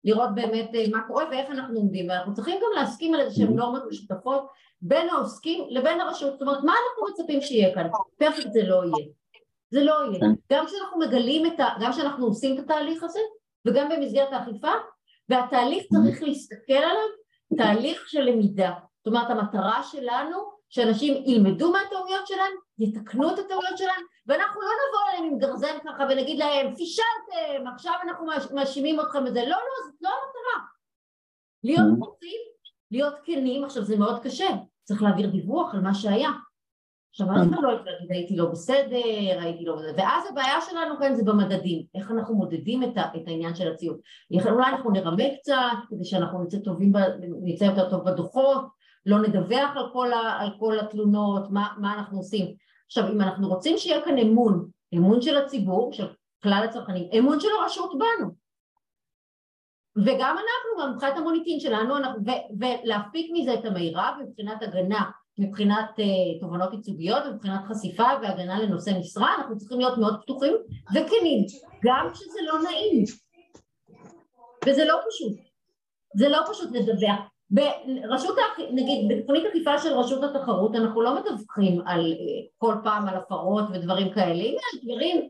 לראות 0.04 0.30
באמת 0.36 0.70
אה, 0.76 0.86
מה 0.91 1.08
קורה 1.08 1.26
ואיך 1.32 1.49
אנחנו 1.49 1.80
עומדים. 1.80 2.10
ואנחנו 2.10 2.34
צריכים 2.34 2.56
גם 2.56 2.82
להסכים 2.82 3.14
על 3.14 3.20
איזה 3.20 3.36
שהן 3.36 3.54
נורמות 3.54 3.84
משותפות 3.89 4.47
בין 4.82 5.10
העוסקים 5.10 5.66
לבין 5.70 6.01
הרשות. 6.01 6.32
זאת 6.32 6.41
אומרת 6.41 6.64
מה 6.64 6.74
אנחנו 6.74 7.08
מצפים 7.14 7.41
שיהיה 7.41 7.76
כאן? 7.76 7.88
פרפקט 8.18 8.51
זה 8.54 8.64
לא 8.64 8.84
יהיה. 8.84 9.10
זה 9.72 9.84
לא 9.84 9.93
יהיה. 10.06 10.20
כן. 10.20 10.56
גם 10.56 10.66
כשאנחנו 10.66 10.99
מגלים 10.99 11.45
את 11.45 11.60
ה... 11.60 11.68
גם 11.82 11.91
כשאנחנו 11.91 12.26
עושים 12.26 12.60
את 12.60 12.64
התהליך 12.64 13.04
הזה 13.04 13.20
וגם 13.66 13.89
במסגרת 13.89 14.32
האכיפה 14.32 14.72
והתהליך 15.30 15.84
צריך 15.93 16.24
להסתכל 16.24 16.74
עליו 16.74 17.10
תהליך 17.58 18.10
של 18.10 18.22
למידה. 18.22 18.72
זאת 18.97 19.08
אומרת 19.08 19.30
המטרה 19.30 19.84
שלנו 19.84 20.53
שאנשים 20.74 21.24
ילמדו 21.26 21.71
מהטעויות 21.71 22.28
שלהם, 22.28 22.51
יתקנו 22.80 23.34
את 23.34 23.39
הטעויות 23.39 23.78
שלהם, 23.78 24.03
ואנחנו 24.28 24.61
לא 24.61 24.67
נבוא 24.67 24.99
אליהם 25.09 25.34
עם 25.34 25.39
גרזן 25.39 25.78
ככה 25.86 26.03
ונגיד 26.09 26.38
להם, 26.39 26.76
פישלתם, 26.76 27.67
עכשיו 27.74 27.93
אנחנו 28.03 28.26
מאשימים 28.53 28.99
אתכם 28.99 29.26
בזה. 29.26 29.41
לא, 29.41 29.47
לא, 29.47 29.86
זאת 29.86 30.01
לא 30.01 30.09
המטרה. 30.09 30.65
להיות 31.63 31.99
רוצים, 31.99 32.39
להיות 32.91 33.13
כנים, 33.24 33.63
עכשיו 33.63 33.84
זה 33.84 33.97
מאוד 33.97 34.24
קשה, 34.24 34.47
צריך 34.84 35.03
להעביר 35.03 35.30
דיווח 35.30 35.74
על 35.74 35.82
מה 35.82 35.93
שהיה. 35.93 36.30
עכשיו, 37.09 37.28
אף 37.28 37.36
אחד 37.36 37.63
לא 37.63 37.71
יכול 37.71 37.91
להגיד, 37.91 38.11
הייתי 38.11 38.36
לא 38.36 38.45
בסדר, 38.45 39.39
הייתי 39.39 39.65
לא 39.65 39.76
בסדר, 39.76 39.93
ואז 39.97 40.24
הבעיה 40.32 40.61
שלנו 40.61 40.97
כאן 40.99 41.15
זה 41.15 41.24
במדדים, 41.24 41.86
איך 41.95 42.11
אנחנו 42.11 42.36
מודדים 42.36 42.84
את, 42.84 42.97
ה, 42.97 43.01
את 43.01 43.28
העניין 43.28 43.55
של 43.55 43.71
הציוד. 43.71 43.97
אולי 44.45 44.71
אנחנו 44.71 44.91
נרמה 44.91 45.24
קצת, 45.39 45.78
כדי 45.89 46.05
שאנחנו 46.05 46.43
נצא 46.43 46.57
טובים, 46.57 46.91
נצא 47.43 47.63
יותר 47.63 47.89
טוב 47.89 48.09
בדוחות, 48.09 48.82
לא 49.06 49.22
נדווח 49.22 49.72
על 49.76 49.89
כל, 49.93 50.14
ה, 50.14 50.39
על 50.39 50.49
כל 50.60 50.80
התלונות, 50.80 51.51
מה, 51.51 51.68
מה 51.78 51.93
אנחנו 51.93 52.18
עושים. 52.18 52.56
עכשיו, 52.86 53.12
אם 53.12 53.22
אנחנו 53.22 53.47
רוצים 53.47 53.78
שיהיה 53.78 54.06
כאן 54.06 54.18
אמון, 54.18 54.70
אמון 54.95 55.22
של 55.22 55.38
הציבור, 55.38 55.93
של 55.93 56.08
כלל 56.43 56.66
הצרכנים, 56.70 57.10
אמון 57.18 57.39
של 57.39 57.47
הרשות 57.62 57.91
בנו. 57.93 58.30
וגם 59.95 60.36
אנחנו, 60.38 60.93
מבחינת 60.93 61.18
המוניטין 61.18 61.60
שלנו, 61.60 61.97
אנחנו, 61.97 62.20
ו, 62.26 62.30
ולהפיק 62.60 63.32
מזה 63.34 63.54
את 63.54 63.66
המירב 63.66 64.14
מבחינת 64.22 64.64
הגנה, 64.64 65.12
מבחינת 65.39 65.89
uh, 65.89 66.41
תובנות 66.41 66.74
ייצוגיות, 66.74 67.24
מבחינת 67.34 67.62
חשיפה 67.66 68.08
והגנה 68.22 68.60
לנושא 68.60 68.91
משרה, 68.99 69.36
אנחנו 69.38 69.58
צריכים 69.58 69.80
להיות 69.80 69.97
מאוד 69.97 70.22
פתוחים 70.22 70.54
וכנים, 70.89 71.45
גם 71.84 72.10
כשזה 72.14 72.39
לא 72.41 72.60
נעים. 72.64 73.04
וזה 74.66 74.86
לא 74.86 74.99
פשוט. 75.10 75.39
זה 76.16 76.30
לא 76.30 76.39
פשוט 76.51 76.72
לדווח. 76.72 77.32
ברשות, 77.54 78.36
נגיד 78.72 79.12
בתוכנית 79.12 79.45
אכיפה 79.45 79.78
של 79.78 79.93
רשות 79.93 80.24
התחרות 80.24 80.76
אנחנו 80.76 81.01
לא 81.01 81.16
מדווחים 81.16 81.82
על 81.86 82.14
אה, 82.14 82.47
כל 82.58 82.74
פעם 82.84 83.08
על 83.08 83.18
הפרות 83.18 83.64
ודברים 83.74 84.14
כאלה, 84.14 84.43
אם 84.43 84.56
יש 84.56 84.84
דברים 84.84 85.30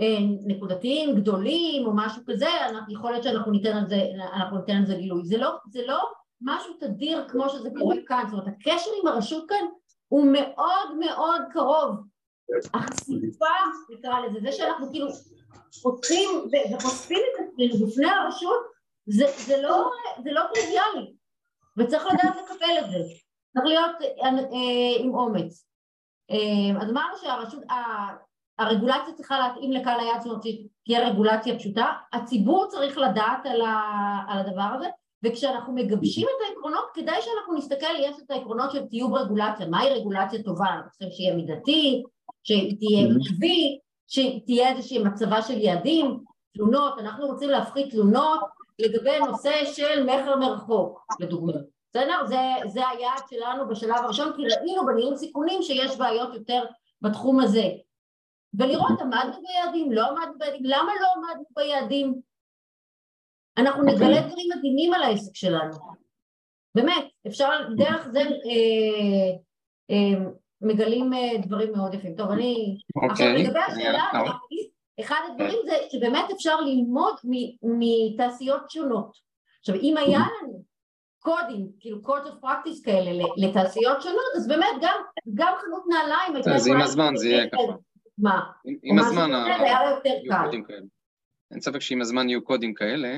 אה, 0.00 0.18
נקודתיים 0.46 1.16
גדולים 1.16 1.86
או 1.86 1.92
משהו 1.94 2.22
כזה, 2.26 2.46
יכול 2.88 3.10
להיות 3.10 3.24
שאנחנו 3.24 3.52
ניתן 3.52 3.76
על 3.76 3.88
זה, 3.88 4.02
אנחנו 4.34 4.58
ניתן 4.58 4.76
על 4.76 4.86
זה 4.86 4.94
גילוי, 4.94 5.24
זה 5.24 5.38
לא, 5.38 5.50
זה 5.70 5.80
לא 5.86 5.98
משהו 6.40 6.74
תדיר 6.80 7.28
כמו 7.28 7.48
שזה 7.48 7.68
קורה 7.78 7.96
כאן, 8.06 8.24
זאת 8.30 8.32
אומרת 8.32 8.54
הקשר 8.56 8.90
עם 9.02 9.06
הרשות 9.06 9.44
כאן 9.48 9.66
הוא 10.08 10.26
מאוד 10.32 10.96
מאוד 10.98 11.42
קרוב, 11.52 11.96
החשיפה 12.74 13.46
נקרא 13.90 14.20
לזה, 14.20 14.38
זה 14.40 14.52
שאנחנו 14.52 14.90
כאילו 14.90 15.06
פותחים 15.82 16.30
וחושפים 16.74 17.18
את 17.34 17.44
עצמנו 17.44 17.86
בפני 17.86 18.10
הרשות 18.10 18.60
זה, 19.06 19.24
זה 19.46 19.62
לא, 19.62 19.90
זה 20.22 20.32
לא 20.32 20.42
טריוויאלי 20.54 21.17
וצריך 21.78 22.06
לדעת 22.06 22.36
לקבל 22.36 22.84
את 22.84 22.90
זה, 22.90 22.98
צריך 23.52 23.66
להיות 23.66 23.96
אה, 24.02 24.28
אה, 24.28 25.04
עם 25.04 25.14
אומץ. 25.14 25.66
אה, 26.30 26.82
אז 26.82 26.90
אמרנו 26.90 27.16
שהרשות, 27.22 27.62
הרגולציה 28.58 29.14
צריכה 29.14 29.38
להתאים 29.38 29.72
לקהל 29.72 30.00
היעד, 30.00 30.26
אומרת 30.26 30.42
שתהיה 30.42 31.08
רגולציה 31.08 31.58
פשוטה, 31.58 31.86
הציבור 32.12 32.66
צריך 32.68 32.98
לדעת 32.98 33.46
על, 33.46 33.60
ה, 33.60 33.80
על 34.28 34.38
הדבר 34.38 34.70
הזה, 34.76 34.86
וכשאנחנו 35.24 35.74
מגבשים 35.74 36.26
את 36.26 36.48
העקרונות, 36.48 36.84
כדאי 36.94 37.22
שאנחנו 37.22 37.54
נסתכל, 37.54 38.00
יש 38.00 38.16
את 38.24 38.30
העקרונות 38.30 38.70
של 38.70 38.86
טיוב 38.86 39.14
רגולציה, 39.14 39.66
מהי 39.66 39.90
רגולציה 39.90 40.42
טובה, 40.42 40.66
אנחנו 40.66 40.90
צריכים 40.90 41.10
שיהיה 41.10 41.34
מידתי, 41.34 42.02
שתהיה 42.44 43.08
עקבית, 43.20 43.78
שתהיה 44.08 44.72
איזושהי 44.72 44.98
מצבה 44.98 45.42
של 45.42 45.58
יעדים, 45.58 46.18
תלונות, 46.54 46.98
אנחנו 46.98 47.26
רוצים 47.26 47.50
להפחית 47.50 47.90
תלונות, 47.90 48.40
לגבי 48.78 49.18
נושא 49.18 49.64
של 49.64 50.04
מכר 50.04 50.36
מרחוק, 50.36 51.06
לדוגמה. 51.20 51.52
בסדר? 51.90 52.26
זה, 52.26 52.40
זה 52.66 52.88
היעד 52.88 53.22
שלנו 53.30 53.68
בשלב 53.68 53.96
הראשון, 53.96 54.32
כי 54.36 54.42
ראינו 54.42 54.86
בניהול 54.86 55.16
סיכונים 55.16 55.62
שיש 55.62 55.98
בעיות 55.98 56.34
יותר 56.34 56.64
בתחום 57.02 57.40
הזה. 57.40 57.64
ולראות, 58.54 59.00
עמדנו 59.00 59.42
ביעדים, 59.42 59.92
לא 59.92 60.06
עמדנו 60.06 60.38
ביעדים, 60.38 60.64
למה 60.64 60.92
לא 61.00 61.06
עמדנו 61.16 61.44
ביעדים? 61.56 62.20
אנחנו 63.58 63.82
אוקיי. 63.82 63.94
נגלה 63.94 64.20
דברים 64.20 64.46
מדהימים 64.56 64.94
על 64.94 65.02
העסק 65.02 65.34
שלנו. 65.34 65.72
באמת, 66.74 67.04
אפשר 67.26 67.50
דרך 67.76 68.08
זה 68.08 68.20
אה, 68.20 69.30
אה, 69.90 70.30
מגלים 70.60 71.12
אה, 71.12 71.38
דברים 71.42 71.72
מאוד 71.72 71.94
יפים. 71.94 72.14
טוב, 72.16 72.30
אני... 72.30 72.76
Okay. 72.98 73.10
עכשיו, 73.10 73.26
אוקיי. 73.26 73.44
לגבי 73.44 73.58
השאלה, 73.58 74.04
אחד 75.00 75.20
הדברים 75.30 75.58
זה 75.64 75.76
שבאמת 75.92 76.24
אפשר 76.34 76.60
ללמוד 76.60 77.14
מתעשיות 77.62 78.70
שונות. 78.70 79.18
עכשיו 79.60 79.74
אם 79.74 79.96
היה 79.96 80.18
לנו 80.18 80.64
קודים, 81.18 81.68
כאילו 81.80 82.02
קוד 82.02 82.22
of 82.26 82.44
practice 82.44 82.84
כאלה 82.84 83.24
לתעשיות 83.36 84.02
שונות, 84.02 84.32
אז 84.36 84.48
באמת 84.48 84.82
גם, 84.82 84.96
גם 85.34 85.52
חנות 85.60 85.84
נעליים 85.88 86.34
הייתה... 86.34 86.54
אז 86.54 86.66
עם 86.66 86.80
הזמן 86.80 87.16
זה 87.16 87.28
יהיה 87.28 87.50
ככה. 87.50 87.62
מה? 88.18 88.40
עם 88.82 88.98
הזמן 88.98 89.30
כאלה. 90.64 90.86
אין 91.50 91.60
ספק 91.60 91.78
שעם 91.78 92.00
הזמן 92.00 92.28
יהיו 92.28 92.44
קודים 92.44 92.74
כאלה. 92.74 93.16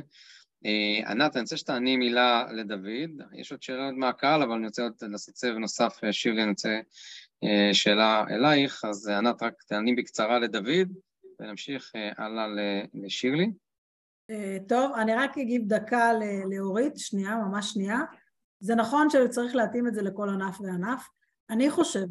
אה, 0.67 1.11
ענת, 1.11 1.37
אני 1.37 1.43
רוצה 1.43 1.57
שתעני 1.57 1.97
מילה 1.97 2.47
לדוד, 2.53 3.11
יש 3.35 3.53
עוד 3.53 3.63
שאלה 3.63 3.91
מהקהל, 3.93 4.43
אבל 4.43 4.53
אני 4.53 4.67
רוצה 4.67 4.83
לעשות 5.03 5.37
סבב 5.37 5.57
נוסף, 5.57 6.01
אה, 6.05 6.13
שירלי, 6.13 6.43
אני 6.43 6.51
רוצה 6.51 6.81
אה, 7.45 7.75
שאלה 7.75 8.25
אלייך, 8.31 8.85
אז 8.85 9.09
ענת, 9.09 9.43
רק 9.43 9.63
תעני 9.69 9.95
בקצרה 9.95 10.39
לדוד, 10.39 10.93
ונמשיך 11.41 11.93
אה, 11.97 12.25
הלאה 12.25 12.47
לשירלי. 12.95 13.53
אה, 14.31 14.57
טוב, 14.69 14.93
אני 14.93 15.15
רק 15.15 15.39
אגיב 15.39 15.63
דקה 15.67 16.13
לאורית, 16.51 16.97
שנייה, 16.97 17.37
ממש 17.37 17.73
שנייה. 17.73 17.99
זה 18.61 18.75
נכון 18.75 19.11
שצריך 19.11 19.55
להתאים 19.55 19.87
את 19.87 19.95
זה 19.95 20.03
לכל 20.03 20.29
ענף 20.29 20.61
וענף. 20.61 21.09
אני 21.51 21.71
חושבת, 21.71 22.09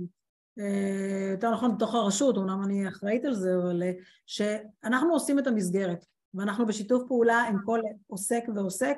אה, 0.59 1.29
יותר 1.31 1.51
נכון 1.51 1.75
בתוך 1.75 1.95
הרשות, 1.95 2.37
אומנם 2.37 2.63
אני 2.63 2.87
אחראית 2.87 3.25
על 3.25 3.33
זה, 3.33 3.55
אבל 3.55 3.81
שאנחנו 4.25 5.13
עושים 5.13 5.39
את 5.39 5.47
המסגרת, 5.47 6.05
ואנחנו 6.33 6.65
בשיתוף 6.65 7.03
פעולה 7.07 7.43
עם 7.43 7.57
כל 7.65 7.79
עוסק 8.07 8.43
ועוסק, 8.55 8.97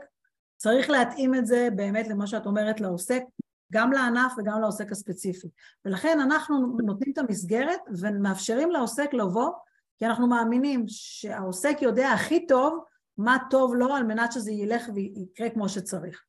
צריך 0.57 0.89
להתאים 0.89 1.35
את 1.35 1.45
זה 1.45 1.67
באמת 1.75 2.07
למה 2.07 2.27
שאת 2.27 2.45
אומרת 2.45 2.81
לעוסק, 2.81 3.23
גם 3.71 3.91
לענף 3.91 4.31
וגם 4.37 4.61
לעוסק 4.61 4.91
הספציפי. 4.91 5.47
ולכן 5.85 6.19
אנחנו 6.19 6.77
נותנים 6.83 7.13
את 7.13 7.17
המסגרת 7.17 7.79
ומאפשרים 8.01 8.71
לעוסק 8.71 9.13
לבוא, 9.13 9.51
כי 10.01 10.05
אנחנו 10.05 10.27
מאמינים 10.27 10.85
שהעוסק 10.87 11.77
יודע 11.81 12.09
הכי 12.09 12.47
טוב 12.47 12.83
מה 13.17 13.37
טוב 13.49 13.75
לו 13.75 13.95
על 13.95 14.03
מנת 14.03 14.31
שזה 14.31 14.51
ילך 14.51 14.89
ויקרה 14.95 15.49
כמו 15.49 15.69
שצריך. 15.69 16.21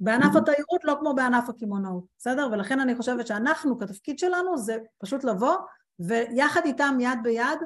בענף 0.00 0.36
התיירות 0.36 0.84
לא 0.84 0.96
כמו 1.00 1.14
בענף 1.14 1.48
הקמעונאות, 1.48 2.04
בסדר? 2.18 2.48
ולכן 2.52 2.80
אני 2.80 2.96
חושבת 2.96 3.26
שאנחנו, 3.26 3.78
כתפקיד 3.78 4.18
שלנו, 4.18 4.58
זה 4.58 4.76
פשוט 4.98 5.24
לבוא 5.24 5.54
ויחד 5.98 6.60
איתם 6.64 6.96
יד 7.00 7.18
ביד 7.22 7.58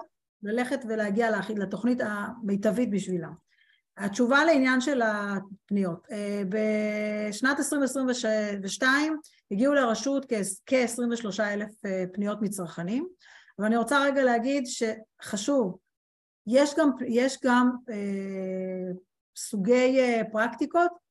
ללכת 0.42 0.80
ולהגיע 0.88 1.30
לתוכנית 1.56 1.98
המיטבית 2.04 2.90
בשבילם. 2.90 3.32
התשובה 3.96 4.44
לעניין 4.44 4.80
של 4.80 5.02
הפניות. 5.02 6.06
אה, 6.10 6.42
בשנת 6.48 7.58
2022 7.58 9.16
הגיעו 9.50 9.74
לרשות 9.74 10.26
כ-23 10.66 11.42
אלף 11.42 11.84
אה, 11.84 12.04
פניות 12.12 12.42
מצרכנים, 12.42 13.08
אבל 13.58 13.66
אני 13.66 13.76
רוצה 13.76 14.04
רגע 14.04 14.22
להגיד 14.22 14.64
שחשוב, 14.66 15.78
יש 16.46 16.74
גם, 16.78 16.90
יש 17.06 17.38
גם 17.44 17.70
אה, 17.90 18.92
סוגי 19.36 20.00
אה, 20.00 20.22
פרקטיקות, 20.32 21.02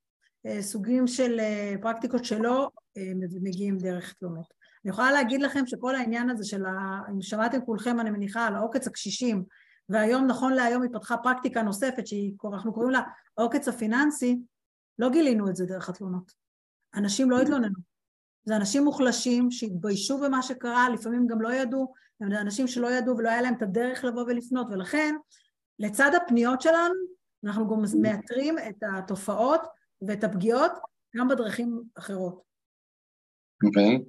אה, 0.46 0.62
סוגים 0.62 1.08
של 1.08 1.40
אה, 1.40 1.74
פרקטיקות 1.82 2.26
שלא 2.26 2.70
אה, 2.98 3.12
מגיעים 3.42 3.78
דרך 3.78 4.14
תלונות. 4.14 4.54
אני 4.86 4.92
יכולה 4.92 5.12
להגיד 5.12 5.42
לכם 5.42 5.68
שכל 5.68 5.96
העניין 5.96 6.30
הזה 6.30 6.46
של, 6.46 6.66
ה... 6.66 7.02
אם 7.12 7.22
שמעתם 7.22 7.66
כולכם 7.66 8.00
אני 8.00 8.10
מניחה 8.10 8.48
על 8.48 8.56
העוקץ 8.56 8.88
הקשישים 8.88 9.44
והיום, 9.90 10.28
נכון 10.28 10.54
להיום, 10.54 10.84
התפתחה 10.84 11.18
פרקטיקה 11.18 11.62
נוספת 11.62 12.08
שאנחנו 12.08 12.74
קוראים 12.74 12.92
לה 12.92 13.02
העוקץ 13.38 13.68
הפיננסי, 13.68 14.40
לא 15.00 15.10
גילינו 15.10 15.50
את 15.50 15.56
זה 15.56 15.66
דרך 15.66 15.90
התלונות. 15.90 16.32
אנשים 16.96 17.32
לא 17.32 17.42
התלוננו. 17.42 17.91
זה 18.46 18.56
אנשים 18.56 18.84
מוחלשים 18.84 19.52
שהתביישו 19.52 20.18
במה 20.18 20.42
שקרה, 20.42 20.90
לפעמים 20.90 21.28
גם 21.28 21.42
לא 21.42 21.54
ידעו, 21.54 21.94
הם 22.22 22.32
אנשים 22.32 22.68
שלא 22.68 22.92
ידעו 22.92 23.18
ולא 23.18 23.30
היה 23.30 23.42
להם 23.42 23.54
את 23.54 23.62
הדרך 23.62 24.04
לבוא 24.04 24.24
ולפנות, 24.24 24.68
ולכן 24.72 25.16
לצד 25.80 26.12
הפניות 26.16 26.62
שלנו, 26.62 26.94
אנחנו 27.46 27.70
גם 27.70 28.02
מאתרים 28.02 28.56
את 28.60 28.84
התופעות 28.98 29.62
ואת 30.02 30.24
הפגיעות 30.24 30.72
גם 31.18 31.28
בדרכים 31.28 31.82
אחרות. 31.96 32.42
אוקיי, 33.64 34.00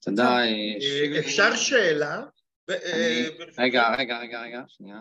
תודה. 0.00 0.28
אה, 0.28 1.18
אפשר 1.18 1.56
שאלה? 1.56 2.24
אה, 2.70 3.24
רגע, 3.58 3.94
רגע, 3.98 4.18
רגע, 4.18 4.42
רגע, 4.42 4.62
שנייה. 4.68 5.00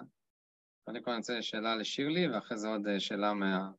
קודם 0.86 1.04
כל 1.04 1.12
אני 1.12 1.18
רוצה 1.18 1.42
שאלה 1.42 1.76
לשירלי, 1.76 2.28
ואחרי 2.28 2.58
זה 2.58 2.68
עוד 2.68 2.88
אה, 2.88 3.00
שאלה 3.00 3.34
מה, 3.34 3.70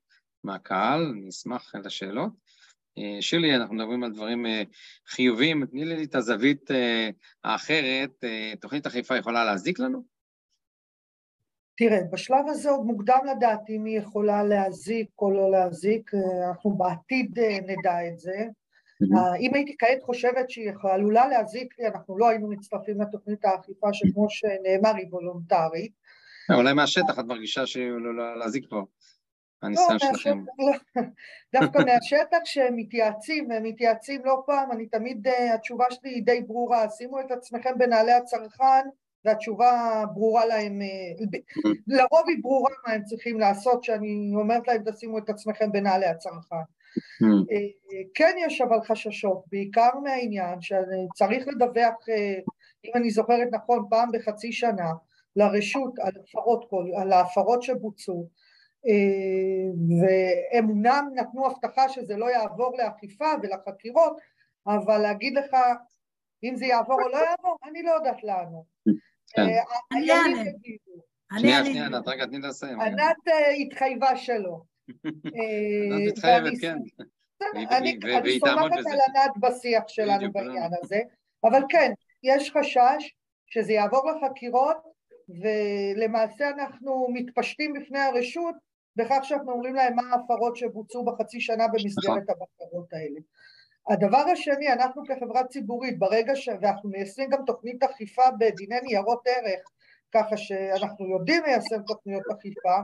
מהקהל, 0.45 1.01
אני 1.03 1.29
אשמח 1.29 1.75
לשאלות. 1.75 2.33
אה, 2.99 3.23
שירלי, 3.23 3.57
אנחנו 3.57 3.75
מדברים 3.75 4.05
על 4.05 4.13
דברים 4.13 4.47
אה, 4.47 4.63
חיוביים, 5.07 5.67
תני 5.67 5.85
לי 5.85 6.05
את 6.05 6.15
הזווית 6.15 6.71
האחרת, 7.45 8.25
תוכנית 8.61 8.87
אכיפה 8.87 9.17
יכולה 9.17 9.45
להזיק 9.45 9.79
לנו? 9.79 10.03
תראה, 11.77 11.99
בשלב 12.13 12.45
הזה 12.49 12.71
עוד 12.71 12.87
מוקדם 12.87 13.19
לדעת 13.31 13.61
אם 13.69 13.85
היא 13.85 13.99
יכולה 13.99 14.45
להזיק 14.45 15.09
או 15.19 15.31
לא 15.31 15.51
להזיק, 15.51 16.11
אנחנו 16.49 16.71
בעתיד 16.71 17.39
נדע 17.67 18.09
את 18.09 18.19
זה. 18.19 18.47
אם 19.41 19.55
הייתי 19.55 19.77
כעת 19.79 20.03
חושבת 20.03 20.51
שהיא 20.51 20.71
עלולה 20.83 21.29
להזיק 21.29 21.79
לי, 21.79 21.87
אנחנו 21.87 22.19
לא 22.19 22.29
היינו 22.29 22.49
מצטרפים 22.49 23.01
לתוכנית 23.01 23.45
האכיפה 23.45 23.89
שכמו 23.93 24.27
שנאמר 24.31 24.97
היא 24.97 25.07
וולונטרית. 25.11 25.93
אולי 26.55 26.73
מהשטח 26.73 27.19
את 27.19 27.25
מרגישה 27.25 27.67
שהיא 27.67 27.87
עלולה 27.87 28.35
להזיק 28.37 28.65
פה. 28.71 28.85
הניסיון 29.63 29.93
לא, 29.93 29.99
שלכם. 29.99 30.45
לא, 30.59 31.03
דווקא 31.61 31.79
מהשטח 31.79 32.39
שהם 32.45 32.77
מתייעצים, 32.77 33.51
הם 33.51 33.63
מתייעצים 33.63 34.25
לא 34.25 34.43
פעם, 34.47 34.73
אני 34.73 34.87
תמיד, 34.87 35.29
אה, 35.29 35.55
התשובה 35.55 35.85
שלי 35.91 36.11
היא 36.11 36.23
די 36.25 36.41
ברורה, 36.47 36.89
שימו 36.91 37.21
את 37.21 37.31
עצמכם 37.31 37.79
בנעלי 37.79 38.13
הצרכן, 38.13 38.89
והתשובה 39.25 40.05
ברורה 40.15 40.47
להם, 40.47 40.83
אה, 40.83 41.27
לרוב 41.97 42.29
היא 42.29 42.43
ברורה 42.43 42.71
מה 42.87 42.93
הם 42.93 43.05
צריכים 43.05 43.41
לעשות, 43.41 43.85
שאני 43.85 44.33
אומרת 44.35 44.69
להם 44.69 44.83
תשימו 44.87 45.19
את 45.19 45.29
עצמכם 45.31 45.73
בנעלי 45.73 46.07
הצרכן. 46.07 46.57
אה, 47.23 48.01
כן 48.15 48.37
יש 48.47 48.61
אבל 48.61 48.81
חששות, 48.81 49.45
בעיקר 49.53 49.91
מהעניין 50.03 50.61
שצריך 50.61 51.49
לדווח, 51.49 51.95
אם 52.85 52.91
אני 52.95 53.11
זוכרת 53.11 53.49
נכון, 53.53 53.87
פעם 53.91 54.09
בחצי 54.13 54.53
שנה, 54.53 54.93
לרשות 55.37 55.99
על 55.99 56.13
הפרות, 56.23 56.71
על 56.97 57.13
ההפרות 57.13 57.63
שבוצעו 57.63 58.29
והם 60.01 60.71
אמנם 60.71 61.09
נתנו 61.15 61.47
הבטחה 61.47 61.89
שזה 61.89 62.17
לא 62.17 62.31
יעבור 62.31 62.77
לאכיפה 62.79 63.33
ולחקירות 63.43 64.19
אבל 64.67 64.99
להגיד 64.99 65.35
לך 65.35 65.57
אם 66.45 66.57
זה 66.57 66.67
יעבור 66.67 67.03
או 67.03 67.09
לא 67.09 67.17
יעבור 67.17 67.57
אני 67.65 67.83
לא 67.83 67.91
יודעת 67.91 68.25
לענות. 68.25 68.65
כן. 69.33 69.43
אה, 69.43 69.63
אני 69.93 70.13
אענה. 70.13 70.51
שנייה, 71.39 71.65
שנייה, 71.65 71.87
ענת, 71.87 72.09
רגע, 72.09 72.27
תני 72.27 72.39
לסיים. 72.39 72.81
ענת 72.81 73.29
אה, 73.29 73.51
התחייבה 73.51 74.17
שלא. 74.17 74.61
ענת 75.93 76.09
מתחייבת, 76.09 76.53
כן. 76.61 76.79
אני 77.71 78.41
סומכת 78.41 78.87
על 78.87 78.99
ענת 79.09 79.33
בשיח 79.41 79.89
שלנו 79.89 80.33
בעניין 80.33 80.71
הזה, 80.83 81.01
אבל 81.45 81.63
כן, 81.69 81.93
יש 82.23 82.51
חשש 82.51 83.15
שזה 83.47 83.73
יעבור 83.73 84.11
לחקירות 84.11 84.77
ולמעשה 85.29 86.51
אנחנו 86.51 87.09
מתפשטים 87.13 87.73
בפני 87.73 87.99
הרשות 87.99 88.55
בכך 88.99 89.19
שאנחנו 89.23 89.53
אומרים 89.53 89.75
להם 89.75 89.97
מה 89.97 90.03
ההפרות 90.13 90.57
שבוצעו 90.57 91.05
בחצי 91.05 91.41
שנה 91.41 91.69
במסגרת 91.69 92.23
נכון. 92.31 92.47
הבקרות 92.59 92.93
האלה. 92.93 93.21
הדבר 93.91 94.31
השני, 94.33 94.73
אנחנו 94.73 95.03
כחברה 95.05 95.45
ציבורית, 95.45 95.99
ברגע 95.99 96.37
ש... 96.37 96.49
ואנחנו 96.61 96.91
מיישמים 96.91 97.29
גם 97.31 97.45
תוכנית 97.47 97.83
אכיפה 97.83 98.23
בדיני 98.39 98.81
ניירות 98.83 99.23
ערך, 99.27 99.61
ככה 100.15 100.37
שאנחנו 100.37 101.11
יודעים 101.11 101.43
ליישם 101.45 101.83
תוכניות 101.87 102.23
אכיפה, 102.33 102.77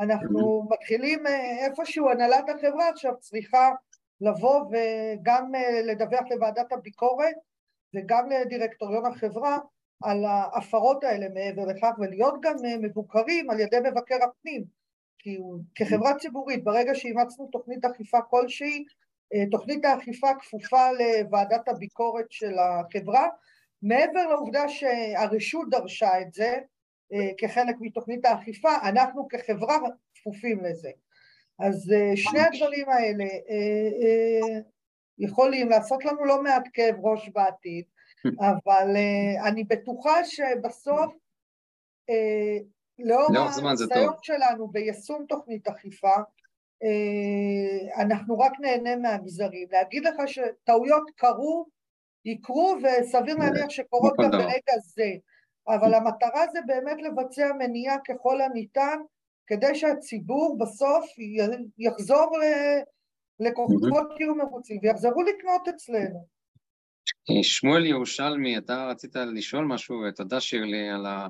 אנחנו 0.00 0.68
מתחילים 0.70 1.26
אה, 1.26 1.66
איפשהו, 1.66 2.10
הנהלת 2.10 2.44
החברה 2.48 2.88
עכשיו 2.88 3.12
צריכה 3.20 3.70
לבוא 4.20 4.60
וגם 4.60 5.54
אה, 5.54 5.82
לדווח 5.84 6.24
לוועדת 6.30 6.72
הביקורת 6.72 7.34
וגם 7.94 8.28
לדירקטוריון 8.28 9.06
החברה 9.06 9.58
על 10.02 10.24
ההפרות 10.24 11.04
האלה 11.04 11.26
מעבר 11.28 11.64
לכך 11.66 11.90
ולהיות 11.98 12.34
גם 12.42 12.54
אה, 12.64 12.76
מבוקרים 12.80 13.50
על 13.50 13.60
ידי 13.60 13.76
מבקר 13.84 14.16
הפנים 14.24 14.64
כי 15.18 15.38
כחברה 15.74 16.14
ציבורית 16.18 16.64
ברגע 16.64 16.94
שאימצנו 16.94 17.46
תוכנית 17.52 17.84
אכיפה 17.84 18.18
כלשהי 18.30 18.84
אה, 19.34 19.50
תוכנית 19.50 19.84
האכיפה 19.84 20.28
כפופה 20.40 20.90
לוועדת 20.92 21.68
הביקורת 21.68 22.26
של 22.30 22.54
החברה. 22.58 23.28
מעבר 23.82 24.26
לעובדה 24.26 24.68
שהרשות 24.68 25.70
דרשה 25.70 26.20
את 26.20 26.32
זה 26.32 26.58
אה, 27.12 27.30
כחלק 27.38 27.76
מתוכנית 27.80 28.24
האכיפה 28.24 28.70
אנחנו 28.82 29.28
כחברה 29.28 29.78
כפופים 30.14 30.64
לזה. 30.64 30.90
אז 31.58 31.92
שני 32.14 32.40
הדברים 32.40 32.88
האלה 32.88 33.24
יכולים 35.18 35.68
לעשות 35.68 36.04
לנו 36.04 36.24
לא 36.24 36.42
מעט 36.42 36.68
כאב 36.72 36.94
ראש 37.02 37.28
בעתיד 37.28 37.84
אבל 38.50 38.96
אני 39.48 39.64
בטוחה 39.64 40.24
שבסוף, 40.24 41.14
לאור 42.98 43.68
הניסיון 43.68 44.14
שלנו 44.22 44.68
ביישום 44.68 45.24
תוכנית 45.28 45.68
אכיפה, 45.68 46.14
uh, 46.84 48.02
אנחנו 48.02 48.38
רק 48.38 48.52
נהנה 48.60 48.96
מהגזרים. 48.96 49.68
להגיד 49.70 50.04
לך 50.04 50.14
שטעויות 50.26 51.10
קרו, 51.16 51.66
יקרו, 52.24 52.76
וסביר 52.82 53.36
להניח 53.36 53.70
שקורות 53.70 54.14
גם 54.22 54.30
ברגע 54.30 54.78
זה, 54.84 55.10
אבל 55.68 55.94
המטרה 55.94 56.46
זה 56.52 56.58
באמת 56.66 57.02
לבצע 57.02 57.52
מניעה 57.58 57.96
ככל 58.08 58.40
הניתן, 58.40 58.98
כדי 59.46 59.74
שהציבור 59.74 60.58
בסוף 60.58 61.04
יחזור 61.78 62.38
לקוחות 63.40 64.20
יהיו 64.20 64.34
מרוצים 64.34 64.78
ויחזרו 64.82 65.22
לקנות 65.22 65.68
אצלנו. 65.68 66.26
שמואל 67.42 67.86
ירושלמי, 67.86 68.58
אתה 68.58 68.86
רצית 68.86 69.16
לשאול 69.16 69.64
משהו, 69.64 69.96
ותודה 70.08 70.40
שירלי 70.40 70.90
על, 70.90 71.06
ה, 71.06 71.28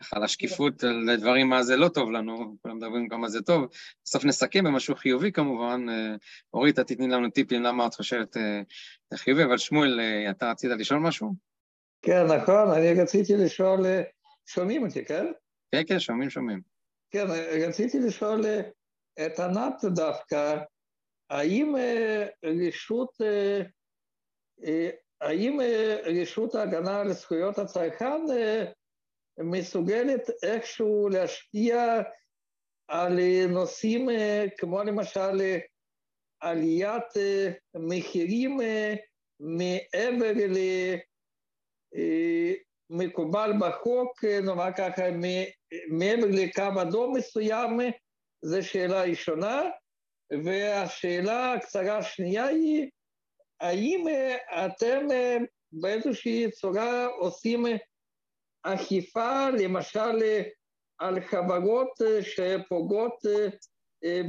ככה, 0.00 0.16
על 0.16 0.24
השקיפות, 0.24 0.84
על 0.84 1.16
דברים 1.16 1.48
מה 1.48 1.62
זה 1.62 1.76
לא 1.76 1.88
טוב 1.88 2.10
לנו, 2.10 2.56
כולם 2.62 2.76
מדברים 2.76 3.08
כמה 3.08 3.28
זה 3.28 3.42
טוב. 3.42 3.68
בסוף 4.04 4.24
נסכם 4.24 4.64
במשהו 4.64 4.94
חיובי 4.94 5.32
כמובן. 5.32 5.88
אה, 5.88 6.14
אורית, 6.54 6.78
את 6.78 6.86
תתני 6.86 7.08
לנו 7.08 7.30
טיפים 7.30 7.62
למה 7.62 7.86
את 7.86 7.94
חושבת 7.94 8.36
אה, 8.36 8.60
זה 9.10 9.18
חיובי, 9.18 9.44
אבל 9.44 9.58
שמואל, 9.58 10.00
אה, 10.00 10.30
אתה 10.30 10.50
רצית 10.50 10.70
לשאול 10.70 11.00
משהו? 11.00 11.34
כן, 12.02 12.26
נכון, 12.26 12.70
אני 12.70 13.02
רציתי 13.02 13.36
לשאול, 13.36 13.80
שומעים 14.46 14.86
אותי, 14.86 15.04
כן? 15.04 15.26
כן, 15.72 15.82
כן, 15.86 16.00
שומעים, 16.00 16.30
שומעים. 16.30 16.60
כן, 17.10 17.26
רציתי 17.68 18.00
לשאול 18.00 18.44
את 19.26 19.40
ענת 19.40 19.84
דווקא, 19.84 20.56
האם 21.30 21.74
רשות, 22.44 23.10
האם 25.20 25.60
רשות 26.04 26.54
ההגנה 26.54 27.00
על 27.00 27.12
זכויות 27.12 27.58
הצרכן 27.58 28.20
מסוגלת 29.38 30.30
איכשהו 30.42 31.08
להשפיע 31.08 32.02
על 32.88 33.18
נושאים 33.48 34.08
כמו 34.58 34.82
למשל 34.82 35.58
עליית 36.40 37.12
מחירים 37.74 38.60
מעבר 39.40 40.32
למקובל 42.90 43.52
בחוק, 43.60 44.24
נאמר 44.24 44.72
ככה, 44.76 45.02
מעבר 45.88 46.26
לקו 46.30 46.82
אדום 46.82 47.16
מסוים, 47.16 47.80
זו 48.42 48.68
שאלה 48.68 49.02
ראשונה. 49.02 49.62
והשאלה 50.44 51.52
הקצרה 51.52 51.98
השנייה 51.98 52.44
היא, 52.44 52.90
האם 53.60 54.04
אתם 54.66 55.06
באיזושהי 55.72 56.50
צורה 56.50 57.06
עושים 57.06 57.66
אכיפה, 58.74 59.50
למשל 59.50 60.22
על 60.98 61.20
חברות 61.20 61.88
שפוגעות 62.20 63.18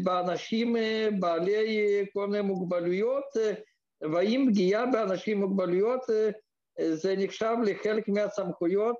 באנשים 0.04 0.76
בעלי 1.20 2.06
כל 2.14 2.28
מיני 2.28 2.44
מוגבלויות, 2.44 3.26
והאם 4.02 4.46
פגיעה 4.50 4.86
באנשים 4.86 5.38
עם 5.38 5.44
מוגבלויות 5.44 6.02
זה 6.94 7.16
נחשב 7.18 7.56
לחלק 7.66 8.08
מהסמכויות 8.08 8.98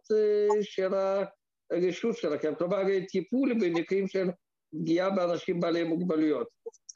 של 0.62 0.94
הרשות 0.94 2.18
שלכם, 2.18 2.56
כלומר 2.56 2.84
טיפול 3.12 3.54
במקרים 3.54 4.08
של 4.08 4.28
פגיעה 4.72 5.10
באנשים 5.10 5.60
בעלי 5.60 5.84
מוגבלויות. 5.84 6.48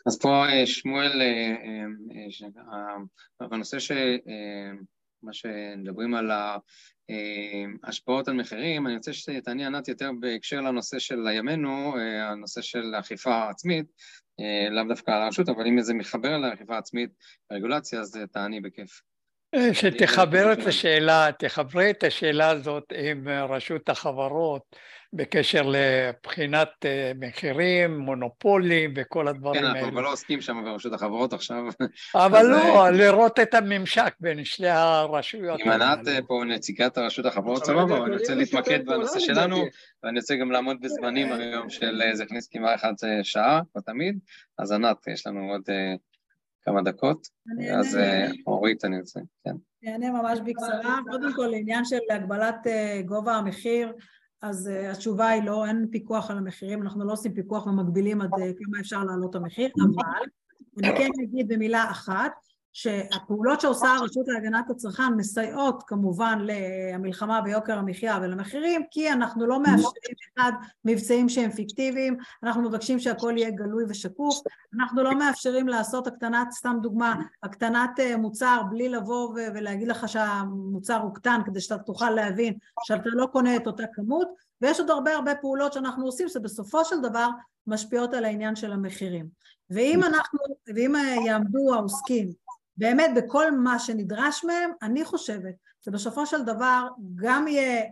אז 0.08 0.20
פה 0.20 0.44
שמואל, 0.66 1.22
בנושא 3.42 3.80
ש... 3.80 3.92
מה 5.24 5.34
שמדברים 5.34 6.16
על 6.16 6.32
ההשפעות 7.84 8.28
על 8.28 8.34
מחירים, 8.34 8.88
אני 8.88 8.96
רוצה 8.96 9.14
שתעני 9.14 9.66
ענת 9.66 9.88
יותר 9.88 10.12
בהקשר 10.20 10.62
לנושא 10.62 11.00
של 11.00 11.28
ימינו, 11.34 11.98
הנושא 12.00 12.62
של 12.62 12.96
אכיפה 13.00 13.50
עצמית, 13.50 13.86
לאו 14.72 14.84
דווקא 14.88 15.12
על 15.12 15.22
הרשות, 15.22 15.50
אבל 15.50 15.68
אם 15.68 15.82
זה 15.82 15.94
מחבר 15.94 16.38
לאכיפה 16.38 16.78
עצמית, 16.78 17.10
רגולציה, 17.52 18.00
אז 18.00 18.20
תעני 18.32 18.62
בכיף. 18.62 19.02
שתחבר 19.74 20.54
את 20.54 20.68
השאלה, 20.68 21.30
תחברי 21.39 21.89
את 21.89 22.04
השאלה 22.04 22.49
הזאת 22.49 22.93
עם 22.95 23.28
רשות 23.28 23.89
החברות 23.89 24.76
בקשר 25.14 25.62
לבחינת 25.66 26.86
מחירים, 27.20 27.99
מונופולים 27.99 28.93
וכל 28.95 29.28
הדברים 29.28 29.64
האלה. 29.64 29.74
כן, 29.74 29.86
אנחנו 29.86 30.02
לא 30.02 30.12
עוסקים 30.12 30.41
שם 30.41 30.64
ברשות 30.66 30.93
החברות 30.93 31.34
עכשיו. 31.34 31.64
אבל 32.16 32.45
לא, 32.45 32.89
לראות 32.89 33.39
את 33.39 33.54
הממשק 33.54 34.14
בין 34.20 34.45
שני 34.45 34.70
הרשויות. 34.70 35.60
אם 35.62 35.70
ענת 35.70 36.08
פה 36.28 36.43
נציגת 36.47 36.97
הרשות 36.97 37.26
החברות, 37.26 37.66
סבבה, 37.66 38.06
אני 38.06 38.18
רוצה 38.18 38.36
להתמקד 38.36 38.86
בנושא 38.86 39.20
שלנו, 39.20 39.66
ואני 40.04 40.20
רוצה 40.20 40.36
גם 40.36 40.52
לעמוד 40.52 40.78
בזמנים 40.82 41.34
היום 41.34 41.70
של 41.70 42.02
זכניסקי 42.14 42.60
מה 42.60 42.76
אחד 42.76 42.93
שעה, 43.24 43.62
כמו 43.74 43.82
תמיד, 43.82 44.20
אז 44.60 44.72
ענת, 44.72 45.08
יש 45.08 45.28
לנו 45.28 45.52
עוד 45.52 45.62
כמה 46.64 46.82
דקות, 46.82 47.28
אז 47.80 47.97
אורית 48.47 48.86
אני 48.86 48.99
רוצה, 48.99 49.20
כן. 49.43 49.55
אני 49.84 49.93
אענה 49.93 50.22
ממש 50.22 50.39
בקצרה, 50.45 50.99
קודם 51.12 51.34
כל 51.36 51.47
לעניין 51.47 51.86
של 51.86 51.99
הגבלת 52.12 52.68
גובה 53.05 53.36
המחיר, 53.36 53.93
אז 54.41 54.70
התשובה 54.91 55.28
היא 55.28 55.43
לא, 55.43 55.66
אין 55.66 55.88
פיקוח 55.91 56.32
על 56.32 56.38
המחירים, 56.38 56.82
אנחנו 56.82 57.05
לא 57.05 57.14
עושים 57.14 57.34
פיקוח 57.34 57.68
ומגבילים 57.68 58.22
עד 58.22 58.30
כמה 58.34 58.80
אפשר 58.80 59.03
להעלות 59.03 59.36
המחיר, 59.36 59.70
אבל 59.78 60.26
אני 60.78 60.97
כן 60.97 61.09
אגיד 61.24 61.47
במילה 61.47 61.91
אחת, 61.91 62.32
שהפעולות 62.74 63.62
שעושה 63.62 63.88
הרשות 63.88 64.28
להגנת 64.28 64.70
הצרכן 64.70 65.14
מסייעות 65.18 65.84
כמובן 65.88 66.40
למלחמה 66.42 67.42
ביוקר 67.42 67.78
המחיה 67.78 68.20
ולמחירים, 68.22 68.82
כי 68.92 69.12
אנחנו 69.12 69.48
לא 69.48 69.60
מאפשרים 69.60 70.16
אחד 70.38 70.52
מבצעים 70.86 71.30
שהם 71.30 71.52
פיקטיביים, 71.52 72.18
אנחנו 72.44 72.62
מבקשים 72.62 73.00
שהכל 73.00 73.34
יהיה 73.38 73.52
גלוי 73.52 73.84
ושקוף, 73.88 74.40
אנחנו 74.80 75.04
לא 75.04 75.16
מאפשרים 75.16 75.68
לעשות 75.68 76.08
הקטנת, 76.08 76.52
סתם 76.52 76.78
דוגמה, 76.82 77.16
הקטנת 77.44 78.00
מוצר 78.18 78.62
בלי 78.70 78.90
לבוא 78.90 79.34
ולהגיד 79.34 79.88
לך 79.88 80.10
שהמוצר 80.10 81.02
הוא 81.02 81.14
קטן 81.16 81.42
כדי 81.46 81.62
שאתה 81.62 81.78
תוכל 81.78 82.10
להבין 82.10 82.54
שאתה 82.84 83.10
לא 83.14 83.26
קונה 83.26 83.56
את 83.56 83.68
אותה 83.68 83.84
כמות, 83.94 84.28
ויש 84.62 84.80
עוד 84.80 84.90
הרבה 84.90 85.16
הרבה 85.16 85.36
פעולות 85.36 85.74
שאנחנו 85.74 86.06
עושים 86.06 86.30
שבסופו 86.30 86.86
של 86.86 87.02
דבר 87.02 87.28
משפיעות 87.68 88.14
על 88.14 88.26
העניין 88.26 88.56
של 88.56 88.72
המחירים. 88.72 89.28
ואם 89.70 90.04
אנחנו, 90.04 90.40
ואם 90.76 90.96
יעמדו 91.26 91.74
העוסקים 91.74 92.32
באמת 92.78 93.12
בכל 93.16 93.52
מה 93.52 93.80
שנדרש 93.80 94.44
מהם, 94.44 94.72
אני 94.82 95.06
חושבת 95.06 95.56
שבסופו 95.82 96.26
של 96.26 96.44
דבר 96.44 96.88
גם 97.16 97.48
יהיה 97.48 97.84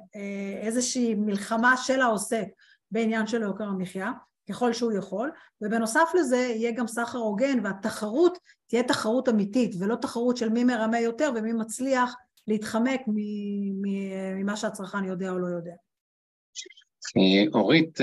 איזושהי 0.61 1.15
מלחמה 1.15 1.77
של 1.77 2.01
העוסק 2.01 2.45
בעניין 2.91 3.27
של 3.27 3.41
יוקר 3.41 3.63
המחיה, 3.63 4.11
ככל 4.49 4.73
שהוא 4.73 4.91
יכול, 4.91 5.31
ובנוסף 5.61 6.09
לזה 6.19 6.37
יהיה 6.37 6.71
גם 6.71 6.87
סחר 6.87 7.17
הוגן 7.17 7.65
והתחרות 7.65 8.37
תהיה 8.67 8.83
תחרות 8.83 9.29
אמיתית 9.29 9.75
ולא 9.79 9.95
תחרות 9.95 10.37
של 10.37 10.49
מי 10.49 10.63
מרמה 10.63 10.99
יותר 10.99 11.31
ומי 11.35 11.53
מצליח 11.53 12.15
להתחמק 12.47 13.01
ממה 13.07 14.55
שהצרכן 14.55 15.03
יודע 15.03 15.29
או 15.29 15.39
לא 15.39 15.47
יודע. 15.47 15.73
אורית, 17.53 17.99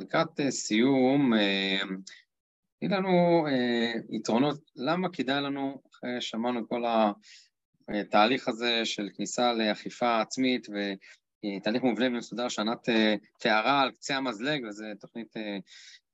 לקראת 0.00 0.40
סיום, 0.50 1.32
תני 2.88 2.96
לנו 2.96 3.46
אה, 3.46 3.92
יתרונות, 4.10 4.60
למה 4.76 5.08
כדאי 5.12 5.42
לנו, 5.42 5.82
אחרי 5.90 6.20
שמענו 6.20 6.68
כל 6.68 6.82
התהליך 7.88 8.48
הזה 8.48 8.84
של 8.84 9.08
כניסה 9.16 9.52
לאכיפה 9.52 10.20
עצמית 10.20 10.66
ותהליך 10.68 11.82
מובנה 11.82 12.06
ומסודר 12.06 12.48
שענת 12.48 12.88
אה, 12.88 13.14
תיארה 13.38 13.80
על 13.80 13.90
קצה 13.90 14.16
המזלג, 14.16 14.64
וזו 14.68 14.84
תוכנית 15.00 15.36
אה, 15.36 15.58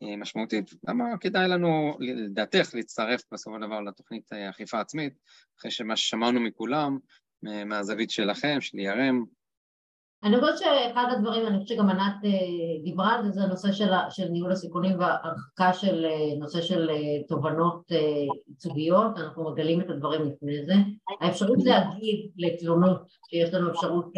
אה, 0.03 0.17
משמעותית, 0.17 0.71
למה 0.89 1.19
כדאי 1.21 1.49
לנו, 1.49 1.97
לדעתך, 2.01 2.75
להצטרף 2.75 3.23
בסופו 3.33 3.57
של 3.57 3.67
דבר 3.67 3.81
לתוכנית 3.81 4.33
אה, 4.33 4.51
אכיפה 4.51 4.81
עצמית, 4.81 5.13
אחרי 5.59 5.71
שמה 5.71 5.97
ששמענו 5.97 6.41
מכולם, 6.41 6.99
מהזווית 7.43 8.11
שלכם, 8.11 8.61
של 8.61 8.79
ERM, 8.79 9.40
אני 10.25 10.41
חושבת 10.41 10.59
שאחד 10.59 11.05
הדברים, 11.11 11.47
אני 11.47 11.59
חושבת 11.59 11.69
שגם 11.69 11.89
ענת 11.89 12.15
דיברה 12.85 13.15
על 13.15 13.25
זה, 13.25 13.31
זה 13.31 13.43
הנושא 13.43 13.73
של, 13.73 13.93
של 14.11 14.29
ניהול 14.29 14.53
הסיכונים 14.53 14.99
והרחקה 14.99 15.73
של 15.73 16.07
נושא 16.39 16.61
של 16.61 16.91
תובנות 17.29 17.93
ייצוגיות, 18.49 19.19
אנחנו 19.19 19.51
מגלים 19.51 19.81
את 19.81 19.91
הדברים 19.91 20.21
לפני 20.29 20.65
זה. 20.67 20.73
האפשרות 21.21 21.59
להגיב 21.65 22.31
לתלונות, 22.37 23.03
שיש 23.31 23.55
לנו 23.55 23.71
אפשרות, 23.71 24.13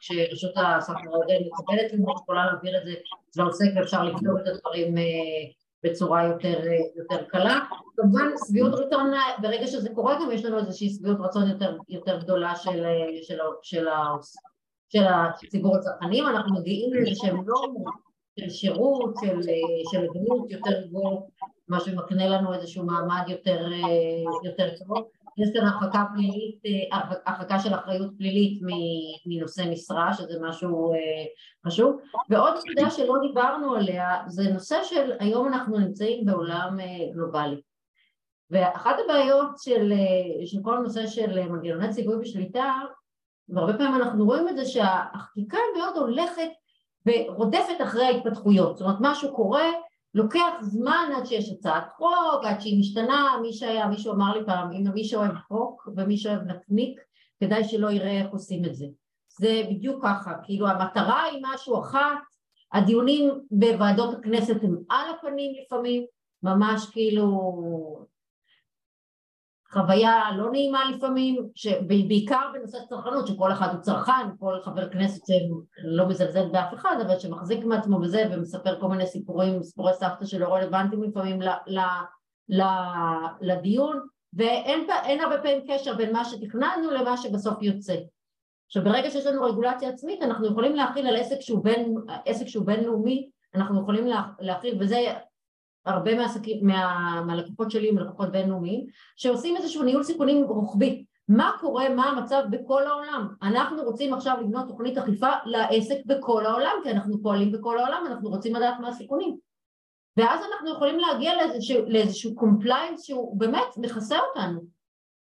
כשרשות 0.00 0.52
הסחר 0.56 0.98
ההוגן 1.12 1.34
מקבלת 1.46 1.90
תלונות, 1.90 2.20
יכולה 2.22 2.46
להעביר 2.46 2.78
את 2.78 2.84
זה 2.84 2.94
לעוסק 3.36 3.66
ואפשר 3.76 4.04
לבדוק 4.04 4.38
את 4.42 4.46
הדברים 4.46 4.94
בצורה 5.84 6.24
יותר, 6.24 6.60
יותר 6.96 7.24
קלה. 7.24 7.60
כמובן 7.96 8.28
שביעות 8.48 8.74
רצון, 8.74 9.12
ברגע 9.42 9.66
שזה 9.66 9.88
קורה 9.94 10.14
גם 10.14 10.32
יש 10.32 10.44
לנו 10.44 10.58
איזושהי 10.58 10.90
שביעות 10.90 11.18
רצון 11.20 11.48
יותר, 11.48 11.76
יותר 11.88 12.18
גדולה 12.18 12.56
של, 12.56 12.84
של, 13.22 13.38
של 13.62 13.88
העוסק. 13.88 14.51
של 14.92 15.04
הציבור 15.06 15.76
הצרכנים, 15.76 16.26
אנחנו 16.26 16.60
מגיעים 16.60 16.94
לאיזה 16.94 17.10
שהם 17.14 17.36
נורמות 17.36 17.94
של 18.40 18.50
שירות, 18.50 19.14
של, 19.20 19.40
של 19.92 20.06
דמות 20.14 20.50
יותר 20.50 20.86
גבוה, 20.86 21.20
מה 21.68 21.80
שמקנה 21.80 22.26
לנו 22.26 22.54
איזשהו 22.54 22.84
מעמד 22.84 23.24
יותר, 23.28 23.68
יותר 24.44 24.68
טוב. 24.78 25.08
יש 25.38 25.48
כאן 25.54 25.66
הרחקה 25.66 26.04
פלילית, 26.14 26.60
הרחקה 27.26 27.58
של 27.58 27.74
אחריות 27.74 28.10
פלילית 28.18 28.60
מנושא 29.26 29.62
משרה, 29.70 30.14
שזה 30.14 30.38
משהו 30.40 30.92
חשוב. 31.66 31.96
ועוד 32.30 32.54
נקודה 32.54 32.90
שלא 32.90 33.14
דיברנו 33.28 33.74
עליה, 33.74 34.16
זה 34.26 34.42
נושא 34.52 34.76
של 34.82 35.12
היום 35.20 35.48
אנחנו 35.48 35.78
נמצאים 35.78 36.24
בעולם 36.24 36.78
גלובלי. 37.12 37.60
ואחת 38.50 38.96
הבעיות 39.04 39.50
של, 39.58 39.92
של 40.46 40.58
כל 40.62 40.76
הנושא 40.76 41.06
של 41.06 41.48
מנגנוני 41.48 41.90
ציווי 41.90 42.16
בשליטה 42.20 42.72
והרבה 43.48 43.72
פעמים 43.72 43.94
אנחנו 43.94 44.24
רואים 44.24 44.48
את 44.48 44.56
זה 44.56 44.64
שהחקיקה 44.64 45.58
מאוד 45.78 45.96
הולכת 45.96 46.48
ורודפת 47.06 47.82
אחרי 47.82 48.04
ההתפתחויות, 48.04 48.76
זאת 48.76 48.86
אומרת 48.86 48.98
משהו 49.00 49.34
קורה, 49.34 49.66
לוקח 50.14 50.52
זמן 50.60 51.10
עד 51.16 51.26
שיש 51.26 51.50
הצעת 51.50 51.84
חוק, 51.96 52.44
עד 52.44 52.60
שהיא 52.60 52.80
משתנה, 52.80 53.36
מי 53.42 53.52
שהיה, 53.52 53.86
מישהו 53.86 54.12
אמר 54.12 54.38
לי 54.38 54.46
פעם, 54.46 54.72
אם 54.72 54.84
מי 54.94 55.04
שאוהב 55.04 55.34
חוק 55.48 55.88
ומי 55.96 56.16
שאוהב 56.16 56.42
נקניק, 56.42 57.00
כדאי 57.40 57.64
שלא 57.64 57.90
יראה 57.90 58.20
איך 58.20 58.30
עושים 58.30 58.64
את 58.64 58.74
זה. 58.74 58.86
זה 59.38 59.62
בדיוק 59.70 60.04
ככה, 60.04 60.32
כאילו 60.42 60.68
המטרה 60.68 61.22
היא 61.22 61.42
משהו 61.42 61.80
אחת, 61.80 62.18
הדיונים 62.72 63.30
בוועדות 63.50 64.18
הכנסת 64.18 64.62
הם 64.62 64.76
על 64.88 65.06
הפנים 65.10 65.52
לפעמים, 65.64 66.04
ממש 66.42 66.90
כאילו 66.90 67.52
חוויה 69.72 70.22
לא 70.36 70.50
נעימה 70.50 70.90
לפעמים, 70.90 71.46
בעיקר 71.86 72.46
בנושא 72.52 72.78
צרכנות, 72.88 73.26
שכל 73.26 73.52
אחד 73.52 73.68
הוא 73.72 73.80
צרכן, 73.80 74.36
כל 74.38 74.58
חבר 74.62 74.90
כנסת 74.90 75.22
שלא 75.26 76.08
מזלזל 76.08 76.48
באף 76.48 76.74
אחד, 76.74 76.96
אבל 77.06 77.18
שמחזיק 77.18 77.64
מעצמו 77.64 78.00
בזה 78.00 78.24
ומספר 78.30 78.80
כל 78.80 78.88
מיני 78.88 79.06
סיפורים, 79.06 79.62
סיפורי 79.62 79.94
סבתא 79.94 80.24
שלא 80.24 80.54
רלוונטיים 80.54 81.02
לפעמים 81.02 81.38
לדיון, 83.40 84.00
ואין 84.32 85.20
הרבה 85.20 85.38
פעמים 85.38 85.60
קשר 85.68 85.94
בין 85.94 86.12
מה 86.12 86.24
שתכננו 86.24 86.90
למה 86.90 87.16
שבסוף 87.16 87.62
יוצא. 87.62 87.96
עכשיו 88.66 88.84
ברגע 88.84 89.10
שיש 89.10 89.26
לנו 89.26 89.42
רגולציה 89.42 89.88
עצמית 89.88 90.22
אנחנו 90.22 90.46
יכולים 90.46 90.74
להכיל 90.74 91.06
על 91.06 91.16
עסק 91.16 91.40
שהוא, 91.40 91.64
בין, 91.64 91.94
עסק 92.26 92.46
שהוא 92.46 92.66
בינלאומי, 92.66 93.28
אנחנו 93.54 93.80
יכולים 93.82 94.06
להכיל, 94.40 94.76
וזה 94.80 95.14
הרבה 95.86 96.14
מהעסקים, 96.14 96.66
מה, 96.66 97.22
מהלקוחות 97.26 97.70
שלי 97.70 97.88
הם 97.88 97.98
לקוחות 97.98 98.32
בינלאומיים, 98.32 98.86
שעושים 99.16 99.56
איזשהו 99.56 99.82
ניהול 99.82 100.02
סיכונים 100.02 100.44
רוחבי. 100.44 101.04
מה 101.28 101.52
קורה, 101.60 101.88
מה 101.88 102.04
המצב 102.04 102.42
בכל 102.50 102.86
העולם? 102.86 103.28
אנחנו 103.42 103.82
רוצים 103.82 104.14
עכשיו 104.14 104.36
לבנות 104.40 104.68
תוכנית 104.68 104.98
אכיפה 104.98 105.30
לעסק 105.44 105.96
בכל 106.06 106.46
העולם, 106.46 106.72
כי 106.82 106.90
אנחנו 106.90 107.22
פועלים 107.22 107.52
בכל 107.52 107.78
העולם, 107.78 108.04
אנחנו 108.06 108.30
רוצים 108.30 108.54
לדעת 108.54 108.80
מה 108.80 108.88
הסיכונים. 108.88 109.36
ואז 110.16 110.40
אנחנו 110.52 110.72
יכולים 110.72 110.98
להגיע 110.98 111.34
לאיזשהו, 111.34 111.84
לאיזשהו 111.88 112.34
compliance 112.34 113.02
שהוא 113.02 113.40
באמת 113.40 113.76
מכסה 113.76 114.18
אותנו 114.18 114.60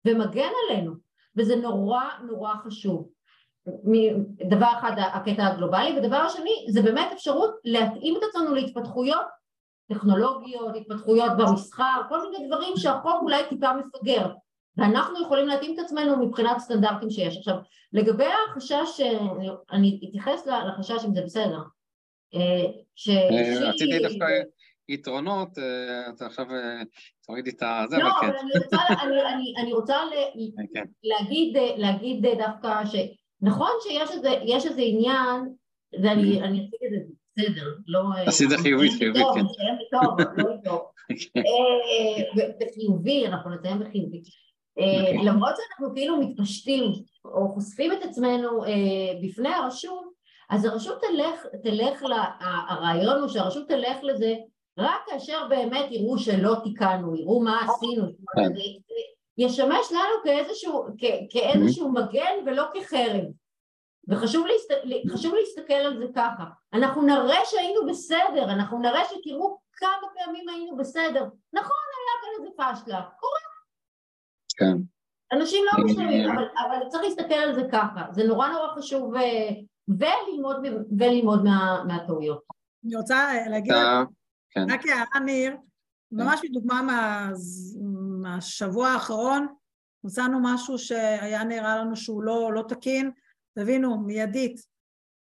ומגן 0.05 0.51
עלינו, 0.69 0.93
וזה 1.37 1.57
נורא 1.57 2.05
נורא 2.23 2.55
חשוב. 2.55 3.09
דבר 4.49 4.69
אחד 4.79 4.93
הקטע 4.99 5.47
הגלובלי, 5.47 5.99
ודבר 5.99 6.17
השני 6.17 6.67
זה 6.69 6.83
באמת 6.83 7.09
אפשרות 7.13 7.55
להתאים 7.65 8.17
את 8.17 8.23
עצמנו 8.29 8.55
להתפתחויות 8.55 9.40
טכנולוגיות, 9.91 10.77
התפתחויות 10.77 11.33
במסחר, 11.39 12.01
כל 12.09 12.31
מיני 12.31 12.47
דברים 12.47 12.77
שהחוק 12.77 13.23
אולי 13.23 13.43
טיפה 13.49 13.69
מפגר 13.73 14.27
ואנחנו 14.77 15.23
יכולים 15.23 15.47
להתאים 15.47 15.75
את 15.75 15.79
עצמנו 15.79 16.27
מבחינת 16.27 16.59
סטנדרטים 16.59 17.11
שיש. 17.11 17.37
עכשיו, 17.37 17.55
לגבי 17.93 18.25
החשש, 18.25 19.01
אני 19.73 20.01
אתייחס 20.09 20.47
לחשש 20.47 21.05
אם 21.05 21.15
זה 21.15 21.23
בסדר. 21.23 21.63
אה, 22.35 22.65
אה, 23.09 23.69
רציתי 23.69 23.99
דווקא 23.99 24.27
יתרונות, 24.89 25.59
אה, 25.59 26.11
אתה 26.15 26.27
עכשיו 26.27 26.47
תורידי 27.27 27.51
את 27.51 27.63
הזה, 27.63 27.97
אבל 27.97 28.11
כן. 28.21 28.27
לא, 28.73 28.79
אבל 29.03 29.13
אני 29.63 29.73
רוצה. 29.73 29.97
להגיד 31.77 32.27
דווקא 32.39 32.83
שנכון 32.85 33.71
שיש 33.83 34.67
איזה 34.67 34.83
עניין, 34.83 35.55
ואני 36.03 36.39
אציג 36.41 36.85
את 36.87 36.91
זה 36.91 37.20
בסדר, 37.41 37.75
לא... 37.87 38.01
עשית 38.27 38.49
חיובית, 38.63 38.93
חיובית, 38.93 39.27
כן. 39.35 39.41
נסיים 39.41 39.75
בטוב, 39.93 40.21
לא 40.37 40.57
טוב. 40.65 40.81
בחיובי, 42.61 43.27
אנחנו 43.29 43.51
נסיים 43.51 43.79
בחיובי. 43.79 44.23
אה. 44.79 45.23
למרות 45.25 45.55
שאנחנו 45.57 45.95
כאילו 45.95 46.17
מתפשטים 46.17 46.85
או 47.25 47.49
חושפים 47.49 47.93
את 47.93 48.03
עצמנו 48.03 48.65
אה, 48.65 48.71
בפני 49.23 49.49
הרשות, 49.49 50.05
אז 50.51 50.65
הרשות 50.65 50.99
תלך, 51.01 51.47
תלך, 51.63 52.03
הרעיון 52.69 53.21
הוא 53.21 53.29
שהרשות 53.29 53.69
תלך 53.69 53.97
לזה 54.03 54.35
רק 54.79 55.01
כאשר 55.07 55.47
באמת 55.49 55.87
יראו 55.91 56.19
שלא 56.19 56.55
תיקנו, 56.65 57.17
יראו 57.17 57.43
מה 57.43 57.61
עשינו, 57.65 58.05
כן. 58.37 58.53
ישמש 59.39 59.93
לנו 59.93 60.23
כאיזשהו, 60.25 60.85
כאיזשהו 61.31 61.93
מגן 61.93 62.33
ולא 62.47 62.65
כחרב. 62.75 63.25
וחשוב 64.09 64.47
להסת... 64.47 64.85
להסתכל 65.35 65.73
על 65.73 65.99
זה 65.99 66.05
ככה, 66.15 66.45
אנחנו 66.73 67.03
נראה 67.03 67.39
שהיינו 67.45 67.87
בסדר, 67.89 68.45
אנחנו 68.45 68.79
נראה 68.79 69.05
שתראו 69.05 69.59
כמה 69.73 70.09
פעמים 70.15 70.49
היינו 70.49 70.77
בסדר, 70.77 71.25
נכון 71.53 71.77
היה 71.97 72.15
כאן 72.23 72.31
איזה 72.39 72.51
פשלה, 72.57 73.03
קורה. 73.21 73.41
כן. 74.57 74.77
אנשים 75.33 75.65
לא 75.65 75.85
משלמים, 75.85 76.31
אבל, 76.31 76.45
אבל 76.45 76.89
צריך 76.89 77.05
להסתכל 77.05 77.35
על 77.35 77.55
זה 77.55 77.63
ככה, 77.73 78.05
זה 78.13 78.25
נורא 78.25 78.49
נורא 78.49 78.75
חשוב 78.77 79.15
אה, 79.15 79.49
וללמוד, 79.89 80.57
וללמוד 80.99 81.45
מה, 81.45 81.85
מהטעויות. 81.87 82.43
אני 82.85 82.97
רוצה 82.97 83.33
להגיד, 83.51 83.75
כן. 84.51 84.67
רק 84.71 84.81
הערה 84.87 85.25
ניר, 85.25 85.57
ממש 86.13 86.41
מדוגמה 86.45 86.83
מה, 86.83 87.31
מהשבוע 88.23 88.89
האחרון, 88.89 89.47
מצאנו 90.05 90.39
משהו 90.43 90.79
שהיה 90.79 91.45
נראה 91.45 91.77
לנו 91.77 91.97
שהוא 91.97 92.23
לא, 92.23 92.53
לא 92.53 92.63
תקין, 92.69 93.11
תבינו, 93.61 94.01
מיידית, 94.01 94.61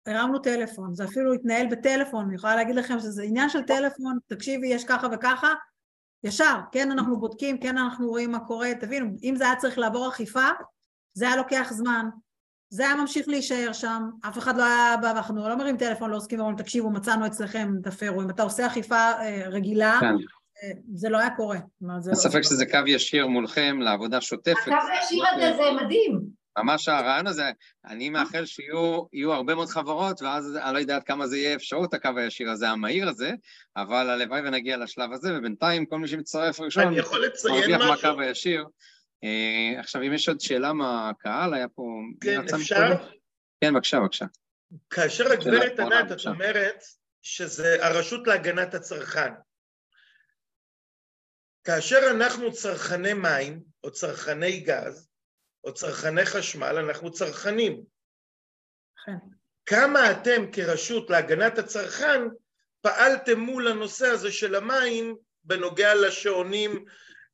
הרמנו 0.07 0.39
טלפון, 0.39 0.95
זה 0.95 1.05
אפילו 1.05 1.33
התנהל 1.33 1.67
בטלפון, 1.67 2.25
אני 2.25 2.35
יכולה 2.35 2.57
להגיד 2.57 2.77
לכם 2.77 2.99
שזה 2.99 3.23
עניין 3.23 3.49
של 3.49 3.63
טלפון, 3.63 4.19
תקשיבי, 4.27 4.69
יש 4.69 4.85
ככה 4.85 5.07
וככה, 5.13 5.53
ישר, 6.25 6.59
כן 6.73 6.91
אנחנו 6.91 7.21
בודקים, 7.21 7.59
כן 7.59 7.79
אנחנו 7.79 8.09
רואים 8.09 8.33
מה 8.33 8.41
קורה, 8.41 8.75
תבינו, 8.81 9.07
אם 9.23 9.35
זה 9.37 9.45
היה 9.45 9.57
צריך 9.57 9.79
לעבור 9.79 10.09
אכיפה, 10.09 10.49
זה 11.15 11.27
היה 11.27 11.37
לוקח 11.37 11.69
זמן, 11.73 12.07
זה 12.69 12.87
היה 12.87 12.97
ממשיך 12.97 13.29
להישאר 13.29 13.73
שם, 13.73 14.03
אף 14.29 14.39
אחד 14.39 14.57
לא 14.57 14.65
היה 14.65 14.97
בא, 14.97 15.13
ואנחנו 15.15 15.49
לא 15.49 15.57
מרים 15.57 15.77
טלפון 15.77 16.11
לעוסקים 16.11 16.39
ואומרים, 16.39 16.59
תקשיבו, 16.59 16.91
מצאנו 16.91 17.27
אצלכם, 17.27 17.73
תפרו, 17.83 18.23
אם 18.23 18.31
אתה 18.31 18.43
עושה 18.43 18.67
אכיפה 18.67 18.97
אה, 18.97 19.43
רגילה, 19.49 19.99
כן. 20.01 20.07
אה, 20.63 20.73
זה 20.95 21.09
לא 21.09 21.19
היה 21.19 21.31
קורה. 21.37 21.57
אין 21.57 21.91
לא- 22.07 22.15
ספק 22.15 22.43
שזה 22.43 22.67
קו 22.67 22.79
ישיר 22.87 23.27
מולכם 23.27 23.79
לעבודה 23.81 24.21
שוטפת. 24.21 24.57
הקו 24.63 24.75
הישיר 24.93 25.25
הזה 25.35 25.57
זה 25.57 25.85
מדהים. 25.85 26.44
ממש 26.59 26.89
הרעיון 26.89 27.27
הזה, 27.27 27.51
אני 27.85 28.11
מאחל 28.11 28.47
שיהיו 28.47 29.33
הרבה 29.33 29.55
מאוד 29.55 29.69
חברות, 29.69 30.23
ואז 30.23 30.57
אני 30.57 30.75
לא 30.75 30.79
יודע 30.79 30.97
עד 30.97 31.05
כמה 31.05 31.27
זה 31.27 31.37
יהיה 31.37 31.55
אפשרות, 31.55 31.95
הקו 31.95 32.11
הישיר 32.17 32.51
הזה, 32.51 32.69
המהיר 32.69 33.09
הזה, 33.09 33.31
אבל 33.77 34.11
הלוואי 34.11 34.41
ונגיע 34.41 34.77
לשלב 34.77 35.13
הזה, 35.13 35.39
ובינתיים 35.39 35.87
כל 35.87 35.99
מי 35.99 36.09
שמצטרף 36.09 36.61
ראשון, 36.61 36.87
אני 36.87 36.99
יכול 36.99 37.27
לציין 37.27 37.55
משהו? 37.55 37.71
מרוויח 37.71 38.05
מהקו 38.05 38.21
הישיר. 38.21 38.67
אה, 39.25 39.81
עכשיו, 39.81 40.03
אם 40.03 40.13
יש 40.13 40.29
עוד 40.29 40.41
שאלה 40.41 40.73
מהקהל, 40.73 41.55
היה 41.55 41.69
פה... 41.69 41.83
כן, 42.21 42.41
אפשר? 42.55 42.95
כן, 43.61 43.75
בבקשה, 43.75 44.01
בבקשה. 44.01 44.25
כאשר 44.91 45.33
הגברת 45.33 45.81
ענת, 45.81 46.13
את 46.13 46.27
אומרת 46.27 46.85
שזה 47.23 47.77
הרשות 47.87 48.27
להגנת 48.27 48.75
הצרכן. 48.75 49.33
כאשר 51.65 51.99
אנחנו 52.11 52.53
צרכני 52.53 53.13
מים 53.13 53.61
או 53.85 53.91
צרכני 53.91 54.61
גז, 54.61 55.09
או 55.65 55.75
צרכני 55.75 56.27
חשמל, 56.27 56.77
אנחנו 56.79 57.13
צרכנים. 57.13 57.83
כן. 59.07 59.17
כמה 59.67 60.11
אתם 60.11 60.45
כרשות 60.53 61.11
להגנת 61.11 61.59
הצרכן 61.59 62.21
פעלתם 62.81 63.41
מול 63.41 63.69
הנושא 63.69 64.07
הזה 64.07 64.33
של 64.33 64.55
המים 64.55 65.17
בנוגע 65.45 65.95
לשעונים 65.95 66.85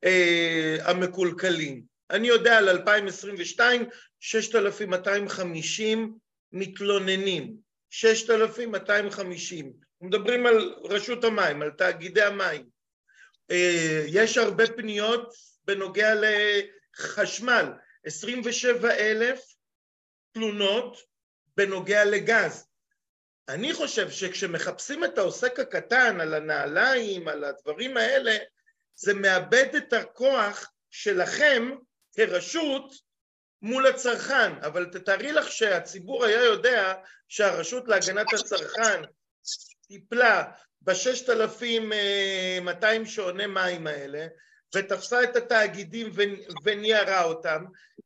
אה, 0.03 0.77
המקולקלים? 0.83 1.83
אני 2.09 2.27
יודע 2.27 2.57
על 2.57 2.69
2022, 2.69 3.85
6,250 4.19 6.17
מתלוננים, 6.51 7.55
6,250. 7.89 9.73
מדברים 10.01 10.45
על 10.45 10.75
רשות 10.83 11.23
המים, 11.23 11.61
על 11.61 11.71
תאגידי 11.71 12.21
המים. 12.21 12.65
אה, 13.51 14.03
יש 14.07 14.37
הרבה 14.37 14.67
פניות 14.67 15.33
בנוגע 15.65 16.13
לחשמל. 16.15 17.65
27 18.05 18.91
אלף 18.91 19.55
תלונות 20.31 20.97
בנוגע 21.57 22.05
לגז. 22.05 22.67
אני 23.49 23.73
חושב 23.73 24.09
שכשמחפשים 24.09 25.03
את 25.03 25.17
העוסק 25.17 25.59
הקטן 25.59 26.21
על 26.21 26.33
הנעליים, 26.33 27.27
על 27.27 27.43
הדברים 27.43 27.97
האלה, 27.97 28.37
זה 28.95 29.13
מאבד 29.13 29.75
את 29.77 29.93
הכוח 29.93 30.71
שלכם 30.89 31.71
כרשות 32.15 32.93
מול 33.61 33.87
הצרכן, 33.87 34.53
אבל 34.65 34.85
תתארי 34.85 35.31
לך 35.31 35.51
שהציבור 35.51 36.25
היה 36.25 36.43
יודע 36.43 36.93
שהרשות 37.27 37.87
להגנת 37.87 38.33
הצרכן 38.33 39.01
טיפלה 39.87 40.51
ב-6,200 40.81 43.05
שעוני 43.05 43.47
מים 43.47 43.87
האלה, 43.87 44.27
ותפסה 44.75 45.23
את 45.23 45.35
התאגידים 45.35 46.11
וניירה 46.63 47.23
אותם, 47.23 47.65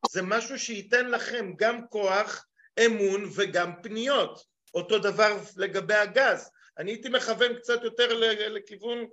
זה 0.10 0.22
משהו 0.22 0.60
שייתן 0.60 1.12
לכם 1.12 1.54
גם 1.58 1.88
כוח, 1.88 2.46
אמון 2.86 3.30
וגם 3.36 3.72
פניות. 3.84 4.56
אותו 4.74 5.00
דבר 5.00 5.38
לגבי 5.58 5.94
הגז. 5.94 6.52
אני 6.78 6.92
הייתי 6.92 7.10
מכוון 7.10 7.56
קצת 7.56 7.84
יותר 7.84 8.08
לכיוון 8.50 9.06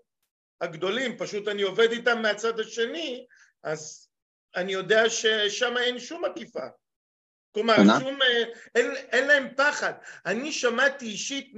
הגדולים, 0.61 1.19
פשוט 1.19 1.49
אני 1.49 1.63
עובד 1.63 1.91
איתם 1.91 2.23
מהצד 2.23 2.61
השני, 2.61 3.27
אז 3.63 4.09
אני 4.57 4.73
יודע 4.73 5.11
ששם 5.11 5.77
אין 5.77 5.99
שום 5.99 6.25
עקיפה. 6.25 6.67
כלומר, 7.55 7.77
שום, 8.01 8.23
אה, 8.23 8.45
אין, 8.75 8.97
אין 8.97 9.27
להם 9.27 9.49
פחד. 9.57 9.93
אני 10.27 10.53
שמעתי 10.53 11.07
אישית 11.07 11.53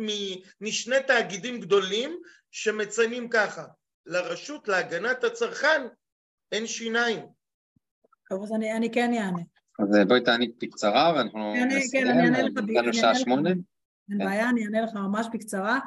משני 0.60 1.02
תאגידים 1.06 1.60
גדולים 1.60 2.20
שמציינים 2.50 3.28
ככה, 3.28 3.64
לרשות 4.06 4.68
להגנת 4.68 5.24
הצרכן 5.24 5.82
אין 6.52 6.66
שיניים. 6.66 7.20
טוב, 8.30 8.42
אז 8.42 8.52
אני, 8.52 8.72
אני 8.72 8.92
כן 8.92 9.12
אענה. 9.12 9.42
אז 9.78 9.98
בואי 10.08 10.20
תעני 10.20 10.52
בקצרה 10.62 11.12
ואנחנו 11.16 11.54
נסיים, 11.66 12.04
כן, 12.04 12.10
אני 12.10 12.24
אענה 12.24 12.42
לך, 12.42 12.52
הגענו 12.58 12.94
שעה 12.94 13.14
שמונה. 13.14 13.50
אין 13.50 14.18
כן. 14.18 14.24
בעיה, 14.24 14.50
אני 14.50 14.64
אענה 14.64 14.80
לך 14.80 14.94
ממש 14.94 15.26
בקצרה. 15.32 15.78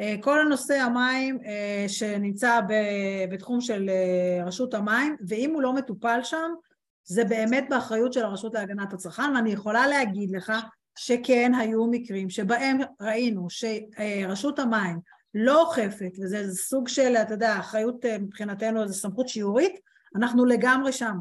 אה, 0.00 0.14
כל 0.20 0.40
הנושא 0.40 0.74
המים 0.74 1.38
אה, 1.44 1.84
שנמצא 1.88 2.60
בתחום 3.30 3.60
של 3.60 3.88
אה, 3.88 4.44
רשות 4.44 4.74
המים, 4.74 5.16
ואם 5.28 5.50
הוא 5.54 5.62
לא 5.62 5.72
מטופל 5.72 6.20
שם, 6.22 6.50
זה 7.04 7.24
באמת 7.24 7.66
באחריות 7.70 8.12
של 8.12 8.24
הרשות 8.24 8.54
להגנת 8.54 8.92
הצרכן, 8.92 9.34
ואני 9.34 9.52
יכולה 9.52 9.86
להגיד 9.86 10.30
לך 10.30 10.52
שכן 10.98 11.52
היו 11.54 11.86
מקרים 11.86 12.30
שבהם 12.30 12.78
ראינו 13.00 13.46
שרשות 13.50 14.58
המים 14.58 14.98
לא 15.38 15.62
אוכפת, 15.62 16.12
וזה 16.22 16.54
סוג 16.54 16.88
של, 16.88 17.16
אתה 17.16 17.34
יודע, 17.34 17.58
אחריות 17.58 18.04
מבחינתנו, 18.20 18.88
זו 18.88 18.94
סמכות 18.94 19.28
שיעורית, 19.28 19.80
אנחנו 20.16 20.44
לגמרי 20.44 20.92
שם. 20.92 21.16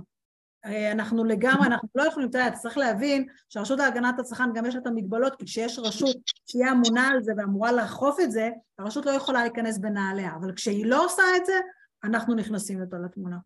אנחנו 0.91 1.23
לגמרי, 1.23 1.67
אנחנו 1.67 1.87
לא 1.95 2.03
יכולים, 2.03 2.29
אתה 2.29 2.37
יודע, 2.37 2.51
צריך 2.51 2.77
להבין 2.77 3.25
שהרשות 3.49 3.79
להגנת 3.79 4.19
הצרכן 4.19 4.53
גם 4.53 4.65
יש 4.65 4.75
לה 4.75 4.81
את 4.81 4.87
המגבלות, 4.87 5.35
כי 5.35 5.45
כשיש 5.45 5.79
רשות 5.79 6.15
שהיא 6.45 6.65
אמונה 6.71 7.07
על 7.07 7.23
זה 7.23 7.31
ואמורה 7.37 7.71
לאכוף 7.71 8.19
את 8.19 8.31
זה, 8.31 8.49
הרשות 8.79 9.05
לא 9.05 9.11
יכולה 9.11 9.43
להיכנס 9.43 9.77
בנעליה, 9.77 10.31
אבל 10.39 10.53
כשהיא 10.53 10.85
לא 10.85 11.05
עושה 11.05 11.23
את 11.37 11.45
זה, 11.45 11.53
אנחנו 12.03 12.35
נכנסים 12.35 12.79
יותר 12.79 12.97
לתמונה. 13.05 13.37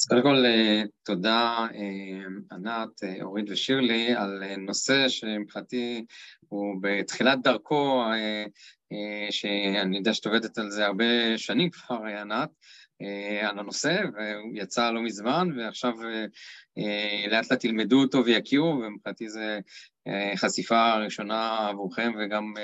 אז 0.00 0.06
קודם 0.08 0.22
כל, 0.22 0.44
אה, 0.44 0.82
תודה 1.02 1.66
אה, 1.74 2.56
ענת, 2.56 3.02
אה, 3.04 3.22
אורית 3.22 3.50
ושירלי, 3.50 4.14
על 4.14 4.56
נושא 4.58 5.08
שמבחינתי 5.08 6.04
הוא 6.48 6.76
בתחילת 6.80 7.42
דרכו, 7.42 8.02
שאני 9.30 9.96
יודע 9.96 10.14
שאת 10.14 10.26
עובדת 10.26 10.58
על 10.58 10.70
זה 10.70 10.86
הרבה 10.86 11.38
שנים 11.38 11.70
כבר, 11.70 12.04
ענת, 12.20 12.50
על 13.42 13.58
הנושא, 13.58 14.02
והוא 14.14 14.52
יצא 14.54 14.90
לא 14.90 15.02
מזמן, 15.02 15.48
ועכשיו 15.58 15.92
לאט 17.30 17.50
לאט 17.50 17.64
ילמדו 17.64 18.02
אותו 18.02 18.24
ויכירו, 18.24 18.68
ומבחינתי 18.68 19.28
זה 19.28 19.58
חשיפה 20.36 20.94
ראשונה 20.94 21.68
עבורכם 21.68 22.12
וגם 22.18 22.54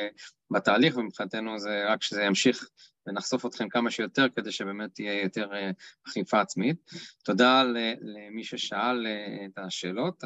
בתהליך, 0.51 0.97
ומבחינתנו 0.97 1.59
זה 1.59 1.85
רק 1.87 2.03
שזה 2.03 2.23
ימשיך 2.23 2.69
ונחשוף 3.09 3.47
אתכם 3.47 3.69
כמה 3.69 3.91
שיותר 3.91 4.27
כדי 4.37 4.53
שבאמת 4.53 4.95
תהיה 4.95 5.23
יותר 5.23 5.55
אה, 5.55 5.71
אכיפה 6.09 6.41
עצמית. 6.41 6.77
תודה 7.25 7.63
למי 8.01 8.45
ששאל 8.45 9.07
אה, 9.07 9.47
את 9.47 9.59
השאלות 9.59 10.25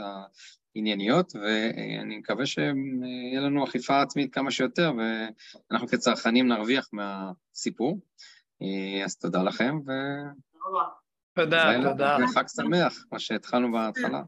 הענייניות, 0.76 1.32
ואני 1.36 2.18
מקווה 2.18 2.46
שיהיה 2.46 3.40
לנו 3.40 3.64
אכיפה 3.64 4.02
עצמית 4.02 4.34
כמה 4.34 4.50
שיותר, 4.50 4.92
ואנחנו 5.70 5.88
כצרכנים 5.88 6.48
נרוויח 6.48 6.88
מהסיפור. 6.92 8.00
אז 9.04 9.16
תודה 9.16 9.42
לכם, 9.42 9.78
ו... 9.86 9.90
תודה, 11.34 11.72
תודה. 11.82 12.16
וחג 12.24 12.44
שמח, 12.48 13.04
מה 13.12 13.18
שהתחלנו 13.18 13.72
בהתחלה. 13.72 14.22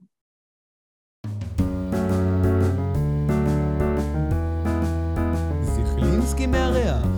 זיכלינסקי 5.62 6.46
מארח 6.46 7.13